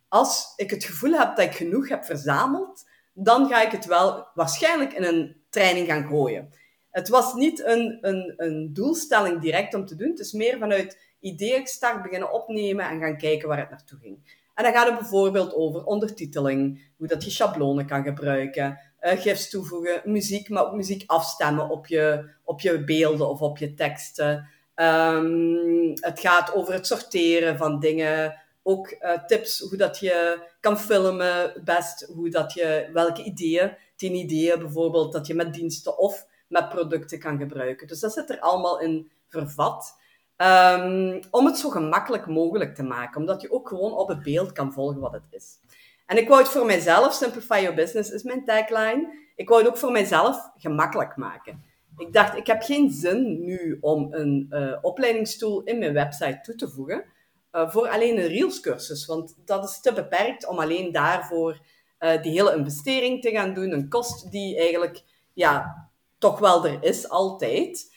als 0.09 0.53
ik 0.57 0.71
het 0.71 0.85
gevoel 0.85 1.13
heb 1.13 1.37
dat 1.37 1.45
ik 1.45 1.55
genoeg 1.55 1.89
heb 1.89 2.05
verzameld, 2.05 2.85
dan 3.13 3.49
ga 3.49 3.63
ik 3.63 3.73
het 3.73 3.85
wel 3.87 4.27
waarschijnlijk 4.35 4.93
in 4.93 5.05
een 5.05 5.37
training 5.51 5.87
gaan 5.87 6.07
gooien. 6.07 6.53
Het 6.91 7.09
was 7.09 7.35
niet 7.35 7.65
een, 7.65 7.99
een, 8.01 8.35
een 8.37 8.73
doelstelling 8.73 9.41
direct 9.41 9.75
om 9.75 9.87
te 9.87 9.95
doen. 9.95 10.11
Het 10.11 10.19
is 10.19 10.33
meer 10.33 10.59
vanuit 10.59 10.99
ideeën 11.21 11.67
start 11.67 12.03
beginnen 12.03 12.33
opnemen 12.33 12.89
en 12.89 13.01
gaan 13.01 13.17
kijken 13.17 13.49
waar 13.49 13.59
het 13.59 13.71
naartoe 13.71 13.99
ging. 13.99 14.45
En 14.55 14.65
dan 14.65 14.73
gaat 14.73 14.89
het 14.89 14.99
bijvoorbeeld 14.99 15.55
over 15.55 15.85
ondertiteling, 15.85 16.91
hoe 16.97 17.07
dat 17.07 17.25
je 17.25 17.31
schablonen 17.31 17.87
kan 17.87 18.03
gebruiken, 18.03 18.79
uh, 19.01 19.11
gifs 19.21 19.51
toevoegen, 19.51 20.03
muziek, 20.05 20.49
maar 20.49 20.67
ook 20.67 20.75
muziek 20.75 21.03
afstemmen 21.07 21.69
op 21.69 21.87
je, 21.87 22.31
op 22.45 22.61
je 22.61 22.85
beelden 22.85 23.29
of 23.29 23.41
op 23.41 23.59
je 23.59 23.75
teksten. 23.75 24.49
Um, 24.77 25.93
het 25.95 26.21
gaat 26.21 26.55
over 26.55 26.73
het 26.73 26.87
sorteren 26.87 27.57
van 27.57 27.81
dingen. 27.81 28.41
Ook 28.63 28.97
uh, 29.01 29.25
tips 29.27 29.61
hoe 29.61 29.77
dat 29.77 29.99
je 29.99 30.43
kan 30.61 30.79
filmen, 30.79 31.63
best 31.65 32.07
hoe 32.15 32.31
dat 32.31 32.53
je, 32.53 32.91
welke 32.93 33.23
ideeën, 33.23 33.77
tien 33.97 34.15
ideeën 34.15 34.59
bijvoorbeeld, 34.59 35.13
dat 35.13 35.27
je 35.27 35.35
met 35.35 35.55
diensten 35.55 35.99
of 35.99 36.27
met 36.49 36.69
producten 36.69 37.19
kan 37.19 37.39
gebruiken. 37.39 37.87
Dus 37.87 38.01
dat 38.01 38.13
zit 38.13 38.31
er 38.31 38.41
allemaal 38.41 38.81
in 38.81 39.11
vervat. 39.29 39.99
Um, 40.37 41.21
om 41.31 41.47
het 41.47 41.59
zo 41.59 41.69
gemakkelijk 41.69 42.27
mogelijk 42.27 42.75
te 42.75 42.83
maken, 42.83 43.21
omdat 43.21 43.41
je 43.41 43.53
ook 43.53 43.69
gewoon 43.69 43.93
op 43.93 44.09
het 44.09 44.23
beeld 44.23 44.53
kan 44.53 44.73
volgen 44.73 45.01
wat 45.01 45.13
het 45.13 45.27
is. 45.31 45.59
En 46.07 46.17
ik 46.17 46.29
wou 46.29 46.41
het 46.41 46.51
voor 46.51 46.67
mijzelf, 46.67 47.13
Simplify 47.13 47.59
Your 47.61 47.75
Business 47.75 48.11
is 48.11 48.23
mijn 48.23 48.45
tagline, 48.45 49.15
ik 49.37 49.49
wou 49.49 49.63
het 49.63 49.71
ook 49.71 49.79
voor 49.79 49.93
mijzelf 49.93 50.51
gemakkelijk 50.57 51.17
maken. 51.17 51.65
Ik 51.99 52.13
dacht, 52.13 52.37
ik 52.37 52.47
heb 52.47 52.63
geen 52.63 52.91
zin 52.91 53.45
nu 53.45 53.79
om 53.81 54.13
een 54.13 54.47
uh, 54.51 55.63
in 55.65 55.79
mijn 55.79 55.93
website 55.93 56.39
toe 56.43 56.55
te 56.55 56.69
voegen 56.69 57.05
uh, 57.53 57.71
voor 57.71 57.89
alleen 57.89 58.19
een 58.19 58.27
Reels 58.27 58.61
cursus, 58.61 59.07
want 59.07 59.37
dat 59.45 59.65
is 59.65 59.81
te 59.81 59.93
beperkt 59.93 60.47
om 60.47 60.59
alleen 60.59 60.93
daarvoor 60.93 61.61
uh, 62.01 62.23
die 62.23 62.33
hele 62.33 62.57
investering 62.57 63.23
te 63.23 63.31
gaan 63.31 63.55
doen, 63.55 63.73
een 63.73 63.89
kost 63.89 64.31
die 64.31 64.59
eigenlijk 64.59 65.03
ja, 65.33 65.89
toch 66.19 66.39
wel 66.39 66.67
er 66.67 66.79
is 66.81 67.09
altijd, 67.09 67.95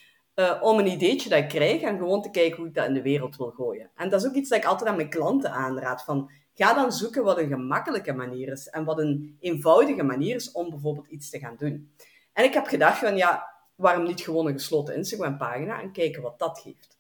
om 0.61 0.79
een 0.79 0.87
ideetje 0.87 1.29
dat 1.29 1.39
ik 1.39 1.49
krijg 1.49 1.81
en 1.81 1.97
gewoon 1.97 2.21
te 2.21 2.29
kijken 2.29 2.57
hoe 2.57 2.67
ik 2.67 2.73
dat 2.73 2.87
in 2.87 2.93
de 2.93 3.01
wereld 3.01 3.37
wil 3.37 3.51
gooien. 3.51 3.89
En 3.95 4.09
dat 4.09 4.21
is 4.21 4.27
ook 4.27 4.33
iets 4.33 4.49
dat 4.49 4.57
ik 4.57 4.65
altijd 4.65 4.89
aan 4.89 4.95
mijn 4.95 5.09
klanten 5.09 5.51
aanraad, 5.51 6.03
van 6.03 6.31
ga 6.53 6.73
dan 6.73 6.91
zoeken 6.91 7.23
wat 7.23 7.37
een 7.37 7.47
gemakkelijke 7.47 8.13
manier 8.13 8.51
is 8.51 8.67
en 8.67 8.83
wat 8.83 8.99
een 8.99 9.37
eenvoudige 9.39 10.03
manier 10.03 10.35
is 10.35 10.51
om 10.51 10.69
bijvoorbeeld 10.69 11.07
iets 11.07 11.29
te 11.29 11.39
gaan 11.39 11.55
doen. 11.57 11.93
En 12.33 12.43
ik 12.43 12.53
heb 12.53 12.65
gedacht 12.65 12.97
van 12.97 13.17
ja, 13.17 13.48
waarom 13.79 14.03
niet 14.03 14.21
gewoon 14.21 14.47
een 14.47 14.53
gesloten 14.53 14.95
Instagram-pagina 14.95 15.81
en 15.81 15.91
kijken 15.91 16.21
wat 16.21 16.39
dat 16.39 16.59
geeft. 16.59 16.97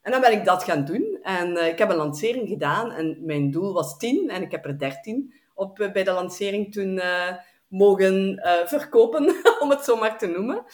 En 0.00 0.12
dan 0.12 0.20
ben 0.20 0.32
ik 0.32 0.44
dat 0.44 0.62
gaan 0.62 0.84
doen. 0.84 1.18
En 1.22 1.50
uh, 1.50 1.66
ik 1.66 1.78
heb 1.78 1.90
een 1.90 1.96
lancering 1.96 2.48
gedaan 2.48 2.92
en 2.92 3.18
mijn 3.20 3.50
doel 3.50 3.72
was 3.72 3.98
10 3.98 4.30
en 4.30 4.42
ik 4.42 4.50
heb 4.50 4.64
er 4.64 4.78
13 4.78 5.34
op, 5.54 5.80
uh, 5.80 5.92
bij 5.92 6.04
de 6.04 6.12
lancering 6.12 6.72
toen 6.72 6.96
uh, 6.96 7.36
mogen 7.68 8.40
verkopen, 8.66 9.34
om 9.62 9.70
het 9.70 9.84
zo 9.84 9.96
maar 9.96 10.18
te 10.18 10.26
noemen. 10.26 10.64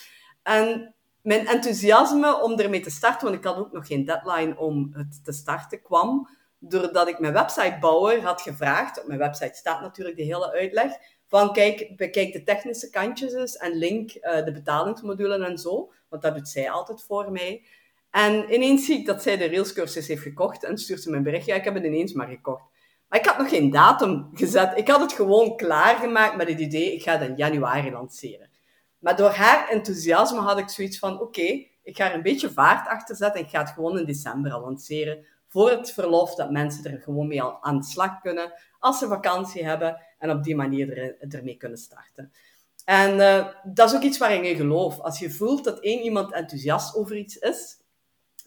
En 0.42 0.94
mijn 1.23 1.47
enthousiasme 1.47 2.42
om 2.42 2.59
ermee 2.59 2.81
te 2.81 2.90
starten, 2.90 3.27
want 3.27 3.38
ik 3.38 3.44
had 3.44 3.57
ook 3.57 3.73
nog 3.73 3.87
geen 3.87 4.05
deadline 4.05 4.57
om 4.57 4.90
het 4.92 5.25
te 5.25 5.33
starten, 5.33 5.83
kwam 5.83 6.29
doordat 6.59 7.09
ik 7.09 7.18
mijn 7.18 7.33
websitebouwer 7.33 8.23
had 8.23 8.40
gevraagd, 8.40 9.01
op 9.01 9.07
mijn 9.07 9.18
website 9.18 9.55
staat 9.55 9.81
natuurlijk 9.81 10.16
de 10.16 10.23
hele 10.23 10.53
uitleg, 10.53 10.92
van 11.29 11.53
kijk, 11.53 11.97
bekijk 11.97 12.33
de 12.33 12.43
technische 12.43 12.91
kantjes 12.91 13.33
eens 13.33 13.57
en 13.57 13.73
link 13.73 14.14
uh, 14.14 14.45
de 14.45 14.53
betalingsmodule 14.53 15.45
en 15.45 15.59
zo, 15.59 15.93
want 16.09 16.23
dat 16.23 16.35
doet 16.35 16.49
zij 16.49 16.71
altijd 16.71 17.03
voor 17.03 17.33
mij. 17.33 17.62
En 18.11 18.55
ineens 18.55 18.85
zie 18.85 18.99
ik 18.99 19.07
dat 19.07 19.23
zij 19.23 19.37
de 19.37 19.49
Rails 19.49 19.73
cursus 19.73 20.09
heeft 20.09 20.23
gekocht 20.23 20.64
en 20.64 20.79
stuurt 20.79 21.03
ze 21.03 21.11
me 21.11 21.17
een 21.17 21.23
bericht, 21.23 21.47
ja, 21.47 21.55
ik 21.55 21.64
heb 21.64 21.75
het 21.75 21.85
ineens 21.85 22.12
maar 22.12 22.29
gekocht. 22.29 22.64
Maar 23.09 23.19
ik 23.19 23.27
had 23.27 23.38
nog 23.38 23.49
geen 23.49 23.71
datum 23.71 24.31
gezet. 24.33 24.79
Ik 24.79 24.88
had 24.88 25.01
het 25.01 25.12
gewoon 25.12 25.57
klaargemaakt 25.57 26.37
met 26.37 26.49
het 26.49 26.61
idee, 26.61 26.95
ik 26.95 27.03
ga 27.03 27.19
het 27.19 27.29
in 27.29 27.37
januari 27.37 27.91
lanceren. 27.91 28.51
Maar 28.99 29.17
door 29.17 29.31
haar 29.31 29.69
enthousiasme 29.69 30.41
had 30.41 30.59
ik 30.59 30.69
zoiets 30.69 30.99
van, 30.99 31.21
oké, 31.21 31.67
ik 31.83 31.97
ga 31.97 32.09
er 32.09 32.14
een 32.14 32.23
beetje 32.23 32.51
vaart 32.51 32.88
achter 32.88 33.17
zetten 33.17 33.41
en 33.41 33.47
ik 33.47 33.53
ga 33.53 33.61
het 33.61 33.71
gewoon 33.71 33.99
in 33.99 34.05
december 34.05 34.53
al 34.53 34.61
lanceren. 34.61 35.27
Voor 35.49 35.71
het 35.71 35.93
verlof, 35.93 36.35
dat 36.35 36.51
mensen 36.51 36.93
er 36.93 37.01
gewoon 37.01 37.29
mee 37.29 37.43
al 37.43 37.62
aan 37.62 37.79
de 37.79 37.85
slag 37.85 38.21
kunnen 38.21 38.53
als 38.79 38.99
ze 38.99 39.07
vakantie 39.07 39.64
hebben 39.64 40.01
en 40.18 40.31
op 40.31 40.42
die 40.42 40.57
manier 40.57 40.98
er, 40.98 41.16
ermee 41.35 41.57
kunnen 41.57 41.78
starten. 41.78 42.33
En 42.85 43.14
uh, 43.14 43.48
dat 43.64 43.90
is 43.90 43.96
ook 43.96 44.02
iets 44.02 44.18
waar 44.18 44.35
ik 44.35 44.44
in 44.44 44.57
geloof. 44.57 45.00
Als 45.00 45.18
je 45.18 45.31
voelt 45.31 45.64
dat 45.64 45.81
één 45.81 46.02
iemand 46.02 46.33
enthousiast 46.33 46.96
over 46.96 47.16
iets 47.16 47.37
is, 47.37 47.76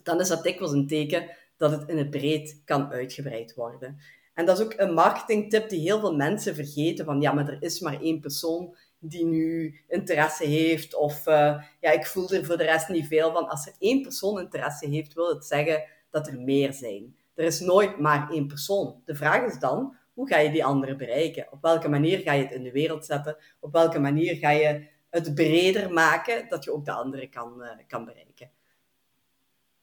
dan 0.03 0.19
is 0.19 0.27
dat 0.27 0.43
dikwijls 0.43 0.73
een 0.73 0.87
teken 0.87 1.29
dat 1.57 1.71
het 1.71 1.89
in 1.89 1.97
het 1.97 2.09
breed 2.09 2.61
kan 2.65 2.91
uitgebreid 2.91 3.53
worden. 3.53 3.99
En 4.33 4.45
dat 4.45 4.59
is 4.59 4.65
ook 4.65 4.73
een 4.77 4.93
marketingtip 4.93 5.69
die 5.69 5.79
heel 5.79 5.99
veel 5.99 6.15
mensen 6.15 6.55
vergeten. 6.55 7.05
Van 7.05 7.21
ja, 7.21 7.31
maar 7.31 7.47
er 7.47 7.61
is 7.61 7.79
maar 7.79 8.01
één 8.01 8.19
persoon 8.19 8.75
die 8.99 9.25
nu 9.25 9.79
interesse 9.87 10.45
heeft. 10.45 10.95
Of 10.95 11.27
uh, 11.27 11.63
ja, 11.79 11.91
ik 11.91 12.05
voel 12.05 12.29
er 12.29 12.45
voor 12.45 12.57
de 12.57 12.63
rest 12.63 12.89
niet 12.89 13.07
veel 13.07 13.31
van. 13.31 13.47
Als 13.47 13.67
er 13.67 13.73
één 13.79 14.01
persoon 14.01 14.39
interesse 14.39 14.87
heeft, 14.87 15.13
wil 15.13 15.29
het 15.29 15.45
zeggen 15.45 15.83
dat 16.09 16.27
er 16.27 16.39
meer 16.39 16.73
zijn. 16.73 17.15
Er 17.35 17.45
is 17.45 17.59
nooit 17.59 17.99
maar 17.99 18.31
één 18.31 18.47
persoon. 18.47 19.01
De 19.05 19.15
vraag 19.15 19.45
is 19.45 19.59
dan, 19.59 19.95
hoe 20.13 20.27
ga 20.27 20.37
je 20.37 20.51
die 20.51 20.65
anderen 20.65 20.97
bereiken? 20.97 21.47
Op 21.51 21.61
welke 21.61 21.89
manier 21.89 22.19
ga 22.19 22.33
je 22.33 22.43
het 22.43 22.51
in 22.51 22.63
de 22.63 22.71
wereld 22.71 23.05
zetten? 23.05 23.37
Op 23.59 23.71
welke 23.71 23.99
manier 23.99 24.35
ga 24.35 24.49
je 24.49 24.87
het 25.09 25.35
breder 25.35 25.93
maken, 25.93 26.49
dat 26.49 26.63
je 26.63 26.73
ook 26.73 26.85
de 26.85 26.91
anderen 26.91 27.29
kan, 27.29 27.61
uh, 27.61 27.69
kan 27.87 28.05
bereiken? 28.05 28.51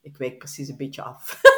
Ik 0.00 0.16
wijk 0.16 0.38
precies 0.38 0.68
een 0.68 0.76
beetje 0.76 1.02
af. 1.02 1.40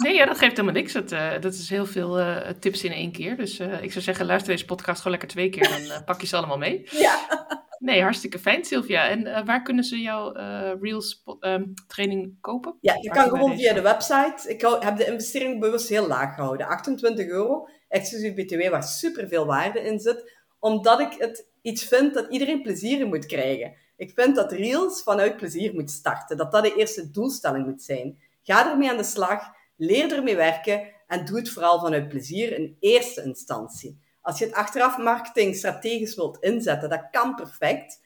Nee, 0.00 0.14
ja, 0.14 0.24
dat 0.26 0.38
geeft 0.38 0.56
helemaal 0.56 0.80
niks. 0.80 0.92
Het, 0.92 1.12
uh, 1.12 1.30
dat 1.40 1.54
is 1.54 1.68
heel 1.68 1.86
veel 1.86 2.20
uh, 2.20 2.48
tips 2.48 2.84
in 2.84 2.92
één 2.92 3.12
keer. 3.12 3.36
Dus 3.36 3.60
uh, 3.60 3.82
ik 3.82 3.92
zou 3.92 4.04
zeggen, 4.04 4.26
luister 4.26 4.52
deze 4.52 4.64
podcast 4.64 4.96
gewoon 4.96 5.18
lekker 5.18 5.28
twee 5.28 5.50
keer. 5.50 5.88
Dan 5.88 6.04
pak 6.04 6.20
je 6.20 6.26
ze 6.26 6.36
allemaal 6.36 6.58
mee. 6.58 6.88
Ja. 6.90 7.48
Nee, 7.78 8.02
hartstikke 8.02 8.38
fijn, 8.38 8.64
Sylvia. 8.64 9.08
En 9.08 9.44
waar 9.44 9.62
kunnen 9.62 9.84
ze 9.84 10.00
jouw 10.00 10.32
Reels 10.80 11.22
um, 11.40 11.72
training 11.86 12.36
kopen? 12.40 12.76
Ja, 12.80 12.94
je 13.00 13.10
kan 13.10 13.28
gewoon 13.28 13.56
via 13.56 13.72
de 13.72 13.80
website. 13.80 14.44
Ik 14.46 14.62
hou, 14.62 14.84
heb 14.84 14.96
de 14.96 15.06
investering 15.06 15.60
bewust 15.60 15.88
heel 15.88 16.06
laag 16.06 16.34
gehouden. 16.34 16.66
28 16.66 17.26
euro, 17.26 17.68
exclusief 17.88 18.34
BTW, 18.34 18.70
waar 18.70 18.82
super 18.82 19.28
veel 19.28 19.46
waarde 19.46 19.80
in 19.80 20.00
zit. 20.00 20.32
Omdat 20.58 21.00
ik 21.00 21.14
het 21.18 21.46
iets 21.62 21.84
vind 21.84 22.14
dat 22.14 22.26
iedereen 22.30 22.62
plezier 22.62 23.00
in 23.00 23.08
moet 23.08 23.26
krijgen. 23.26 23.74
Ik 23.96 24.12
vind 24.14 24.36
dat 24.36 24.52
Reels 24.52 25.02
vanuit 25.02 25.36
plezier 25.36 25.74
moet 25.74 25.90
starten. 25.90 26.36
Dat 26.36 26.52
dat 26.52 26.64
de 26.64 26.74
eerste 26.74 27.10
doelstelling 27.10 27.66
moet 27.66 27.82
zijn. 27.82 28.18
Ga 28.42 28.70
ermee 28.70 28.90
aan 28.90 28.96
de 28.96 29.02
slag 29.02 29.58
leer 29.80 30.12
ermee 30.12 30.36
werken 30.36 30.82
en 31.06 31.24
doe 31.24 31.38
het 31.38 31.50
vooral 31.50 31.80
vanuit 31.80 32.08
plezier 32.08 32.58
in 32.58 32.76
eerste 32.80 33.22
instantie. 33.22 33.98
Als 34.20 34.38
je 34.38 34.44
het 34.44 34.54
achteraf 34.54 34.98
marketing 34.98 35.56
strategisch 35.56 36.14
wilt 36.14 36.38
inzetten, 36.38 36.88
dat 36.88 37.08
kan 37.10 37.34
perfect, 37.34 38.00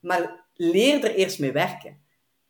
maar 0.00 0.44
leer 0.54 1.04
er 1.04 1.14
eerst 1.14 1.38
mee 1.38 1.52
werken. 1.52 2.00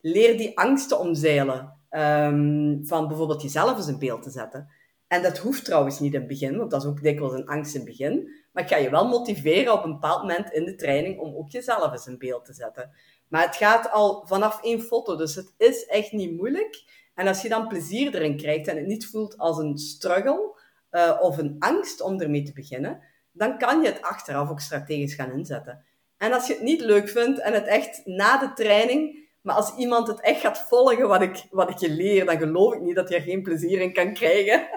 Leer 0.00 0.36
die 0.36 0.58
angsten 0.58 0.98
omzeilen 0.98 1.78
um, 1.90 2.80
van 2.86 3.08
bijvoorbeeld 3.08 3.42
jezelf 3.42 3.76
eens 3.76 3.88
in 3.88 3.98
beeld 3.98 4.22
te 4.22 4.30
zetten. 4.30 4.68
En 5.06 5.22
dat 5.22 5.38
hoeft 5.38 5.64
trouwens 5.64 6.00
niet 6.00 6.12
in 6.12 6.18
het 6.18 6.28
begin, 6.28 6.56
want 6.56 6.70
dat 6.70 6.82
is 6.82 6.88
ook 6.88 7.02
dikwijls 7.02 7.34
een 7.34 7.48
angst 7.48 7.74
in 7.74 7.80
het 7.80 7.88
begin. 7.88 8.30
Maar 8.52 8.62
ik 8.62 8.68
ga 8.68 8.76
je 8.76 8.90
wel 8.90 9.08
motiveren 9.08 9.72
op 9.72 9.84
een 9.84 9.92
bepaald 9.92 10.20
moment 10.20 10.52
in 10.52 10.64
de 10.64 10.74
training 10.74 11.18
om 11.18 11.34
ook 11.34 11.50
jezelf 11.50 11.92
eens 11.92 12.06
in 12.06 12.18
beeld 12.18 12.44
te 12.44 12.52
zetten. 12.52 12.90
Maar 13.28 13.42
het 13.46 13.56
gaat 13.56 13.90
al 13.90 14.26
vanaf 14.26 14.62
één 14.62 14.80
foto, 14.80 15.16
dus 15.16 15.34
het 15.34 15.54
is 15.56 15.86
echt 15.86 16.12
niet 16.12 16.36
moeilijk. 16.36 16.84
En 17.16 17.26
als 17.26 17.42
je 17.42 17.48
dan 17.48 17.68
plezier 17.68 18.14
erin 18.14 18.37
krijgt 18.37 18.68
en 18.68 18.76
het 18.76 18.87
niet 18.87 19.07
voelt 19.07 19.38
als 19.38 19.59
een 19.59 19.79
struggle 19.79 20.59
uh, 20.90 21.18
of 21.20 21.38
een 21.38 21.57
angst 21.59 22.00
om 22.00 22.20
ermee 22.20 22.42
te 22.42 22.52
beginnen, 22.52 23.00
dan 23.33 23.59
kan 23.59 23.81
je 23.81 23.87
het 23.87 24.02
achteraf 24.02 24.50
ook 24.50 24.61
strategisch 24.61 25.14
gaan 25.14 25.33
inzetten. 25.33 25.85
En 26.16 26.33
als 26.33 26.46
je 26.46 26.52
het 26.52 26.62
niet 26.62 26.81
leuk 26.81 27.09
vindt 27.09 27.40
en 27.40 27.52
het 27.52 27.66
echt 27.66 28.00
na 28.05 28.38
de 28.38 28.52
training, 28.52 29.29
maar 29.42 29.55
als 29.55 29.74
iemand 29.76 30.09
het 30.09 30.20
echt 30.20 30.40
gaat 30.40 30.66
volgen 30.68 31.09
wat 31.09 31.22
ik, 31.22 31.44
wat 31.50 31.70
ik 31.70 31.79
je 31.79 31.90
leer, 31.90 32.24
dan 32.24 32.38
geloof 32.38 32.74
ik 32.74 32.81
niet 32.81 32.94
dat 32.96 33.09
je 33.09 33.14
er 33.14 33.20
geen 33.22 33.42
plezier 33.42 33.81
in 33.81 33.92
kan 33.92 34.12
krijgen. 34.12 34.68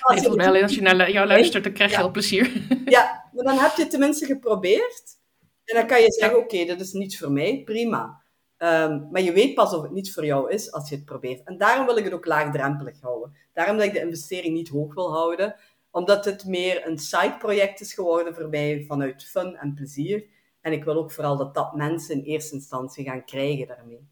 als 0.00 0.20
nee, 0.36 0.52
je 0.52 0.62
als 0.62 0.74
je 0.74 0.82
naar 0.82 1.10
jou 1.10 1.26
luistert, 1.26 1.64
dan 1.64 1.72
krijg 1.72 1.90
je 1.90 1.96
ja. 1.96 2.02
al 2.02 2.10
plezier. 2.10 2.50
ja, 2.84 3.30
maar 3.32 3.44
dan 3.44 3.58
heb 3.58 3.76
je 3.76 3.82
het 3.82 3.90
tenminste 3.90 4.26
geprobeerd. 4.26 5.20
En 5.64 5.76
dan 5.76 5.86
kan 5.86 6.00
je 6.00 6.12
zeggen, 6.12 6.38
oké, 6.38 6.54
okay, 6.54 6.66
dat 6.66 6.80
is 6.80 6.92
niets 6.92 7.18
voor 7.18 7.32
mij, 7.32 7.62
prima. 7.64 8.21
Um, 8.62 9.08
maar 9.10 9.22
je 9.22 9.32
weet 9.32 9.54
pas 9.54 9.74
of 9.74 9.82
het 9.82 9.92
niet 9.92 10.12
voor 10.12 10.24
jou 10.24 10.50
is 10.50 10.72
als 10.72 10.88
je 10.88 10.94
het 10.94 11.04
probeert. 11.04 11.42
En 11.44 11.58
daarom 11.58 11.86
wil 11.86 11.96
ik 11.96 12.04
het 12.04 12.12
ook 12.12 12.26
laagdrempelig 12.26 13.00
houden. 13.00 13.36
Daarom 13.52 13.76
dat 13.76 13.86
ik 13.86 13.92
de 13.92 14.00
investering 14.00 14.54
niet 14.54 14.68
hoog 14.68 14.94
wil 14.94 15.12
houden. 15.12 15.56
Omdat 15.90 16.24
het 16.24 16.44
meer 16.44 16.86
een 16.86 16.98
side-project 16.98 17.80
is 17.80 17.94
geworden 17.94 18.34
voor 18.34 18.48
mij 18.48 18.84
vanuit 18.88 19.24
fun 19.24 19.56
en 19.56 19.74
plezier. 19.74 20.24
En 20.60 20.72
ik 20.72 20.84
wil 20.84 20.96
ook 20.96 21.12
vooral 21.12 21.36
dat 21.36 21.54
dat 21.54 21.74
mensen 21.74 22.14
in 22.14 22.22
eerste 22.22 22.54
instantie 22.54 23.04
gaan 23.04 23.24
krijgen 23.24 23.66
daarmee. 23.66 24.08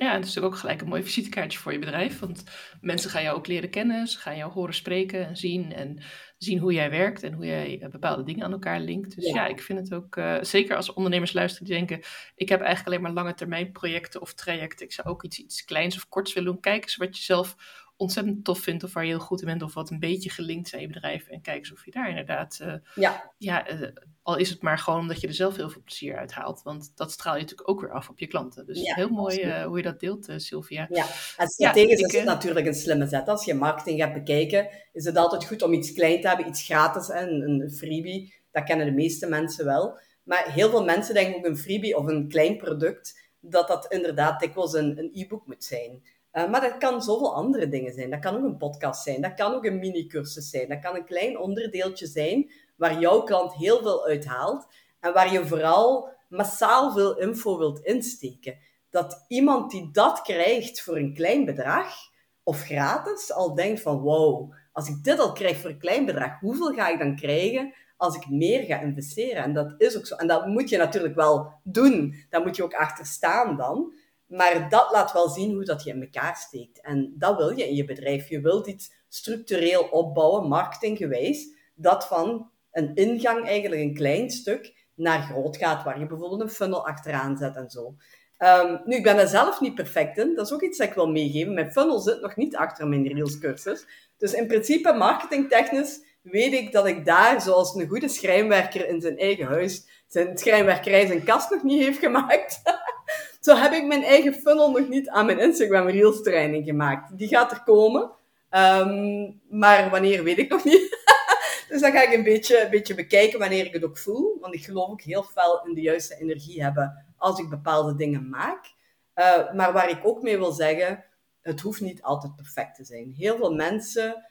Ja, 0.00 0.06
en 0.06 0.20
dat 0.20 0.28
is 0.28 0.34
natuurlijk 0.34 0.54
ook 0.54 0.60
gelijk 0.60 0.80
een 0.80 0.88
mooi 0.88 1.02
visitekaartje 1.02 1.58
voor 1.58 1.72
je 1.72 1.78
bedrijf. 1.78 2.18
Want 2.18 2.44
mensen 2.80 3.10
gaan 3.10 3.22
jou 3.22 3.36
ook 3.36 3.46
leren 3.46 3.70
kennen, 3.70 4.06
ze 4.06 4.18
gaan 4.18 4.36
jou 4.36 4.52
horen 4.52 4.74
spreken 4.74 5.26
en 5.26 5.36
zien. 5.36 5.72
En 5.72 6.02
zien 6.38 6.58
hoe 6.58 6.72
jij 6.72 6.90
werkt 6.90 7.22
en 7.22 7.32
hoe 7.32 7.46
jij 7.46 7.80
eh, 7.80 7.88
bepaalde 7.88 8.22
dingen 8.22 8.44
aan 8.44 8.52
elkaar 8.52 8.80
linkt. 8.80 9.14
Dus 9.16 9.30
ja, 9.30 9.46
ik 9.46 9.60
vind 9.60 9.78
het 9.78 9.94
ook, 9.94 10.16
uh, 10.16 10.36
zeker 10.40 10.76
als 10.76 10.92
ondernemers 10.92 11.32
luisteren 11.32 11.66
die 11.66 11.76
denken, 11.76 12.00
ik 12.34 12.48
heb 12.48 12.60
eigenlijk 12.60 12.86
alleen 12.86 13.02
maar 13.02 13.24
lange 13.24 13.34
termijn 13.34 13.72
projecten 13.72 14.20
of 14.20 14.34
trajecten. 14.34 14.86
Ik 14.86 14.92
zou 14.92 15.08
ook 15.08 15.22
iets, 15.22 15.38
iets 15.38 15.64
kleins 15.64 15.96
of 15.96 16.08
korts 16.08 16.32
willen 16.32 16.52
doen. 16.52 16.60
Kijk 16.60 16.82
eens 16.82 16.96
wat 16.96 17.16
je 17.16 17.22
zelf 17.22 17.56
ontzettend 18.00 18.44
tof 18.44 18.58
vindt 18.58 18.84
of 18.84 18.92
waar 18.92 19.04
je 19.04 19.10
heel 19.10 19.20
goed 19.20 19.40
in 19.40 19.46
bent 19.46 19.62
of 19.62 19.74
wat 19.74 19.90
een 19.90 19.98
beetje 19.98 20.30
gelinkt 20.30 20.74
aan 20.74 20.80
je 20.80 20.86
bedrijf. 20.86 21.28
En 21.28 21.40
kijk 21.40 21.58
eens 21.58 21.72
of 21.72 21.84
je 21.84 21.90
daar 21.90 22.08
inderdaad, 22.08 22.58
uh, 22.62 22.74
ja, 22.94 23.32
ja 23.38 23.72
uh, 23.72 23.88
al 24.22 24.36
is 24.36 24.50
het 24.50 24.62
maar 24.62 24.78
gewoon 24.78 25.00
omdat 25.00 25.20
je 25.20 25.26
er 25.26 25.34
zelf 25.34 25.56
heel 25.56 25.70
veel 25.70 25.82
plezier 25.82 26.16
uit 26.16 26.32
haalt. 26.32 26.62
Want 26.62 26.92
dat 26.94 27.12
straal 27.12 27.34
je 27.34 27.40
natuurlijk 27.40 27.68
ook 27.68 27.80
weer 27.80 27.92
af 27.92 28.08
op 28.08 28.18
je 28.18 28.26
klanten. 28.26 28.66
Dus 28.66 28.80
ja, 28.80 28.94
heel 28.94 29.08
mooi 29.08 29.44
uh, 29.44 29.64
hoe 29.64 29.76
je 29.76 29.82
dat 29.82 30.00
deelt, 30.00 30.28
Sylvia. 30.36 30.86
Ja, 30.90 31.06
en 31.36 31.48
strategisch 31.48 32.00
is 32.00 32.12
het 32.12 32.24
natuurlijk 32.24 32.66
een 32.66 32.74
slimme 32.74 33.06
zet. 33.06 33.28
Als 33.28 33.44
je 33.44 33.54
marketing 33.54 34.00
gaat 34.00 34.12
bekijken, 34.12 34.68
is 34.92 35.04
het 35.04 35.16
altijd 35.16 35.46
goed 35.46 35.62
om 35.62 35.72
iets 35.72 35.92
klein 35.92 36.20
te 36.20 36.28
hebben, 36.28 36.48
iets 36.48 36.64
gratis, 36.64 37.08
een, 37.08 37.42
een 37.42 37.70
freebie. 37.70 38.34
Dat 38.50 38.64
kennen 38.64 38.86
de 38.86 38.92
meeste 38.92 39.26
mensen 39.26 39.64
wel. 39.64 39.98
Maar 40.22 40.52
heel 40.52 40.70
veel 40.70 40.84
mensen 40.84 41.14
denken 41.14 41.36
ook 41.36 41.46
een 41.46 41.58
freebie 41.58 41.96
of 41.96 42.06
een 42.06 42.28
klein 42.28 42.56
product, 42.56 43.30
dat 43.40 43.68
dat 43.68 43.92
inderdaad 43.92 44.40
dikwijls 44.40 44.72
een 44.72 45.10
e-book 45.12 45.46
moet 45.46 45.64
zijn. 45.64 46.02
Uh, 46.32 46.50
maar 46.50 46.60
dat 46.60 46.78
kan 46.78 47.02
zoveel 47.02 47.34
andere 47.34 47.68
dingen 47.68 47.92
zijn. 47.92 48.10
Dat 48.10 48.20
kan 48.20 48.36
ook 48.36 48.44
een 48.44 48.56
podcast 48.56 49.02
zijn, 49.02 49.20
dat 49.20 49.34
kan 49.34 49.54
ook 49.54 49.64
een 49.64 49.78
mini-cursus 49.78 50.50
zijn, 50.50 50.68
dat 50.68 50.80
kan 50.80 50.96
een 50.96 51.04
klein 51.04 51.38
onderdeeltje 51.38 52.06
zijn 52.06 52.50
waar 52.76 53.00
jouw 53.00 53.22
klant 53.22 53.54
heel 53.54 53.82
veel 53.82 54.06
uithaalt 54.06 54.66
en 55.00 55.12
waar 55.12 55.32
je 55.32 55.46
vooral 55.46 56.08
massaal 56.28 56.92
veel 56.92 57.18
info 57.18 57.58
wilt 57.58 57.80
insteken. 57.80 58.58
Dat 58.90 59.24
iemand 59.28 59.70
die 59.70 59.90
dat 59.92 60.22
krijgt 60.22 60.82
voor 60.82 60.96
een 60.96 61.14
klein 61.14 61.44
bedrag 61.44 61.94
of 62.42 62.62
gratis 62.62 63.32
al 63.32 63.54
denkt 63.54 63.80
van 63.80 63.98
wow, 63.98 64.52
als 64.72 64.88
ik 64.88 65.04
dit 65.04 65.18
al 65.18 65.32
krijg 65.32 65.56
voor 65.56 65.70
een 65.70 65.78
klein 65.78 66.04
bedrag, 66.04 66.40
hoeveel 66.40 66.72
ga 66.72 66.88
ik 66.88 66.98
dan 66.98 67.16
krijgen 67.16 67.74
als 67.96 68.16
ik 68.16 68.28
meer 68.28 68.62
ga 68.62 68.80
investeren? 68.80 69.42
En 69.42 69.54
dat 69.54 69.74
is 69.78 69.96
ook 69.96 70.06
zo. 70.06 70.14
En 70.14 70.26
dat 70.26 70.46
moet 70.46 70.68
je 70.68 70.76
natuurlijk 70.76 71.14
wel 71.14 71.52
doen. 71.62 72.14
Daar 72.30 72.42
moet 72.42 72.56
je 72.56 72.64
ook 72.64 72.74
achter 72.74 73.06
staan 73.06 73.56
dan. 73.56 73.92
Maar 74.30 74.68
dat 74.68 74.90
laat 74.90 75.12
wel 75.12 75.28
zien 75.28 75.54
hoe 75.54 75.64
dat 75.64 75.82
je 75.82 75.90
in 75.90 76.02
elkaar 76.02 76.36
steekt. 76.36 76.80
En 76.80 77.14
dat 77.18 77.36
wil 77.36 77.50
je 77.50 77.68
in 77.68 77.74
je 77.74 77.84
bedrijf. 77.84 78.28
Je 78.28 78.40
wilt 78.40 78.66
iets 78.66 78.92
structureel 79.08 79.82
opbouwen, 79.82 80.48
marketinggewijs, 80.48 81.48
dat 81.74 82.06
van 82.06 82.50
een 82.72 82.94
ingang 82.94 83.46
eigenlijk 83.46 83.82
een 83.82 83.94
klein 83.94 84.30
stuk 84.30 84.88
naar 84.94 85.22
groot 85.22 85.56
gaat, 85.56 85.84
waar 85.84 85.98
je 85.98 86.06
bijvoorbeeld 86.06 86.40
een 86.40 86.50
funnel 86.50 86.86
achteraan 86.86 87.36
zet 87.36 87.56
en 87.56 87.70
zo. 87.70 87.94
Um, 88.38 88.82
nu, 88.84 88.96
ik 88.96 89.02
ben 89.02 89.18
er 89.18 89.28
zelf 89.28 89.60
niet 89.60 89.74
perfect 89.74 90.18
in. 90.18 90.34
Dat 90.34 90.46
is 90.46 90.52
ook 90.52 90.62
iets 90.62 90.78
dat 90.78 90.88
ik 90.88 90.94
wil 90.94 91.08
meegeven. 91.08 91.54
Mijn 91.54 91.72
funnel 91.72 91.98
zit 91.98 92.20
nog 92.20 92.36
niet 92.36 92.56
achter 92.56 92.88
mijn 92.88 93.06
Reels 93.06 93.38
cursus. 93.38 93.86
Dus 94.16 94.32
in 94.32 94.46
principe, 94.46 94.92
marketingtechnisch, 94.92 96.00
weet 96.22 96.52
ik 96.52 96.72
dat 96.72 96.86
ik 96.86 97.04
daar, 97.04 97.40
zoals 97.40 97.74
een 97.74 97.88
goede 97.88 98.08
schrijnwerker 98.08 98.88
in 98.88 99.00
zijn 99.00 99.18
eigen 99.18 99.46
huis, 99.46 100.04
zijn 100.06 100.38
schrijnwerkerij 100.38 101.06
zijn 101.06 101.24
kast 101.24 101.50
nog 101.50 101.62
niet 101.62 101.82
heeft 101.82 101.98
gemaakt. 101.98 102.60
Zo 103.40 103.56
heb 103.56 103.72
ik 103.72 103.86
mijn 103.86 104.02
eigen 104.02 104.34
funnel 104.34 104.70
nog 104.70 104.88
niet 104.88 105.08
aan 105.08 105.26
mijn 105.26 105.38
Instagram 105.38 105.88
Reels 105.88 106.22
training 106.22 106.64
gemaakt. 106.64 107.18
Die 107.18 107.28
gaat 107.28 107.52
er 107.52 107.62
komen. 107.62 108.10
Um, 108.50 109.40
maar 109.48 109.90
wanneer 109.90 110.24
weet 110.24 110.38
ik 110.38 110.50
nog 110.50 110.64
niet. 110.64 110.98
dus 111.68 111.80
dan 111.80 111.92
ga 111.92 112.02
ik 112.02 112.12
een 112.12 112.22
beetje, 112.22 112.64
een 112.64 112.70
beetje 112.70 112.94
bekijken 112.94 113.38
wanneer 113.38 113.66
ik 113.66 113.72
het 113.72 113.84
ook 113.84 113.98
voel. 113.98 114.38
Want 114.40 114.54
ik 114.54 114.64
geloof 114.64 114.90
ook 114.90 115.02
heel 115.02 115.22
fel 115.22 115.66
in 115.66 115.74
de 115.74 115.80
juiste 115.80 116.20
energie 116.20 116.62
hebben 116.62 117.04
als 117.16 117.38
ik 117.38 117.48
bepaalde 117.48 117.94
dingen 117.94 118.28
maak. 118.28 118.72
Uh, 119.14 119.52
maar 119.52 119.72
waar 119.72 119.90
ik 119.90 120.00
ook 120.02 120.22
mee 120.22 120.38
wil 120.38 120.52
zeggen, 120.52 121.04
het 121.40 121.60
hoeft 121.60 121.80
niet 121.80 122.02
altijd 122.02 122.36
perfect 122.36 122.74
te 122.74 122.84
zijn. 122.84 123.12
Heel 123.16 123.36
veel 123.36 123.54
mensen 123.54 124.24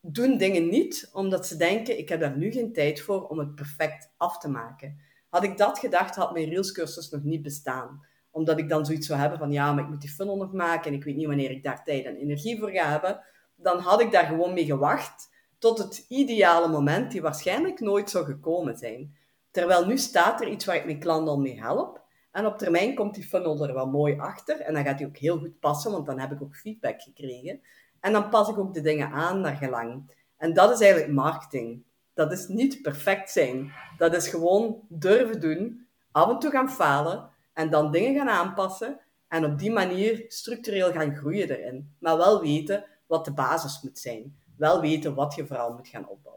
doen 0.00 0.36
dingen 0.36 0.68
niet 0.68 1.10
omdat 1.12 1.46
ze 1.46 1.56
denken, 1.56 1.98
ik 1.98 2.08
heb 2.08 2.20
daar 2.20 2.36
nu 2.36 2.50
geen 2.50 2.72
tijd 2.72 3.00
voor 3.00 3.28
om 3.28 3.38
het 3.38 3.54
perfect 3.54 4.10
af 4.16 4.38
te 4.38 4.48
maken. 4.48 5.00
Had 5.36 5.44
ik 5.44 5.56
dat 5.56 5.78
gedacht, 5.78 6.16
had 6.16 6.32
mijn 6.32 6.48
Reels-cursus 6.48 7.10
nog 7.10 7.22
niet 7.22 7.42
bestaan. 7.42 8.06
Omdat 8.30 8.58
ik 8.58 8.68
dan 8.68 8.86
zoiets 8.86 9.06
zou 9.06 9.20
hebben 9.20 9.38
van, 9.38 9.52
ja, 9.52 9.72
maar 9.72 9.84
ik 9.84 9.90
moet 9.90 10.00
die 10.00 10.10
funnel 10.10 10.36
nog 10.36 10.52
maken 10.52 10.90
en 10.90 10.96
ik 10.96 11.04
weet 11.04 11.16
niet 11.16 11.26
wanneer 11.26 11.50
ik 11.50 11.62
daar 11.62 11.84
tijd 11.84 12.04
en 12.04 12.16
energie 12.16 12.58
voor 12.58 12.70
ga 12.70 12.88
hebben. 12.90 13.20
Dan 13.56 13.78
had 13.78 14.00
ik 14.00 14.12
daar 14.12 14.24
gewoon 14.24 14.52
mee 14.52 14.64
gewacht 14.64 15.28
tot 15.58 15.78
het 15.78 16.04
ideale 16.08 16.68
moment, 16.68 17.10
die 17.10 17.22
waarschijnlijk 17.22 17.80
nooit 17.80 18.10
zou 18.10 18.24
gekomen 18.24 18.76
zijn. 18.76 19.16
Terwijl 19.50 19.86
nu 19.86 19.98
staat 19.98 20.40
er 20.40 20.48
iets 20.48 20.64
waar 20.64 20.76
ik 20.76 20.84
mijn 20.84 20.98
klant 20.98 21.28
al 21.28 21.40
mee 21.40 21.60
help. 21.60 22.02
En 22.30 22.46
op 22.46 22.58
termijn 22.58 22.94
komt 22.94 23.14
die 23.14 23.24
funnel 23.24 23.66
er 23.66 23.74
wel 23.74 23.88
mooi 23.88 24.18
achter. 24.18 24.60
En 24.60 24.74
dan 24.74 24.84
gaat 24.84 24.98
die 24.98 25.06
ook 25.06 25.16
heel 25.16 25.38
goed 25.38 25.60
passen, 25.60 25.92
want 25.92 26.06
dan 26.06 26.18
heb 26.18 26.32
ik 26.32 26.42
ook 26.42 26.56
feedback 26.56 27.02
gekregen. 27.02 27.60
En 28.00 28.12
dan 28.12 28.28
pas 28.28 28.48
ik 28.48 28.58
ook 28.58 28.74
de 28.74 28.80
dingen 28.80 29.10
aan 29.10 29.40
naar 29.40 29.56
gelang. 29.56 30.14
En 30.36 30.54
dat 30.54 30.70
is 30.70 30.80
eigenlijk 30.80 31.12
marketing. 31.12 31.84
Dat 32.16 32.32
is 32.32 32.46
niet 32.46 32.82
perfect 32.82 33.30
zijn. 33.30 33.72
Dat 33.96 34.14
is 34.14 34.28
gewoon 34.28 34.80
durven 34.88 35.40
doen, 35.40 35.86
af 36.12 36.30
en 36.30 36.38
toe 36.38 36.50
gaan 36.50 36.70
falen 36.70 37.30
en 37.52 37.70
dan 37.70 37.90
dingen 37.90 38.14
gaan 38.14 38.28
aanpassen. 38.28 39.00
En 39.28 39.44
op 39.44 39.58
die 39.58 39.70
manier 39.70 40.24
structureel 40.28 40.92
gaan 40.92 41.16
groeien 41.16 41.50
erin. 41.50 41.94
Maar 41.98 42.16
wel 42.16 42.40
weten 42.40 42.84
wat 43.06 43.24
de 43.24 43.32
basis 43.32 43.82
moet 43.82 43.98
zijn. 43.98 44.36
Wel 44.56 44.80
weten 44.80 45.14
wat 45.14 45.34
je 45.34 45.46
vooral 45.46 45.72
moet 45.72 45.88
gaan 45.88 46.08
opbouwen. 46.08 46.36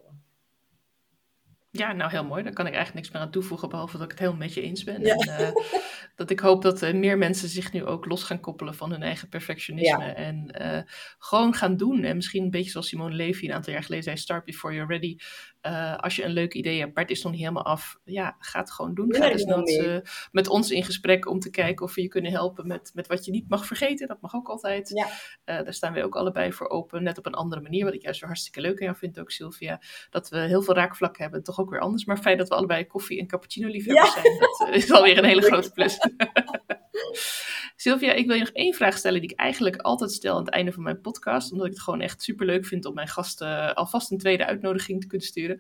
Ja, 1.72 1.94
nou 1.94 2.12
heel 2.12 2.26
mooi. 2.26 2.44
Daar 2.44 2.54
kan 2.54 2.68
ik 2.68 2.74
eigenlijk 2.74 3.04
niks 3.04 3.14
meer 3.14 3.24
aan 3.26 3.32
toevoegen, 3.32 3.70
behalve 3.70 3.98
dat 3.98 4.06
ik 4.06 4.12
het 4.12 4.20
helemaal 4.20 4.40
met 4.40 4.54
je 4.54 4.62
eens 4.62 4.84
ben. 4.84 5.04
En, 5.04 5.28
uh, 5.28 5.52
dat 6.16 6.30
ik 6.30 6.40
hoop 6.40 6.62
dat 6.62 6.82
uh, 6.82 6.94
meer 6.94 7.18
mensen 7.18 7.50
zich 7.50 7.72
nu 7.72 7.86
ook 7.86 8.06
los 8.06 8.24
gaan 8.24 8.40
koppelen 8.40 8.76
van 8.76 8.92
hun 8.92 9.04
eigen 9.04 9.30
perfectionisme. 9.30 10.06
Ja. 10.06 10.14
En 10.16 10.56
uh, 10.62 10.82
gewoon 11.20 11.54
gaan 11.54 11.78
doen. 11.78 12.04
En 12.04 12.16
misschien 12.16 12.44
een 12.44 12.50
beetje 12.50 12.72
zoals 12.72 12.88
Simone 12.88 13.16
Levy 13.16 13.46
een 13.46 13.54
aantal 13.54 13.74
jaar 13.74 13.84
geleden 13.84 14.04
zei: 14.04 14.18
Start 14.18 14.46
before 14.46 14.74
you're 14.74 14.94
ready. 14.94 15.18
Als 15.98 16.16
je 16.16 16.24
een 16.24 16.32
leuk 16.32 16.54
idee 16.54 16.80
hebt, 16.80 16.94
maar 16.94 17.04
het 17.04 17.12
is 17.12 17.24
nog 17.24 17.32
niet 17.32 17.42
helemaal 17.42 17.66
af. 17.66 18.00
Ja, 18.04 18.36
ga 18.40 18.60
het 18.60 18.72
gewoon 18.72 18.94
doen. 18.94 19.16
Ga 19.16 19.30
dus 19.30 19.46
met, 19.46 20.02
met 20.32 20.48
ons 20.48 20.72
in 20.72 20.84
gesprek 20.84 21.28
om 21.28 21.40
te 21.40 21.50
kijken 21.50 21.86
of 21.86 21.96
we 21.96 22.02
je 22.02 22.08
kunnen 22.08 22.32
helpen 22.32 22.68
met, 22.68 22.92
met 22.94 23.08
wat 23.08 23.26
je 23.26 23.32
niet 23.32 23.50
mag 23.50 23.66
vergeten. 23.66 24.08
Dat 24.08 24.22
mag 24.22 24.34
ook 24.34 24.48
altijd. 24.48 24.90
Ja. 24.90 25.64
daar 25.64 25.74
staan 25.74 25.94
we 25.94 26.04
ook 26.04 26.16
allebei 26.16 26.54
voor 26.54 26.70
open. 26.70 27.04
Net 27.04 27.18
op 27.18 27.26
een 27.26 27.34
andere 27.34 27.62
manier, 27.62 27.86
wat 27.86 27.94
ik 27.94 28.02
juist 28.02 28.20
weer 28.20 28.30
hartstikke 28.30 28.62
leuk 28.62 28.80
aan 28.80 28.86
jou 28.86 28.98
vind 28.98 29.20
ook, 29.20 29.32
Sylvia. 29.32 29.82
Dat 30.10 30.30
we 30.30 30.38
heel 30.38 30.62
veel 30.62 30.76
raakvlakken 30.76 31.22
hebben. 31.22 31.44
Toch 31.44 31.60
ook 31.60 31.70
weer 31.70 31.80
anders. 31.80 32.06
Maar 32.06 32.18
feit 32.18 32.38
dat 32.38 32.50
we 32.50 32.56
allebei 32.56 32.88
koffie 32.88 33.20
en 33.20 33.28
cappuccino 33.28 33.68
liefhebbers 33.68 34.16
ja. 34.16 34.22
zijn, 34.22 34.40
dat 34.40 34.70
is 34.72 34.92
alweer 34.92 35.18
een 35.18 35.26
hele 35.26 35.42
grote 35.52 35.72
plus. 35.72 35.98
Sylvia, 37.82 38.14
ik 38.14 38.26
wil 38.26 38.36
je 38.36 38.42
nog 38.42 38.54
één 38.54 38.74
vraag 38.74 38.98
stellen 38.98 39.22
die 39.22 39.30
ik 39.30 39.38
eigenlijk 39.40 39.76
altijd 39.76 40.12
stel 40.12 40.36
aan 40.36 40.46
het 40.46 40.54
einde 40.54 40.72
van 40.72 40.84
mijn 40.84 41.02
podcast. 41.02 41.52
Omdat 41.52 41.68
ik 41.68 41.74
het 41.74 41.82
gewoon 41.82 42.02
echt 42.02 42.22
super 42.22 42.46
leuk 42.46 42.66
vind 42.66 42.86
om 42.86 42.94
mijn 42.94 43.08
gasten 43.08 43.76
alvast 43.76 44.12
een 44.12 44.18
tweede 44.18 44.46
uitnodiging 44.46 45.02
te 45.02 45.08
kunnen 45.08 45.28
sturen. 45.28 45.60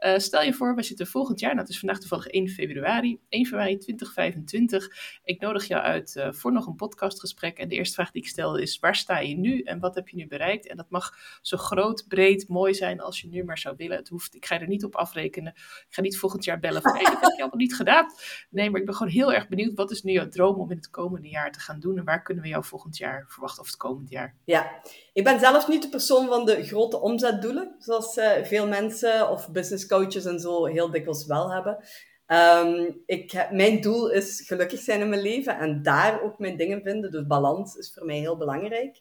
Uh, 0.00 0.18
stel 0.18 0.42
je 0.42 0.52
voor, 0.52 0.74
we 0.74 0.82
zitten 0.82 1.06
volgend 1.06 1.40
jaar, 1.40 1.56
het 1.56 1.68
is 1.68 1.78
vandaag 1.78 1.98
toevallig 1.98 2.26
1 2.26 2.48
februari, 2.48 3.20
1 3.28 3.46
februari 3.46 3.78
2025. 3.78 5.18
Ik 5.24 5.40
nodig 5.40 5.64
jou 5.64 5.82
uit 5.82 6.14
uh, 6.16 6.32
voor 6.32 6.52
nog 6.52 6.66
een 6.66 6.76
podcastgesprek. 6.76 7.58
En 7.58 7.68
de 7.68 7.74
eerste 7.74 7.94
vraag 7.94 8.10
die 8.10 8.22
ik 8.22 8.28
stel 8.28 8.56
is, 8.56 8.78
waar 8.78 8.96
sta 8.96 9.18
je 9.18 9.36
nu 9.36 9.60
en 9.60 9.78
wat 9.80 9.94
heb 9.94 10.08
je 10.08 10.16
nu 10.16 10.26
bereikt? 10.26 10.66
En 10.66 10.76
dat 10.76 10.90
mag 10.90 11.16
zo 11.42 11.56
groot, 11.56 12.04
breed, 12.08 12.48
mooi 12.48 12.74
zijn 12.74 13.00
als 13.00 13.20
je 13.20 13.28
nu 13.28 13.44
maar 13.44 13.58
zou 13.58 13.74
willen. 13.76 13.96
Het 13.96 14.08
hoeft, 14.08 14.34
ik 14.34 14.46
ga 14.46 14.60
er 14.60 14.68
niet 14.68 14.84
op 14.84 14.96
afrekenen. 14.96 15.52
Ik 15.54 15.86
ga 15.88 16.02
niet 16.02 16.18
volgend 16.18 16.44
jaar 16.44 16.60
bellen 16.60 16.82
van, 16.82 16.92
dat 16.92 17.02
heb 17.02 17.20
je 17.20 17.40
allemaal 17.40 17.50
niet 17.56 17.74
gedaan. 17.74 18.06
Nee, 18.50 18.70
maar 18.70 18.80
ik 18.80 18.86
ben 18.86 18.94
gewoon 18.94 19.12
heel 19.12 19.32
erg 19.32 19.48
benieuwd, 19.48 19.74
wat 19.74 19.90
is 19.90 20.02
nu 20.02 20.12
jouw 20.12 20.28
droom 20.28 20.60
om 20.60 20.70
in 20.70 20.76
het 20.76 20.90
komende 20.90 21.28
jaar 21.28 21.52
te 21.52 21.60
gaan 21.60 21.80
doen? 21.80 21.98
En 21.98 22.04
waar 22.04 22.22
kunnen 22.22 22.42
we 22.42 22.50
jou 22.50 22.64
volgend 22.64 22.96
jaar 22.96 23.24
verwachten 23.28 23.62
of 23.62 23.66
het 23.66 23.76
komend 23.76 24.10
jaar? 24.10 24.36
Ja, 24.44 24.80
ik 25.12 25.24
ben 25.24 25.40
zelf 25.40 25.68
niet 25.68 25.82
de 25.82 25.88
persoon 25.88 26.26
van 26.26 26.44
de 26.44 26.64
grote 26.64 27.00
omzetdoelen, 27.00 27.74
zoals 27.78 28.16
uh, 28.16 28.30
veel 28.42 28.68
mensen 28.68 29.30
of 29.30 29.50
business 29.50 29.86
en 29.90 30.40
zo 30.40 30.64
heel 30.64 30.90
dikwijls 30.90 31.26
wel 31.26 31.52
hebben. 31.52 31.78
Um, 32.26 33.02
ik, 33.06 33.46
mijn 33.50 33.80
doel 33.80 34.10
is 34.10 34.42
gelukkig 34.46 34.80
zijn 34.80 35.00
in 35.00 35.08
mijn 35.08 35.22
leven 35.22 35.58
en 35.58 35.82
daar 35.82 36.22
ook 36.22 36.38
mijn 36.38 36.56
dingen 36.56 36.82
vinden. 36.82 37.10
Dus 37.10 37.26
balans 37.26 37.74
is 37.74 37.92
voor 37.94 38.06
mij 38.06 38.18
heel 38.18 38.36
belangrijk. 38.36 39.00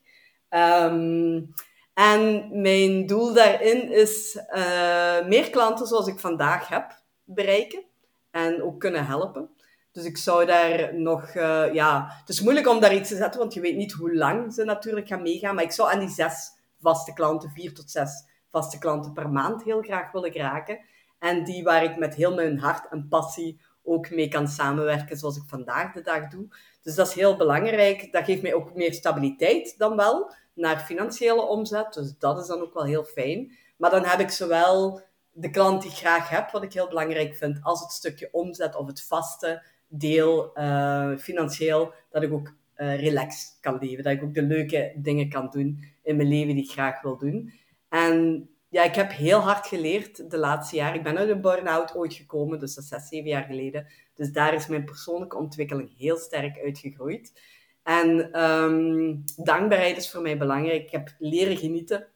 Um, 0.50 1.54
en 1.94 2.50
mijn 2.62 3.06
doel 3.06 3.34
daarin 3.34 3.92
is 3.92 4.40
uh, 4.56 5.26
meer 5.26 5.50
klanten 5.50 5.88
zoals 5.88 6.08
ik 6.08 6.20
vandaag 6.20 6.68
heb 6.68 7.02
bereiken 7.24 7.84
en 8.32 8.64
ook 8.64 8.80
kunnen 8.80 9.06
helpen. 9.06 9.50
Dus 9.92 10.06
ik 10.06 10.18
zou 10.18 10.46
daar 10.46 10.96
nog, 10.96 11.34
uh, 11.34 11.74
ja, 11.74 12.08
het 12.20 12.30
is 12.30 12.42
moeilijk 12.42 12.68
om 12.68 12.80
daar 12.80 12.96
iets 12.96 13.10
te 13.10 13.16
zetten, 13.16 13.40
want 13.40 13.54
je 13.54 13.62
weet 13.62 13.76
niet 13.76 13.92
hoe 13.92 14.16
lang 14.16 14.54
ze 14.54 14.64
natuurlijk 14.64 15.08
gaan 15.08 15.22
meegaan. 15.22 15.56
Maar 15.56 15.64
ik 15.64 15.72
zou 15.72 15.92
aan 15.92 16.00
die 16.00 16.10
zes 16.10 16.52
vaste 16.82 17.14
klanten, 17.14 17.52
vier 17.52 17.74
tot 17.74 17.92
zes 17.92 18.24
vaste 18.50 18.80
klanten 18.80 19.14
per 19.14 19.30
maand 19.30 19.64
heel 19.64 19.82
graag 19.82 20.12
willen 20.12 20.32
geraken. 20.32 20.80
En 21.20 21.44
die 21.44 21.64
waar 21.64 21.84
ik 21.84 21.98
met 21.98 22.16
heel 22.16 22.36
mijn 22.36 22.60
hart 22.60 22.92
en 22.92 23.08
passie 23.08 23.62
ook 23.84 24.10
mee 24.10 24.28
kan 24.28 24.48
samenwerken, 24.48 25.18
zoals 25.18 25.38
ik 25.38 25.44
vandaag 25.48 25.94
de 25.94 26.02
dag 26.02 26.28
doe. 26.28 26.48
Dus 26.82 26.96
dat 26.96 27.08
is 27.08 27.14
heel 27.14 27.38
belangrijk. 27.38 28.12
Dat 28.12 28.24
geeft 28.24 28.42
mij 28.42 28.54
ook 28.54 28.76
meer 28.76 28.94
stabiliteit 28.94 29.78
dan 29.78 29.96
wel 29.96 30.34
naar 30.54 30.80
financiële 30.80 31.42
omzet. 31.42 31.94
Dus 31.94 32.18
dat 32.18 32.40
is 32.40 32.48
dan 32.48 32.62
ook 32.62 32.74
wel 32.74 32.84
heel 32.84 33.04
fijn. 33.04 33.52
Maar 33.78 33.90
dan 33.90 34.06
heb 34.06 34.20
ik 34.20 34.30
zowel 34.30 35.02
de 35.32 35.50
klant 35.50 35.82
die 35.82 35.92
ik 35.92 35.98
graag 35.98 36.30
heb, 36.30 36.52
wat 36.52 36.64
ik 36.64 36.74
heel 36.74 36.88
belangrijk 36.88 37.36
vind, 37.36 37.60
als 37.64 37.82
het 37.82 37.92
stukje 37.92 38.30
omzet 38.32 38.76
of 38.76 38.88
het 38.88 39.04
vaste 39.04 39.64
deel 39.88 40.52
uh, 40.58 41.18
financieel, 41.18 41.94
dat 42.10 42.24
ik 42.24 42.34
ook 42.34 42.54
uh, 42.76 43.00
relaxed 43.00 43.58
kan 43.62 43.78
leven. 43.80 44.04
Dat 44.04 44.14
ik 44.14 44.24
ook 44.24 44.34
de 44.34 44.42
leuke 44.42 44.94
dingen 44.96 45.30
kan 45.30 45.50
doen 45.50 45.84
in 46.04 46.16
mijn 46.16 46.28
leven 46.28 46.56
die 46.56 46.64
ik 46.64 46.72
graag 46.72 47.02
wil 47.02 47.18
doen. 47.18 47.54
En 47.90 48.50
ja, 48.70 48.84
ik 48.84 48.96
heb 48.96 49.12
heel 49.12 49.40
hard 49.40 49.68
geleerd 49.68 50.32
de 50.32 50.38
laatste 50.38 50.76
jaren. 50.76 50.96
Ik 50.96 51.04
ben 51.04 51.18
uit 51.18 51.30
een 51.30 51.42
burn-out 51.42 51.96
ooit 51.96 52.14
gekomen, 52.14 52.60
dus 52.60 52.76
dat 52.76 52.84
is 52.84 52.90
zes, 52.90 53.08
zeven 53.08 53.30
jaar 53.30 53.44
geleden. 53.44 53.88
Dus 54.16 54.32
daar 54.32 54.54
is 54.54 54.68
mijn 54.68 54.86
persoonlijke 54.86 55.38
ontwikkeling 55.38 55.98
heel 55.98 56.18
sterk 56.18 56.60
uitgegroeid. 56.64 57.42
En 57.84 58.42
um, 58.44 59.24
dankbaarheid 59.36 59.98
is 59.98 60.12
voor 60.12 60.22
mij 60.22 60.38
belangrijk. 60.38 60.84
Ik 60.84 60.92
heb 60.92 61.16
leren 61.20 61.58
genieten 61.58 62.08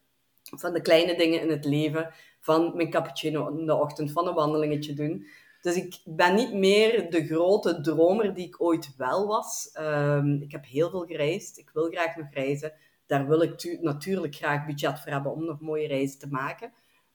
van 0.44 0.74
de 0.74 0.82
kleine 0.82 1.18
dingen 1.18 1.42
in 1.42 1.50
het 1.50 1.66
leven. 1.66 2.14
Van 2.40 2.76
mijn 2.76 2.90
cappuccino 2.90 3.48
in 3.48 3.66
de 3.66 3.76
ochtend, 3.76 4.12
van 4.12 4.28
een 4.28 4.34
wandelingetje 4.34 4.94
doen. 4.94 5.28
Dus 5.62 5.76
ik 5.76 6.02
ben 6.06 6.36
niet 6.36 6.54
meer 6.54 7.10
de 7.10 7.26
grote 7.26 7.82
dromer 7.82 8.34
die 8.34 8.48
ik 8.48 8.62
ooit 8.62 8.96
wel 8.98 9.28
was. 9.28 9.72
Um, 9.80 10.42
ik 10.42 10.52
heb 10.52 10.66
heel 10.66 10.90
veel 10.90 11.06
gereisd. 11.06 11.58
Ik 11.58 11.70
wil 11.74 11.90
graag 11.90 12.16
nog 12.16 12.28
reizen. 12.32 12.74
Daar 13.06 13.28
wil 13.28 13.42
ik 13.42 13.78
natuurlijk 13.82 14.36
graag 14.36 14.66
budget 14.66 15.00
voor 15.00 15.12
hebben 15.12 15.32
om 15.32 15.46
nog 15.46 15.60
mooie 15.60 15.88
reizen 15.88 16.20
te 16.20 16.28
maken. 16.28 16.74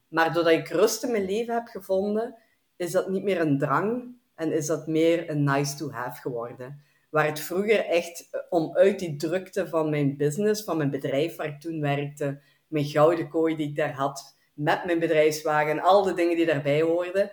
Maar 0.09 0.33
doordat 0.33 0.53
ik 0.53 0.68
rust 0.68 1.05
in 1.05 1.11
mijn 1.11 1.24
leven 1.24 1.55
heb 1.55 1.66
gevonden, 1.66 2.35
is 2.77 2.90
dat 2.90 3.09
niet 3.09 3.22
meer 3.22 3.40
een 3.40 3.59
drang 3.59 4.16
en 4.35 4.53
is 4.53 4.66
dat 4.66 4.87
meer 4.87 5.31
een 5.31 5.44
nice 5.44 5.77
to 5.77 5.90
have 5.90 6.20
geworden. 6.20 6.83
Waar 7.11 7.27
het 7.27 7.40
vroeger 7.40 7.87
echt 7.87 8.29
eh, 8.31 8.40
om 8.48 8.77
uit 8.77 8.98
die 8.98 9.16
drukte 9.16 9.68
van 9.68 9.90
mijn 9.90 10.16
business, 10.16 10.64
van 10.64 10.77
mijn 10.77 10.90
bedrijf 10.90 11.37
waar 11.37 11.46
ik 11.46 11.61
toen 11.61 11.81
werkte, 11.81 12.40
mijn 12.66 12.85
gouden 12.85 13.29
kooi 13.29 13.57
die 13.57 13.68
ik 13.68 13.77
daar 13.77 13.92
had, 13.92 14.37
met 14.55 14.85
mijn 14.85 14.98
bedrijfswagen, 14.98 15.81
al 15.81 16.03
de 16.03 16.14
dingen 16.14 16.37
die 16.37 16.46
daarbij 16.46 16.83
hoorden, 16.83 17.31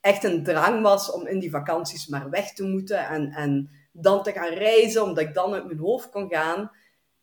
echt 0.00 0.24
een 0.24 0.44
drang 0.44 0.82
was 0.82 1.12
om 1.12 1.26
in 1.26 1.38
die 1.38 1.50
vakanties 1.50 2.06
maar 2.06 2.30
weg 2.30 2.52
te 2.52 2.64
moeten 2.64 3.08
en, 3.08 3.30
en 3.30 3.70
dan 3.92 4.22
te 4.22 4.32
gaan 4.32 4.52
reizen, 4.52 5.02
omdat 5.02 5.24
ik 5.24 5.34
dan 5.34 5.52
uit 5.52 5.66
mijn 5.66 5.78
hoofd 5.78 6.10
kon 6.10 6.28
gaan, 6.28 6.70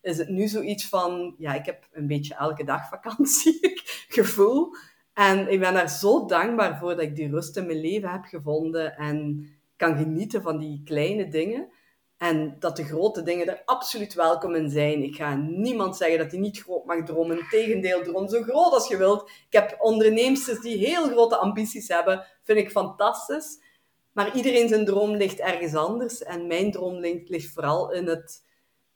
is 0.01 0.17
het 0.17 0.29
nu 0.29 0.47
zoiets 0.47 0.87
van, 0.87 1.35
ja, 1.37 1.53
ik 1.53 1.65
heb 1.65 1.87
een 1.91 2.07
beetje 2.07 2.35
elke 2.35 2.63
dag 2.63 2.87
vakantie 2.89 3.59
gevoel. 4.17 4.75
En 5.13 5.51
ik 5.51 5.59
ben 5.59 5.73
daar 5.73 5.89
zo 5.89 6.25
dankbaar 6.25 6.77
voor 6.79 6.89
dat 6.89 7.01
ik 7.03 7.15
die 7.15 7.29
rust 7.29 7.57
in 7.57 7.65
mijn 7.65 7.81
leven 7.81 8.09
heb 8.09 8.23
gevonden 8.23 8.95
en 8.97 9.47
kan 9.75 9.97
genieten 9.97 10.41
van 10.41 10.57
die 10.57 10.81
kleine 10.85 11.27
dingen. 11.27 11.69
En 12.17 12.55
dat 12.59 12.75
de 12.75 12.83
grote 12.83 13.23
dingen 13.23 13.47
er 13.47 13.61
absoluut 13.65 14.13
welkom 14.13 14.55
in 14.55 14.69
zijn. 14.69 15.03
Ik 15.03 15.15
ga 15.15 15.35
niemand 15.35 15.97
zeggen 15.97 16.17
dat 16.17 16.31
hij 16.31 16.39
niet 16.39 16.61
groot 16.61 16.85
mag 16.85 17.03
dromen. 17.03 17.37
Integendeel, 17.37 18.03
droom 18.03 18.29
zo 18.29 18.41
groot 18.41 18.73
als 18.73 18.87
je 18.87 18.97
wilt. 18.97 19.29
Ik 19.29 19.53
heb 19.53 19.75
onderneemsters 19.79 20.59
die 20.59 20.87
heel 20.87 21.07
grote 21.07 21.37
ambities 21.37 21.87
hebben. 21.87 22.25
Vind 22.43 22.57
ik 22.57 22.71
fantastisch. 22.71 23.59
Maar 24.11 24.35
iedereen 24.35 24.67
zijn 24.67 24.85
droom 24.85 25.15
ligt 25.15 25.39
ergens 25.39 25.75
anders. 25.75 26.23
En 26.23 26.47
mijn 26.47 26.71
droom 26.71 26.99
ligt 27.25 27.53
vooral 27.53 27.91
in 27.91 28.07
het 28.07 28.43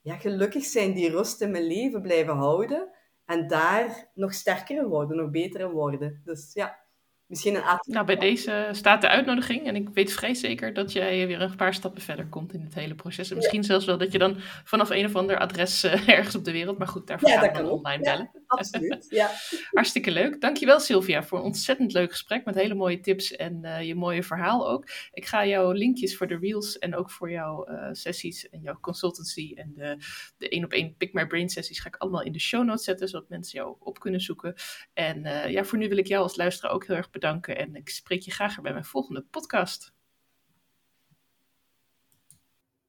ja, 0.06 0.16
gelukkig 0.16 0.64
zijn, 0.64 0.94
die 0.94 1.10
rust 1.10 1.40
in 1.40 1.50
mijn 1.50 1.66
leven 1.66 2.02
blijven 2.02 2.34
houden. 2.34 2.88
En 3.24 3.48
daar 3.48 4.10
nog 4.14 4.34
sterker 4.34 4.76
in 4.76 4.86
worden, 4.86 5.16
nog 5.16 5.30
beter 5.30 5.60
in 5.60 5.70
worden. 5.70 6.20
Dus 6.24 6.52
ja. 6.52 6.85
Misschien 7.26 7.54
een 7.54 7.62
Nou, 7.86 8.06
bij 8.06 8.16
deze 8.16 8.68
staat 8.72 9.00
de 9.00 9.08
uitnodiging. 9.08 9.66
En 9.66 9.76
ik 9.76 9.88
weet 9.88 10.12
vrij 10.12 10.34
zeker 10.34 10.74
dat 10.74 10.92
jij 10.92 11.26
weer 11.26 11.40
een 11.40 11.56
paar 11.56 11.74
stappen 11.74 12.02
verder 12.02 12.26
komt 12.26 12.52
in 12.52 12.60
het 12.60 12.74
hele 12.74 12.94
proces. 12.94 13.30
En 13.30 13.36
misschien 13.36 13.64
zelfs 13.64 13.84
wel 13.84 13.98
dat 13.98 14.12
je 14.12 14.18
dan 14.18 14.36
vanaf 14.64 14.90
een 14.90 15.04
of 15.04 15.16
ander 15.16 15.38
adres 15.38 15.84
uh, 15.84 16.08
ergens 16.16 16.34
op 16.34 16.44
de 16.44 16.52
wereld. 16.52 16.78
Maar 16.78 16.88
goed, 16.88 17.06
daarvoor 17.06 17.28
ja, 17.28 17.38
gaan 17.38 17.52
we 17.52 17.58
dan 17.58 17.70
online 17.70 18.02
bellen. 18.02 18.30
absoluut. 18.46 19.06
Ja. 19.08 19.30
Hartstikke 19.70 20.10
leuk. 20.10 20.40
Dankjewel 20.40 20.80
Sylvia 20.80 21.22
voor 21.22 21.38
een 21.38 21.44
ontzettend 21.44 21.92
leuk 21.92 22.10
gesprek 22.10 22.44
met 22.44 22.54
hele 22.54 22.74
mooie 22.74 23.00
tips 23.00 23.36
en 23.36 23.60
uh, 23.62 23.82
je 23.82 23.94
mooie 23.94 24.22
verhaal 24.22 24.68
ook. 24.68 24.88
Ik 25.12 25.26
ga 25.26 25.46
jouw 25.46 25.72
linkjes 25.72 26.16
voor 26.16 26.26
de 26.26 26.38
reels 26.38 26.78
en 26.78 26.96
ook 26.96 27.10
voor 27.10 27.30
jouw 27.30 27.68
uh, 27.68 27.88
sessies 27.92 28.48
en 28.48 28.60
jouw 28.60 28.78
consultancy 28.80 29.52
en 29.54 29.72
de, 29.74 29.96
de 30.36 30.48
één 30.48 30.64
op 30.64 30.72
één 30.72 30.94
Pick 30.96 31.12
My 31.12 31.26
Brain 31.26 31.48
sessies 31.48 31.80
ga 31.80 31.88
ik 31.88 31.96
allemaal 31.96 32.22
in 32.22 32.32
de 32.32 32.40
show 32.40 32.64
notes 32.64 32.84
zetten, 32.84 33.08
zodat 33.08 33.28
mensen 33.28 33.58
jou 33.58 33.76
op 33.78 33.98
kunnen 33.98 34.20
zoeken. 34.20 34.54
En 34.92 35.50
ja, 35.50 35.64
voor 35.64 35.78
nu 35.78 35.88
wil 35.88 35.96
ik 35.96 36.06
jou 36.06 36.22
als 36.22 36.36
luisteraar 36.36 36.72
ook 36.72 36.86
heel 36.86 36.96
erg 36.96 37.10
bedanken 37.20 37.56
en 37.56 37.74
ik 37.74 37.88
spreek 37.88 38.22
je 38.22 38.30
graag 38.30 38.60
bij 38.60 38.72
mijn 38.72 38.84
volgende 38.84 39.22
podcast. 39.22 39.95